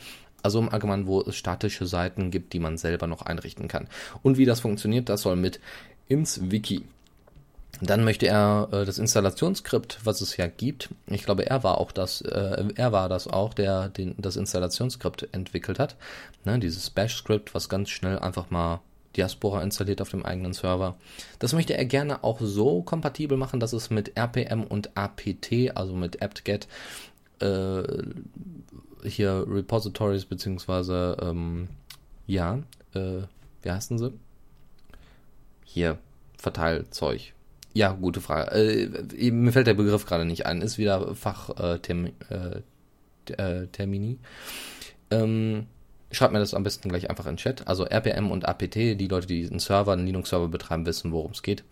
Also 0.45 0.61
im 0.61 0.69
Allgemeinen, 0.69 1.07
wo 1.07 1.21
es 1.21 1.37
statische 1.37 1.87
Seiten 1.87 2.31
gibt, 2.31 2.53
die 2.53 2.61
man 2.61 2.79
selber 2.79 3.07
noch 3.07 3.23
einrichten 3.23 3.69
kann. 3.69 3.89
Und 4.23 4.39
wie 4.39 4.45
das 4.45 4.61
funktioniert, 4.61 5.09
das 5.09 5.23
soll 5.23 5.37
mit 5.37 5.61
ins 6.09 6.51
Wiki. 6.51 6.85
Dann 7.81 8.05
möchte 8.05 8.29
er 8.29 8.69
äh, 8.71 8.85
das 8.85 8.99
Installationsskript, 8.99 9.99
was 10.05 10.21
es 10.21 10.37
ja 10.37 10.47
gibt. 10.47 10.91
Ich 11.07 11.25
glaube, 11.25 11.47
er 11.47 11.65
war 11.65 11.79
auch 11.79 11.91
das, 11.91 12.21
äh, 12.21 12.65
er 12.77 12.93
war 12.93 13.09
das 13.09 13.27
auch, 13.27 13.55
der 13.55 13.89
den, 13.89 14.15
das 14.19 14.37
Installationsskript 14.37 15.29
entwickelt 15.33 15.81
hat. 15.81 15.97
Ne, 16.45 16.61
dieses 16.61 16.91
Bash-Skript, 16.91 17.55
was 17.55 17.69
ganz 17.69 17.91
schnell 17.91 18.21
einfach 18.21 18.51
mal 18.51 18.81
Diaspora 19.17 19.63
installiert 19.63 20.01
auf 20.01 20.11
dem 20.11 20.25
eigenen 20.25 20.53
Server. 20.53 20.97
Das 21.39 21.53
möchte 21.53 21.77
er 21.77 21.85
gerne 21.85 22.25
auch 22.25 22.41
so 22.41 22.83
kompatibel 22.83 23.37
machen, 23.37 23.61
dass 23.61 23.73
es 23.73 23.91
mit 23.91 24.17
RPM 24.17 24.65
und 24.65 24.97
APT, 24.97 25.77
also 25.77 25.95
mit 25.95 26.23
apt-get, 26.23 26.67
äh, 27.41 27.83
hier 29.05 29.45
Repositories 29.49 30.25
beziehungsweise 30.25 31.17
ähm, 31.21 31.69
ja, 32.27 32.61
äh, 32.95 33.23
wie 33.63 33.71
heißen 33.71 33.99
sie? 33.99 34.13
Hier, 35.65 35.99
Verteilzeug. 36.39 37.33
Ja, 37.75 37.93
gute 37.93 38.21
Frage. 38.21 38.51
Äh, 38.51 39.31
mir 39.31 39.53
fällt 39.53 39.67
der 39.67 39.75
Begriff 39.75 40.05
gerade 40.07 40.25
nicht 40.25 40.47
ein. 40.47 40.61
Ist 40.61 40.79
wieder 40.79 41.15
Fachtermini. 41.15 42.13
Äh, 42.29 42.61
äh, 43.33 43.67
Termini. 43.69 44.19
Ähm, 45.11 45.67
Schreibt 46.13 46.33
mir 46.33 46.39
das 46.39 46.55
am 46.55 46.63
besten 46.63 46.89
gleich 46.89 47.11
einfach 47.11 47.27
in 47.27 47.37
Chat. 47.37 47.67
Also 47.67 47.85
RPM 47.85 48.31
und 48.31 48.47
APT, 48.47 48.75
die 48.75 49.09
Leute, 49.09 49.27
die 49.27 49.47
einen 49.49 49.59
Server, 49.59 49.93
einen 49.93 50.07
Linux-Server 50.07 50.49
betreiben, 50.49 50.87
wissen, 50.87 51.11
worum 51.11 51.33
es 51.33 51.43
geht. 51.43 51.65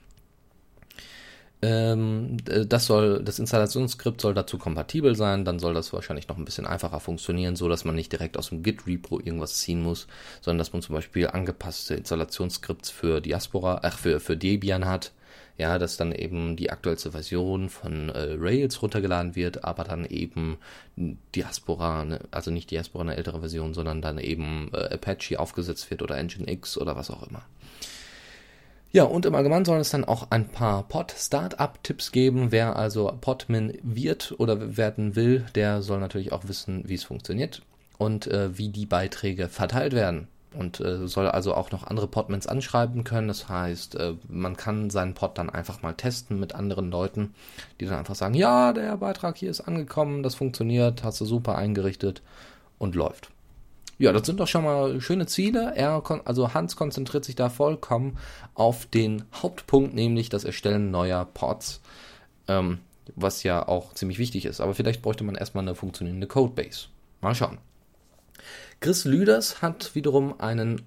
Ähm, 1.62 2.38
das 2.44 2.87
soll, 2.87 3.22
das 3.22 3.38
Installationsskript 3.38 4.20
soll 4.20 4.33
dazu 4.33 4.57
kompatibel 4.57 5.14
sein, 5.14 5.44
dann 5.44 5.59
soll 5.59 5.74
das 5.74 5.92
wahrscheinlich 5.92 6.26
noch 6.26 6.38
ein 6.38 6.46
bisschen 6.46 6.66
einfacher 6.66 7.00
funktionieren, 7.00 7.55
so 7.55 7.68
dass 7.68 7.85
man 7.85 7.94
nicht 7.94 8.11
direkt 8.12 8.38
aus 8.38 8.48
dem 8.48 8.62
Git-Repo 8.62 9.20
irgendwas 9.20 9.59
ziehen 9.59 9.83
muss, 9.83 10.07
sondern 10.40 10.59
dass 10.59 10.72
man 10.72 10.81
zum 10.81 10.94
Beispiel 10.94 11.26
angepasste 11.26 11.94
Installationsskripts 11.94 12.88
für 12.88 13.20
Diaspora, 13.20 13.81
ach, 13.83 13.98
für, 13.98 14.20
für 14.20 14.38
Debian 14.38 14.87
hat, 14.87 15.12
ja, 15.61 15.79
dass 15.79 15.99
dann 15.99 16.12
eben 16.12 16.57
die 16.57 16.70
aktuellste 16.70 17.12
Version 17.12 17.68
von 17.68 18.09
äh, 18.09 18.35
Rails 18.38 18.81
runtergeladen 18.81 19.37
wird, 19.37 19.62
aber 19.62 19.85
dann 19.85 20.07
eben 20.07 20.57
Diaspora, 20.96 22.07
ne, 22.07 22.20
also 22.31 22.51
nicht 22.51 22.70
Diaspora 22.70 23.03
eine 23.03 23.16
ältere 23.16 23.40
Version, 23.40 23.75
sondern 23.75 24.01
dann 24.01 24.16
eben 24.16 24.70
äh, 24.73 24.94
Apache 24.94 25.38
aufgesetzt 25.38 25.90
wird 25.90 26.01
oder 26.01 26.16
Nginx 26.16 26.79
oder 26.79 26.96
was 26.96 27.11
auch 27.11 27.29
immer. 27.29 27.42
Ja, 28.90 29.05
und 29.05 29.27
im 29.27 29.35
Allgemeinen 29.35 29.66
sollen 29.66 29.83
es 29.83 29.90
dann 29.90 30.07
auch 30.07 30.31
ein 30.31 30.49
paar 30.49 30.88
Pod-Startup-Tipps 30.88 32.11
geben. 32.11 32.51
Wer 32.53 32.77
also 32.77 33.14
Podman 33.20 33.75
wird 33.83 34.35
oder 34.38 34.79
werden 34.79 35.14
will, 35.14 35.44
der 35.55 35.83
soll 35.83 36.01
natürlich 36.01 36.33
auch 36.33 36.49
wissen, 36.49 36.85
wie 36.87 36.94
es 36.94 37.05
funktioniert 37.05 37.61
und 37.99 38.29
äh, 38.29 38.57
wie 38.57 38.70
die 38.70 38.87
Beiträge 38.87 39.49
verteilt 39.49 39.92
werden 39.92 40.27
und 40.55 40.81
äh, 40.81 41.07
soll 41.07 41.29
also 41.29 41.55
auch 41.55 41.71
noch 41.71 41.85
andere 41.85 42.09
Podmans 42.09 42.47
anschreiben 42.47 43.05
können. 43.05 43.29
Das 43.29 43.49
heißt, 43.49 43.95
äh, 43.97 44.15
man 44.29 44.57
kann 44.57 44.91
seinen 44.91 45.15
Pod 45.15 45.39
dann 45.39 45.51
einfach 45.51 45.83
mal 45.83 45.95
testen 45.95 46.41
mit 46.41 46.55
anderen 46.55 46.91
Leuten, 46.91 47.35
die 47.79 47.87
dann 47.87 47.99
einfach 47.99 48.15
sagen, 48.15 48.35
ja, 48.35 48.73
der 48.73 48.97
Beitrag 48.97 49.37
hier 49.37 49.51
ist 49.51 49.61
angekommen, 49.61 50.23
das 50.23 50.35
funktioniert, 50.35 51.05
hast 51.05 51.21
du 51.21 51.25
super 51.25 51.57
eingerichtet 51.57 52.23
und 52.79 52.95
läuft. 52.95 53.31
Ja, 53.99 54.13
das 54.13 54.27
sind 54.27 54.41
doch 54.41 54.49
schon 54.49 54.65
mal 54.65 54.99
schöne 55.03 55.27
Ziele. 55.27 55.75
Er, 55.77 56.03
also 56.25 56.55
Hans 56.55 56.75
konzentriert 56.75 57.23
sich 57.25 57.37
da 57.37 57.51
vollkommen 57.51 58.17
auf 58.55 58.87
den 58.87 59.25
Hauptpunkt, 59.35 59.95
nämlich 59.95 60.31
das 60.31 60.45
Erstellen 60.45 60.91
neuer 60.91 61.27
Pods, 61.27 61.83
ähm, 62.49 62.79
was 63.15 63.43
ja 63.43 63.69
auch 63.69 63.93
ziemlich 63.93 64.19
wichtig 64.19 64.47
ist. 64.47 64.63
Aber 64.63 64.75
vielleicht 64.75 65.03
bräuchte 65.03 65.23
man 65.23 65.35
erstmal 65.35 65.65
eine 65.65 65.75
funktionierende 65.75 66.27
Codebase. 66.27 66.87
Mal 67.21 67.35
schauen. 67.35 67.59
Chris 68.81 69.05
Lüders 69.05 69.61
hat 69.61 69.95
wiederum 69.95 70.40
einen 70.40 70.81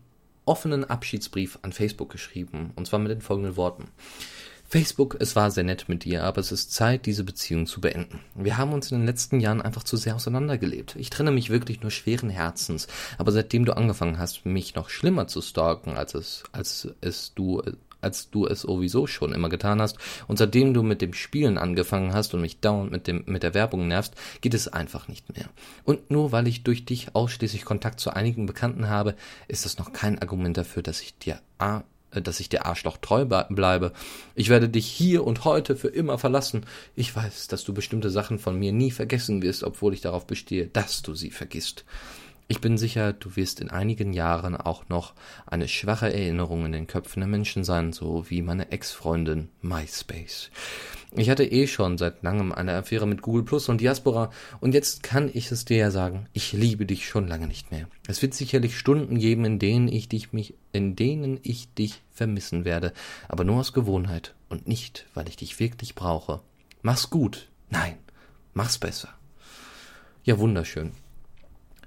offenen 0.45 0.84
Abschiedsbrief 0.84 1.60
an 1.62 1.71
Facebook 1.71 2.10
geschrieben, 2.10 2.71
und 2.75 2.88
zwar 2.88 2.97
mit 2.97 3.12
den 3.12 3.21
folgenden 3.21 3.56
Worten. 3.56 3.91
Facebook, 4.67 5.17
es 5.19 5.36
war 5.36 5.51
sehr 5.51 5.63
nett 5.63 5.88
mit 5.88 6.03
dir, 6.03 6.23
aber 6.23 6.39
es 6.39 6.51
ist 6.51 6.73
Zeit, 6.73 7.06
diese 7.06 7.23
Beziehung 7.23 7.67
zu 7.67 7.79
beenden. 7.79 8.21
Wir 8.34 8.58
haben 8.58 8.73
uns 8.73 8.91
in 8.91 8.97
den 8.97 9.06
letzten 9.06 9.39
Jahren 9.39 9.62
einfach 9.62 9.84
zu 9.84 9.95
sehr 9.97 10.15
auseinandergelebt. 10.15 10.95
Ich 10.95 11.11
trenne 11.11 11.30
mich 11.30 11.51
wirklich 11.51 11.82
nur 11.82 11.91
schweren 11.91 12.32
Herzens, 12.32 12.88
aber 13.20 13.32
seitdem 13.32 13.65
du 13.65 13.78
angefangen 13.78 14.17
hast, 14.17 14.47
mich 14.47 14.74
noch 14.74 14.89
schlimmer 14.89 15.28
zu 15.28 15.43
stalken, 15.43 15.95
als 15.95 16.15
es, 16.15 16.41
als 16.51 16.88
es 17.01 17.36
du 17.36 17.61
als 18.04 18.30
du 18.30 18.45
es 18.45 18.62
sowieso 18.62 19.08
schon 19.08 19.34
immer 19.34 19.49
getan 19.49 19.82
hast. 19.82 19.97
Und 20.28 20.38
seitdem 20.38 20.74
du 20.74 20.84
mit 20.84 21.01
dem 21.01 21.14
Spielen 21.14 21.58
angefangen 21.58 22.14
hast 22.14 22.34
und 22.34 22.41
mich 22.41 22.60
dauernd 22.60 22.91
mit 22.91 23.08
dem, 23.08 23.24
mit 23.26 23.43
der 23.43 23.54
Werbung 23.54 23.88
nervst, 23.88 24.16
geht 24.41 24.54
es 24.54 24.68
einfach 24.68 25.08
nicht 25.08 25.36
mehr. 25.36 25.49
Und 25.84 26.12
nur 26.12 26.32
weil 26.32 26.47
ich 26.47 26.64
durch 26.64 26.86
dich 26.86 27.16
ausschließlich 27.16 27.66
Kontakt 27.66 27.99
zu 27.99 28.12
einigen 28.12 28.45
Bekannten 28.45 28.89
habe, 28.89 29.16
ist 29.47 29.66
das 29.66 29.78
noch 29.78 29.93
kein 29.93 30.20
Argument 30.20 30.58
dafür, 30.58 30.84
dass 30.84 31.01
ich 31.01 31.18
dir 31.18 31.39
A, 31.58 31.84
äh, 32.12 32.22
dass 32.22 32.39
ich 32.39 32.49
der 32.49 32.66
Arschloch 32.66 32.97
treu 32.97 33.26
bleibe. 33.26 33.93
Ich 34.36 34.49
werde 34.49 34.70
dich 34.70 34.88
hier 34.88 35.26
und 35.26 35.45
heute 35.45 35.76
für 35.76 35.89
immer 35.89 36.18
verlassen. 36.18 36.66
Ich 36.95 37.16
weiß, 37.16 37.47
dass 37.47 37.64
du 37.64 37.74
bestimmte 37.74 38.10
Sachen 38.10 38.39
von 38.39 38.58
mir 38.58 38.72
nie 38.72 38.91
vergessen 38.91 39.41
wirst, 39.41 39.64
obwohl 39.64 39.93
ich 39.93 40.01
darauf 40.01 40.28
bestehe, 40.28 40.68
dass 40.68 41.01
du 41.01 41.14
sie 41.16 41.32
vergisst. 41.32 41.86
Ich 42.54 42.62
bin 42.62 42.78
sicher, 42.78 43.14
du 43.14 43.36
wirst 43.36 43.62
in 43.62 43.72
einigen 43.72 44.14
Jahren 44.14 44.56
auch 44.56 44.88
noch 44.88 45.16
eine 45.47 45.68
schwache 45.68 46.14
Erinnerung 46.14 46.68
in 46.68 46.72
den 46.72 46.86
Köpfen 46.86 47.22
der 47.22 47.28
Menschen 47.28 47.64
sein, 47.64 47.93
so 47.93 48.30
wie 48.30 48.43
meine 48.43 48.72
Ex-Freundin 48.72 49.49
MySpace. 49.64 50.51
Ich 51.16 51.32
hatte 51.32 51.45
eh 51.45 51.66
schon 51.66 51.97
seit 51.97 52.22
langem 52.22 52.51
eine 52.51 52.76
Affäre 52.76 53.08
mit 53.08 53.24
Google 53.24 53.41
Plus 53.41 53.70
und 53.70 53.82
Diaspora 53.82 54.30
und 54.60 54.76
jetzt 54.76 55.01
kann 55.01 55.32
ich 55.34 55.51
es 55.51 55.66
dir 55.66 55.78
ja 55.78 55.89
sagen, 55.89 56.28
ich 56.32 56.54
liebe 56.54 56.86
dich 56.86 57.08
schon 57.08 57.28
lange 57.28 57.47
nicht 57.47 57.72
mehr. 57.72 57.88
Es 58.08 58.22
wird 58.22 58.36
sicherlich 58.36 58.78
Stunden 58.78 59.18
geben, 59.18 59.45
in 59.45 59.58
denen 59.58 59.88
ich 59.88 60.08
dich 60.08 60.32
mich, 60.32 60.54
in 60.74 60.95
denen 60.95 61.39
ich 61.41 61.74
dich 61.74 62.04
vermissen 62.12 62.66
werde, 62.66 62.93
aber 63.30 63.45
nur 63.45 63.62
aus 63.62 63.74
Gewohnheit 63.74 64.36
und 64.47 64.68
nicht, 64.68 65.08
weil 65.16 65.28
ich 65.28 65.38
dich 65.38 65.60
wirklich 65.60 65.95
brauche. 65.95 66.41
Mach's 66.84 67.10
gut. 67.10 67.49
Nein, 67.72 67.97
mach's 68.54 68.78
besser. 68.78 69.10
Ja, 70.24 70.38
wunderschön. 70.38 70.91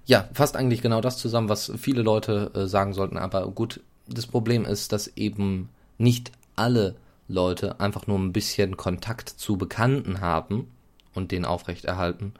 Ja, 0.07 0.29
fast 0.33 0.57
eigentlich 0.57 0.83
genau 0.83 1.01
das 1.01 1.19
zusammen, 1.19 1.49
was 1.49 1.73
viele 1.77 2.03
Leute 2.03 2.53
äh, 2.55 2.67
sagen 2.67 2.95
sollten. 2.95 3.19
Aber 3.19 3.47
gut, 3.51 3.81
das 4.07 4.27
Problem 4.27 4.65
ist, 4.65 4.93
dass 4.93 5.09
eben 5.17 5.69
nicht 5.99 6.31
alle 6.55 6.95
Leute 7.29 7.81
einfach 7.81 8.07
nur 8.07 8.19
ein 8.19 8.33
bisschen 8.33 8.77
Kontakt 8.77 9.29
zu 9.29 9.57
Bekannten 9.57 10.21
haben 10.21 10.69
und 11.13 11.33
den 11.33 11.45
aufrechterhalten, 11.45 12.35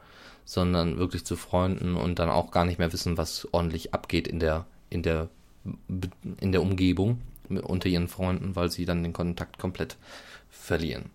sondern 0.45 0.97
wirklich 0.97 1.25
zu 1.25 1.35
Freunden 1.35 1.97
und 1.97 2.21
dann 2.21 2.31
auch 2.31 2.53
gar 2.53 2.65
nicht 2.65 2.79
mehr 2.79 2.93
wissen, 2.93 3.19
was 3.19 3.49
ordentlich 3.53 3.93
abgeht 3.93 4.29
in 4.29 4.39
der, 4.39 4.65
in 4.89 5.03
der, 5.03 5.29
in 6.41 6.53
der 6.53 6.63
Umgebung 6.63 7.21
unter 7.49 7.89
ihren 7.89 8.07
Freunden, 8.07 8.55
weil 8.55 8.71
sie 8.71 8.85
dann 8.85 9.03
den 9.03 9.13
Kontakt 9.13 9.59
komplett 9.59 9.97
verlieren. 10.51 11.11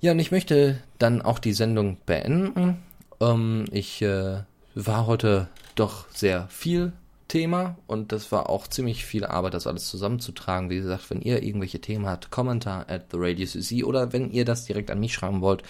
Ja, 0.00 0.12
und 0.12 0.18
ich 0.18 0.32
möchte 0.32 0.80
dann 0.98 1.22
auch 1.22 1.38
die 1.38 1.52
Sendung 1.52 1.96
beenden. 2.06 2.78
Ähm, 3.20 3.66
ich 3.70 4.02
äh, 4.02 4.42
war 4.86 5.06
heute 5.06 5.48
doch 5.74 6.08
sehr 6.12 6.46
viel 6.48 6.92
Thema 7.26 7.76
und 7.86 8.12
das 8.12 8.32
war 8.32 8.48
auch 8.48 8.68
ziemlich 8.68 9.04
viel 9.04 9.24
Arbeit, 9.24 9.54
das 9.54 9.66
alles 9.66 9.86
zusammenzutragen. 9.86 10.70
Wie 10.70 10.76
gesagt, 10.76 11.10
wenn 11.10 11.20
ihr 11.20 11.42
irgendwelche 11.42 11.80
Themen 11.80 12.06
habt, 12.06 12.30
Kommentar 12.30 12.88
at 12.88 13.06
the 13.10 13.18
Radio 13.20 13.46
CC 13.46 13.84
oder 13.84 14.12
wenn 14.12 14.30
ihr 14.30 14.44
das 14.44 14.64
direkt 14.64 14.90
an 14.90 15.00
mich 15.00 15.12
schreiben 15.12 15.40
wollt, 15.40 15.62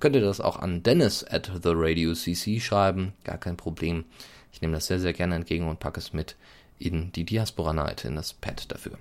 könnt 0.00 0.16
ihr 0.16 0.22
das 0.22 0.40
auch 0.40 0.58
an 0.58 0.82
Dennis 0.82 1.24
at 1.24 1.50
the 1.62 1.70
Radio 1.72 2.12
CC 2.12 2.60
schreiben. 2.60 3.12
Gar 3.24 3.38
kein 3.38 3.56
Problem. 3.56 4.04
Ich 4.52 4.60
nehme 4.60 4.74
das 4.74 4.86
sehr, 4.86 5.00
sehr 5.00 5.12
gerne 5.12 5.36
entgegen 5.36 5.68
und 5.68 5.80
packe 5.80 6.00
es 6.00 6.12
mit 6.12 6.36
in 6.78 7.12
die 7.12 7.24
Diaspora 7.24 7.72
Night, 7.72 8.04
in 8.04 8.16
das 8.16 8.34
Pad 8.34 8.70
dafür. 8.70 8.98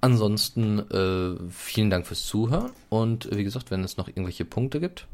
Ansonsten 0.00 0.80
äh, 0.90 1.50
vielen 1.50 1.88
Dank 1.88 2.06
fürs 2.06 2.26
Zuhören 2.26 2.72
und 2.90 3.34
wie 3.34 3.44
gesagt, 3.44 3.70
wenn 3.70 3.84
es 3.84 3.96
noch 3.96 4.08
irgendwelche 4.08 4.44
Punkte 4.44 4.80
gibt, 4.80 5.06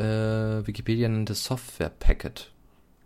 äh, 0.00 0.66
Wikipedia 0.66 1.08
nennt 1.08 1.30
es 1.30 1.44
Software 1.44 1.90
Packet. 1.90 2.50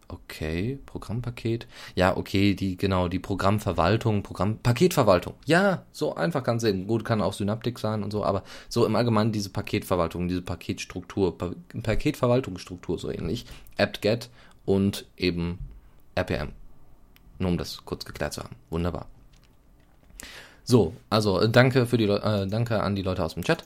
Okay, 0.08 0.78
Programmpaket. 0.86 1.66
Ja, 1.94 2.16
okay, 2.16 2.54
die, 2.54 2.76
genau, 2.76 3.08
die 3.08 3.18
Programmverwaltung, 3.18 4.22
Programm, 4.22 4.58
Paketverwaltung. 4.58 5.34
Ja, 5.46 5.84
so 5.92 6.14
einfach 6.14 6.44
kann 6.44 6.60
sehen. 6.60 6.86
Gut, 6.86 7.04
kann 7.04 7.22
auch 7.22 7.32
Synaptik 7.32 7.78
sein 7.78 8.02
und 8.02 8.10
so, 8.10 8.24
aber 8.24 8.44
so 8.68 8.84
im 8.84 8.96
Allgemeinen 8.96 9.32
diese 9.32 9.50
Paketverwaltung, 9.50 10.28
diese 10.28 10.42
Paketstruktur, 10.42 11.36
pa 11.36 11.52
Paketverwaltungsstruktur 11.82 12.98
so 12.98 13.10
ähnlich. 13.10 13.46
apt-get 13.78 14.28
und 14.66 15.06
eben 15.16 15.58
RPM. 16.14 16.52
Nur 17.38 17.50
um 17.50 17.58
das 17.58 17.84
kurz 17.84 18.04
geklärt 18.04 18.34
zu 18.34 18.42
haben. 18.42 18.56
Wunderbar. 18.70 19.06
So, 20.64 20.94
also 21.10 21.40
äh, 21.40 21.48
danke 21.48 21.86
für 21.86 21.98
die 21.98 22.04
äh, 22.04 22.46
danke 22.46 22.82
an 22.82 22.94
die 22.94 23.02
Leute 23.02 23.24
aus 23.24 23.34
dem 23.34 23.42
Chat 23.42 23.64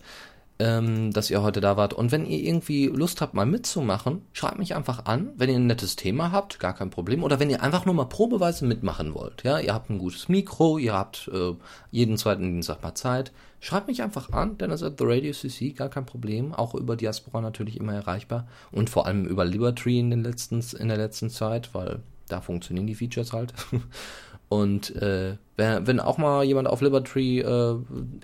ähm, 0.59 1.13
dass 1.13 1.31
ihr 1.31 1.43
heute 1.43 1.61
da 1.61 1.77
wart. 1.77 1.95
Und 1.95 2.11
wenn 2.11 2.27
ihr 2.27 2.39
irgendwie 2.39 2.87
Lust 2.87 3.21
habt, 3.21 3.35
mal 3.35 3.47
mitzumachen, 3.47 4.23
schreibt 4.33 4.59
mich 4.59 4.75
einfach 4.75 5.05
an. 5.07 5.31
Wenn 5.37 5.51
ihr 5.51 5.57
ein 5.57 5.67
nettes 5.67 5.97
Thema 5.97 6.33
habt, 6.33 6.59
gar 6.59 6.75
kein 6.75 6.91
Problem. 6.91 7.23
Oder 7.23 7.39
wenn 7.39 7.51
ihr 7.51 7.63
einfach 7.63 7.87
nur 7.87 7.95
mal 7.95 8.07
probeweise 8.07 8.65
mitmachen 8.65 9.15
wollt. 9.15 9.45
Ja, 9.45 9.59
ihr 9.61 9.73
habt 9.73 9.91
ein 9.91 9.99
gutes 9.99 10.29
Mikro, 10.29 10.79
ihr 10.79 10.95
habt 10.95 11.31
äh, 11.33 11.55
jeden 11.91 12.17
zweiten 12.17 12.43
Dienstag 12.43 12.83
mal 12.83 12.95
Zeit. 12.95 13.33
Schreibt 13.61 13.89
mich 13.89 14.03
einfach 14.03 14.33
an, 14.33 14.59
Dennis 14.59 14.83
at 14.83 14.99
the 14.99 15.05
Radio 15.07 15.33
CC, 15.33 15.73
gar 15.73 15.89
kein 15.89 16.07
Problem. 16.07 16.53
Auch 16.53 16.75
über 16.75 16.97
Diaspora 16.97 17.41
natürlich 17.41 17.77
immer 17.77 17.95
erreichbar. 17.95 18.47
Und 18.73 18.91
vor 18.91 19.07
allem 19.07 19.27
über 19.27 19.45
Libertree 19.45 19.99
in, 19.99 20.11
den 20.11 20.25
letzten, 20.25 20.61
in 20.79 20.89
der 20.89 20.97
letzten 20.97 21.31
Zeit, 21.31 21.75
weil 21.75 22.01
da 22.29 22.41
funktionieren 22.41 22.87
die 22.87 22.95
Features 22.95 23.33
halt. 23.33 23.55
Und 24.49 24.97
äh, 24.97 25.37
wenn, 25.57 25.87
wenn 25.87 26.01
auch 26.01 26.19
mal 26.19 26.45
jemand 26.45 26.69
auf 26.69 26.81
Liberty 26.81 27.41
äh, 27.41 27.77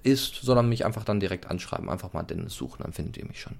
ist, 0.03 0.37
soll 0.37 0.57
er 0.57 0.62
mich 0.62 0.85
einfach 0.85 1.05
dann 1.05 1.20
direkt 1.20 1.51
anschreiben. 1.51 1.91
Einfach 1.91 2.12
mal 2.12 2.22
Dennis 2.22 2.55
suchen, 2.55 2.83
dann 2.83 2.93
findet 2.93 3.16
ihr 3.18 3.27
mich 3.27 3.41
schon. 3.41 3.57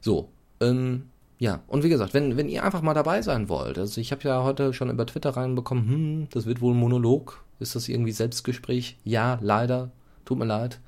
So, 0.00 0.28
ähm, 0.60 1.08
ja, 1.38 1.62
und 1.68 1.82
wie 1.84 1.88
gesagt, 1.88 2.12
wenn, 2.12 2.36
wenn 2.36 2.50
ihr 2.50 2.64
einfach 2.64 2.82
mal 2.82 2.92
dabei 2.92 3.22
sein 3.22 3.48
wollt, 3.48 3.78
also 3.78 3.98
ich 4.00 4.12
habe 4.12 4.22
ja 4.24 4.42
heute 4.42 4.74
schon 4.74 4.90
über 4.90 5.06
Twitter 5.06 5.30
reinbekommen, 5.30 5.88
hm, 5.88 6.28
das 6.30 6.44
wird 6.44 6.60
wohl 6.60 6.74
ein 6.74 6.78
Monolog. 6.78 7.42
Ist 7.60 7.74
das 7.74 7.88
irgendwie 7.88 8.12
Selbstgespräch? 8.12 8.98
Ja, 9.04 9.38
leider. 9.40 9.90
Tut 10.26 10.38
mir 10.38 10.44
leid. 10.44 10.80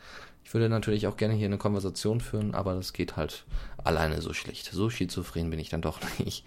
Ich 0.45 0.53
würde 0.53 0.69
natürlich 0.69 1.07
auch 1.07 1.17
gerne 1.17 1.35
hier 1.35 1.47
eine 1.47 1.57
Konversation 1.57 2.21
führen, 2.21 2.55
aber 2.55 2.75
das 2.75 2.93
geht 2.93 3.17
halt 3.17 3.45
alleine 3.83 4.21
so 4.21 4.35
schlecht. 4.35 4.71
So 4.73 4.91
schizophren 4.91 5.49
bin 5.49 5.59
ich 5.59 5.71
dann 5.71 5.81
doch 5.81 6.01
nicht. 6.19 6.45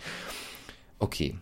Okay, 1.00 1.36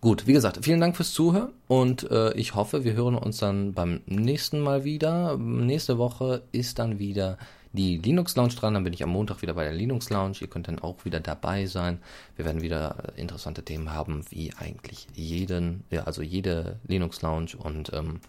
Gut, 0.00 0.28
wie 0.28 0.32
gesagt, 0.32 0.60
vielen 0.62 0.80
Dank 0.80 0.96
fürs 0.96 1.12
Zuhören 1.12 1.50
und 1.66 2.08
äh, 2.12 2.32
ich 2.34 2.54
hoffe, 2.54 2.84
wir 2.84 2.92
hören 2.92 3.16
uns 3.16 3.38
dann 3.38 3.72
beim 3.72 4.00
nächsten 4.06 4.60
Mal 4.60 4.84
wieder. 4.84 5.36
Nächste 5.36 5.98
Woche 5.98 6.42
ist 6.52 6.78
dann 6.78 7.00
wieder 7.00 7.36
die 7.72 7.98
Linux 7.98 8.36
Lounge 8.36 8.54
dran, 8.54 8.74
dann 8.74 8.84
bin 8.84 8.92
ich 8.92 9.02
am 9.02 9.10
Montag 9.10 9.42
wieder 9.42 9.54
bei 9.54 9.64
der 9.64 9.72
Linux 9.72 10.08
Lounge. 10.08 10.36
Ihr 10.40 10.46
könnt 10.46 10.68
dann 10.68 10.78
auch 10.78 11.04
wieder 11.04 11.18
dabei 11.18 11.66
sein. 11.66 11.98
Wir 12.36 12.44
werden 12.44 12.62
wieder 12.62 13.12
interessante 13.16 13.64
Themen 13.64 13.92
haben, 13.92 14.24
wie 14.30 14.52
eigentlich 14.56 15.08
jeden, 15.14 15.82
ja, 15.90 16.04
also 16.04 16.22
jede 16.22 16.76
Linux 16.86 17.20
Lounge 17.22 17.56
und 17.58 17.92
ähm, 17.92 18.20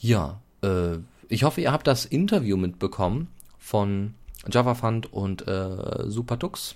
ja, 0.00 0.40
äh, 0.62 0.98
ich 1.28 1.44
hoffe, 1.44 1.60
ihr 1.60 1.70
habt 1.70 1.86
das 1.86 2.06
Interview 2.06 2.56
mitbekommen 2.56 3.28
von 3.58 4.14
JavaFund 4.50 5.12
und 5.12 5.46
äh, 5.46 6.10
SuperTux. 6.10 6.74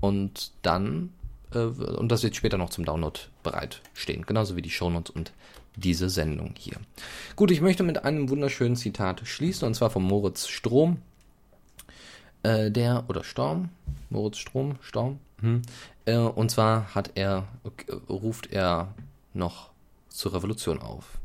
Und 0.00 0.52
dann 0.62 1.10
äh, 1.54 1.58
und 1.58 2.10
das 2.10 2.22
wird 2.22 2.36
später 2.36 2.58
noch 2.58 2.70
zum 2.70 2.84
Download 2.84 3.18
bereitstehen, 3.42 4.24
genauso 4.26 4.56
wie 4.56 4.62
die 4.62 4.70
Shownotes 4.70 5.14
und 5.14 5.32
diese 5.76 6.10
Sendung 6.10 6.54
hier. 6.58 6.76
Gut, 7.36 7.50
ich 7.50 7.60
möchte 7.60 7.82
mit 7.82 8.04
einem 8.04 8.28
wunderschönen 8.28 8.76
Zitat 8.76 9.26
schließen, 9.26 9.66
und 9.66 9.74
zwar 9.74 9.90
von 9.90 10.02
Moritz 10.02 10.48
Strom. 10.48 10.98
Äh, 12.42 12.70
der, 12.70 13.04
oder 13.08 13.24
Storm, 13.24 13.70
Moritz 14.10 14.38
Strom, 14.38 14.76
Storm, 14.80 15.18
hm. 15.40 15.62
äh, 16.04 16.16
und 16.16 16.50
zwar 16.50 16.94
hat 16.94 17.12
er, 17.16 17.48
ruft 18.08 18.52
er 18.52 18.94
noch 19.34 19.70
zur 20.08 20.34
Revolution 20.34 20.80
auf. 20.80 21.18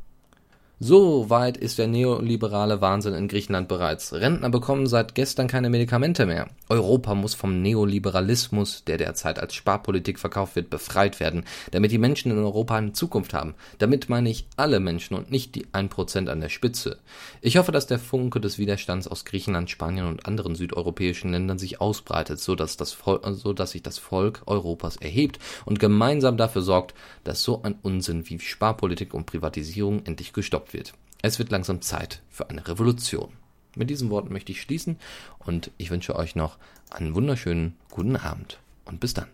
So 0.85 1.29
weit 1.29 1.55
ist 1.55 1.77
der 1.77 1.87
neoliberale 1.87 2.81
Wahnsinn 2.81 3.13
in 3.13 3.29
Griechenland 3.29 3.69
bereits. 3.69 4.11
Rentner 4.11 4.49
bekommen 4.49 4.85
seit 4.85 5.15
gestern 5.15 5.47
keine 5.47 5.69
Medikamente 5.69 6.25
mehr. 6.25 6.49
Europa 6.67 7.15
muss 7.15 7.35
vom 7.35 7.61
Neoliberalismus, 7.61 8.83
der 8.83 8.97
derzeit 8.97 9.39
als 9.39 9.55
Sparpolitik 9.55 10.19
verkauft 10.19 10.57
wird, 10.57 10.69
befreit 10.69 11.21
werden, 11.21 11.45
damit 11.71 11.93
die 11.93 11.97
Menschen 11.97 12.33
in 12.33 12.37
Europa 12.37 12.75
eine 12.75 12.91
Zukunft 12.91 13.33
haben. 13.33 13.55
Damit 13.77 14.09
meine 14.09 14.29
ich 14.29 14.45
alle 14.57 14.81
Menschen 14.81 15.15
und 15.15 15.31
nicht 15.31 15.55
die 15.55 15.67
1% 15.67 16.27
an 16.27 16.41
der 16.41 16.49
Spitze. 16.49 16.97
Ich 17.39 17.55
hoffe, 17.55 17.71
dass 17.71 17.87
der 17.87 17.99
Funke 17.99 18.41
des 18.41 18.57
Widerstands 18.57 19.07
aus 19.07 19.23
Griechenland, 19.23 19.69
Spanien 19.69 20.07
und 20.07 20.25
anderen 20.25 20.53
südeuropäischen 20.53 21.31
Ländern 21.31 21.59
sich 21.59 21.79
ausbreitet, 21.79 22.41
so 22.41 22.55
dass, 22.55 22.75
das 22.75 22.97
so 23.31 23.53
dass 23.53 23.71
sich 23.71 23.83
das 23.83 23.99
Volk 23.99 24.41
Europas 24.47 24.97
erhebt 24.97 25.39
und 25.63 25.79
gemeinsam 25.79 26.35
dafür 26.35 26.61
sorgt, 26.61 26.93
dass 27.23 27.41
so 27.41 27.63
ein 27.63 27.75
Unsinn 27.83 28.29
wie 28.29 28.37
Sparpolitik 28.39 29.13
und 29.13 29.27
Privatisierung 29.27 30.05
endlich 30.05 30.33
gestoppt 30.33 30.72
wird. 30.73 30.93
Es 31.21 31.39
wird 31.39 31.51
langsam 31.51 31.81
Zeit 31.81 32.21
für 32.29 32.49
eine 32.49 32.67
Revolution. 32.67 33.33
Mit 33.75 33.89
diesen 33.89 34.09
Worten 34.09 34.33
möchte 34.33 34.51
ich 34.51 34.61
schließen 34.61 34.97
und 35.39 35.71
ich 35.77 35.89
wünsche 35.89 36.15
euch 36.15 36.35
noch 36.35 36.57
einen 36.89 37.15
wunderschönen 37.15 37.75
guten 37.89 38.17
Abend 38.17 38.59
und 38.85 38.99
bis 38.99 39.13
dann. 39.13 39.27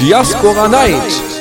Diaspora 0.00 0.66
Night. 0.66 1.39